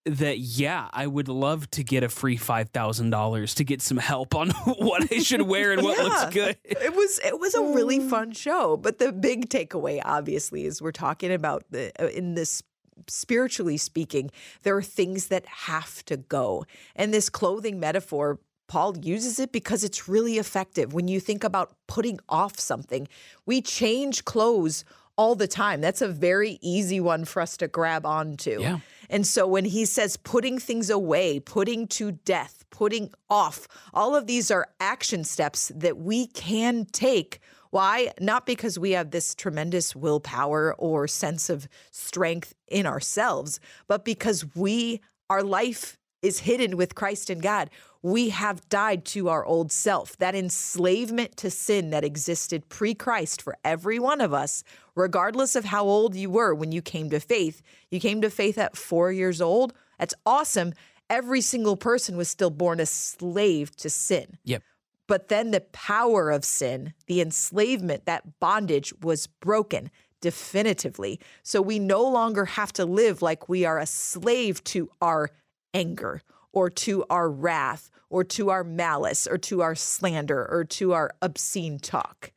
that 0.05 0.39
yeah, 0.39 0.87
I 0.91 1.05
would 1.05 1.27
love 1.27 1.69
to 1.71 1.83
get 1.83 2.03
a 2.03 2.09
free 2.09 2.37
five 2.37 2.69
thousand 2.69 3.11
dollars 3.11 3.53
to 3.55 3.63
get 3.63 3.81
some 3.81 3.97
help 3.97 4.33
on 4.33 4.49
what 4.65 5.11
I 5.11 5.19
should 5.19 5.43
wear 5.43 5.71
and 5.73 5.83
what 5.83 5.97
Yeah. 5.97 6.03
looks 6.05 6.33
good. 6.33 6.57
It 6.63 6.95
was 6.95 7.19
it 7.23 7.39
was 7.39 7.53
a 7.53 7.61
really 7.61 7.99
fun 7.99 8.31
show, 8.31 8.75
but 8.77 8.97
the 8.97 9.11
big 9.11 9.49
takeaway 9.49 10.01
obviously 10.03 10.65
is 10.65 10.81
we're 10.81 10.91
talking 10.91 11.31
about 11.31 11.63
the 11.69 11.91
uh, 12.01 12.07
in 12.07 12.33
this 12.33 12.63
spiritually 13.09 13.77
speaking, 13.77 14.31
there 14.63 14.75
are 14.75 14.81
things 14.81 15.27
that 15.27 15.45
have 15.45 16.03
to 16.05 16.17
go. 16.17 16.65
And 16.95 17.13
this 17.13 17.29
clothing 17.29 17.79
metaphor 17.79 18.39
Paul 18.67 18.97
uses 18.99 19.39
it 19.39 19.51
because 19.51 19.83
it's 19.83 20.07
really 20.07 20.37
effective. 20.37 20.93
When 20.93 21.07
you 21.07 21.19
think 21.19 21.43
about 21.43 21.73
putting 21.87 22.19
off 22.29 22.59
something, 22.59 23.07
we 23.45 23.61
change 23.61 24.23
clothes 24.25 24.85
all 25.17 25.35
the 25.35 25.47
time. 25.47 25.81
That's 25.81 26.01
a 26.01 26.07
very 26.07 26.59
easy 26.61 27.01
one 27.01 27.25
for 27.25 27.41
us 27.41 27.57
to 27.57 27.67
grab 27.67 28.05
onto. 28.05 28.61
Yeah. 28.61 28.79
And 29.09 29.27
so 29.27 29.47
when 29.47 29.65
he 29.65 29.83
says 29.83 30.15
putting 30.15 30.59
things 30.59 30.89
away, 30.89 31.41
putting 31.41 31.87
to 31.87 32.13
death, 32.13 32.63
putting 32.69 33.11
off, 33.29 33.67
all 33.93 34.15
of 34.15 34.27
these 34.27 34.49
are 34.49 34.67
action 34.79 35.25
steps 35.25 35.71
that 35.75 35.97
we 35.97 36.27
can 36.27 36.85
take. 36.85 37.39
Why? 37.71 38.11
Not 38.19 38.45
because 38.45 38.79
we 38.79 38.91
have 38.91 39.11
this 39.11 39.35
tremendous 39.35 39.95
willpower 39.95 40.73
or 40.75 41.07
sense 41.07 41.49
of 41.49 41.67
strength 41.91 42.55
in 42.67 42.85
ourselves, 42.85 43.59
but 43.87 44.03
because 44.03 44.55
we, 44.55 45.01
our 45.29 45.43
life 45.43 45.99
is 46.21 46.39
hidden 46.39 46.77
with 46.77 46.95
Christ 46.95 47.29
and 47.29 47.41
God. 47.41 47.69
We 48.01 48.29
have 48.29 48.67
died 48.69 49.05
to 49.05 49.29
our 49.29 49.45
old 49.45 49.71
self. 49.71 50.17
That 50.17 50.35
enslavement 50.35 51.37
to 51.37 51.49
sin 51.49 51.89
that 51.91 52.03
existed 52.03 52.69
pre 52.69 52.93
Christ 52.93 53.41
for 53.41 53.57
every 53.63 53.99
one 53.99 54.21
of 54.21 54.33
us, 54.33 54.63
regardless 54.95 55.55
of 55.55 55.65
how 55.65 55.83
old 55.83 56.15
you 56.15 56.29
were 56.29 56.53
when 56.53 56.71
you 56.71 56.81
came 56.81 57.09
to 57.09 57.19
faith. 57.19 57.61
You 57.91 57.99
came 57.99 58.21
to 58.21 58.29
faith 58.29 58.57
at 58.57 58.77
four 58.77 59.11
years 59.11 59.41
old. 59.41 59.73
That's 59.97 60.13
awesome. 60.25 60.73
Every 61.09 61.41
single 61.41 61.75
person 61.75 62.17
was 62.17 62.29
still 62.29 62.51
born 62.51 62.79
a 62.79 62.85
slave 62.85 63.75
to 63.77 63.89
sin. 63.89 64.37
Yep. 64.45 64.63
But 65.09 65.27
then 65.27 65.49
the 65.49 65.61
power 65.61 66.29
of 66.29 66.45
sin, 66.45 66.93
the 67.07 67.19
enslavement, 67.19 68.05
that 68.05 68.39
bondage 68.39 68.93
was 69.01 69.25
broken 69.25 69.89
definitively. 70.21 71.19
So 71.41 71.63
we 71.63 71.79
no 71.79 72.07
longer 72.07 72.45
have 72.45 72.71
to 72.73 72.85
live 72.85 73.23
like 73.23 73.49
we 73.49 73.65
are 73.65 73.79
a 73.79 73.87
slave 73.87 74.63
to 74.65 74.91
our 75.01 75.31
anger 75.73 76.21
or 76.53 76.69
to 76.69 77.05
our 77.09 77.27
wrath 77.27 77.89
or 78.11 78.23
to 78.25 78.51
our 78.51 78.63
malice 78.63 79.25
or 79.25 79.39
to 79.39 79.63
our 79.63 79.73
slander 79.73 80.47
or 80.47 80.63
to 80.65 80.93
our 80.93 81.09
obscene 81.23 81.79
talk. 81.79 82.31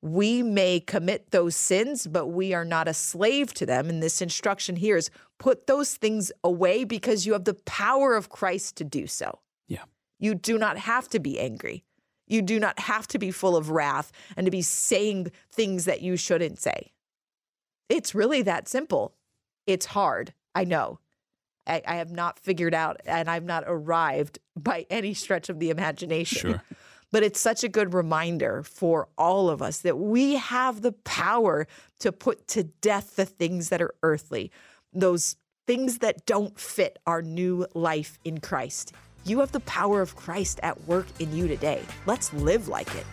We 0.00 0.42
may 0.42 0.80
commit 0.80 1.30
those 1.30 1.56
sins, 1.56 2.06
but 2.06 2.28
we 2.28 2.54
are 2.54 2.64
not 2.64 2.88
a 2.88 2.94
slave 2.94 3.52
to 3.54 3.66
them. 3.66 3.90
And 3.90 4.02
this 4.02 4.22
instruction 4.22 4.76
here 4.76 4.96
is 4.96 5.10
put 5.38 5.66
those 5.66 5.94
things 5.94 6.32
away 6.42 6.84
because 6.84 7.26
you 7.26 7.34
have 7.34 7.44
the 7.44 7.60
power 7.66 8.14
of 8.14 8.30
Christ 8.30 8.76
to 8.76 8.84
do 8.84 9.06
so. 9.06 9.40
You 10.22 10.36
do 10.36 10.56
not 10.56 10.78
have 10.78 11.08
to 11.08 11.18
be 11.18 11.40
angry. 11.40 11.82
You 12.28 12.42
do 12.42 12.60
not 12.60 12.78
have 12.78 13.08
to 13.08 13.18
be 13.18 13.32
full 13.32 13.56
of 13.56 13.70
wrath 13.70 14.12
and 14.36 14.44
to 14.46 14.52
be 14.52 14.62
saying 14.62 15.32
things 15.50 15.84
that 15.86 16.00
you 16.00 16.16
shouldn't 16.16 16.60
say. 16.60 16.92
It's 17.88 18.14
really 18.14 18.40
that 18.42 18.68
simple. 18.68 19.16
It's 19.66 19.86
hard. 19.86 20.32
I 20.54 20.62
know. 20.62 21.00
I, 21.66 21.82
I 21.84 21.96
have 21.96 22.12
not 22.12 22.38
figured 22.38 22.72
out 22.72 23.00
and 23.04 23.28
I've 23.28 23.44
not 23.44 23.64
arrived 23.66 24.38
by 24.56 24.86
any 24.90 25.12
stretch 25.12 25.48
of 25.48 25.58
the 25.58 25.70
imagination. 25.70 26.52
Sure. 26.52 26.62
But 27.10 27.22
it's 27.22 27.40
such 27.40 27.62
a 27.62 27.68
good 27.68 27.92
reminder 27.92 28.62
for 28.62 29.06
all 29.18 29.50
of 29.50 29.60
us 29.60 29.80
that 29.80 29.98
we 29.98 30.36
have 30.36 30.80
the 30.80 30.92
power 30.92 31.66
to 31.98 32.10
put 32.10 32.48
to 32.48 32.64
death 32.64 33.16
the 33.16 33.26
things 33.26 33.68
that 33.68 33.82
are 33.82 33.94
earthly, 34.02 34.50
those 34.94 35.36
things 35.66 35.98
that 35.98 36.24
don't 36.24 36.58
fit 36.58 36.98
our 37.06 37.20
new 37.20 37.66
life 37.74 38.18
in 38.24 38.40
Christ. 38.40 38.94
You 39.24 39.38
have 39.38 39.52
the 39.52 39.60
power 39.60 40.02
of 40.02 40.16
Christ 40.16 40.58
at 40.62 40.88
work 40.88 41.06
in 41.20 41.34
you 41.34 41.46
today. 41.46 41.82
Let's 42.06 42.32
live 42.34 42.66
like 42.68 42.92
it. 42.94 43.06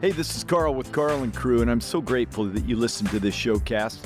Hey, 0.00 0.12
this 0.12 0.36
is 0.36 0.44
Karl 0.44 0.74
with 0.74 0.92
Karl 0.92 1.24
and 1.24 1.34
Crew, 1.34 1.60
and 1.60 1.70
I'm 1.70 1.80
so 1.80 2.00
grateful 2.00 2.44
that 2.44 2.64
you 2.64 2.76
listened 2.76 3.10
to 3.10 3.18
this 3.18 3.34
showcast. 3.34 3.98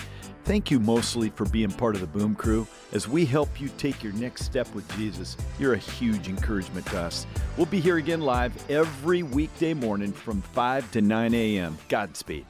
Thank 0.45 0.70
you 0.70 0.80
mostly 0.80 1.30
for 1.30 1.45
being 1.47 1.70
part 1.70 1.95
of 1.95 2.01
the 2.01 2.07
Boom 2.07 2.34
Crew. 2.34 2.66
As 2.92 3.07
we 3.07 3.24
help 3.24 3.61
you 3.61 3.68
take 3.78 4.03
your 4.03 4.12
next 4.14 4.45
step 4.45 4.72
with 4.74 4.88
Jesus, 4.97 5.36
you're 5.59 5.74
a 5.74 5.78
huge 5.78 6.28
encouragement 6.28 6.86
to 6.86 6.99
us. 6.99 7.26
We'll 7.57 7.66
be 7.66 7.80
here 7.80 7.99
again 7.99 8.22
live 8.22 8.53
every 8.70 9.22
weekday 9.22 9.72
morning 9.72 10.12
from 10.12 10.42
5 10.42 10.90
to 10.92 11.01
9 11.01 11.34
a.m. 11.34 11.78
Godspeed. 11.88 12.47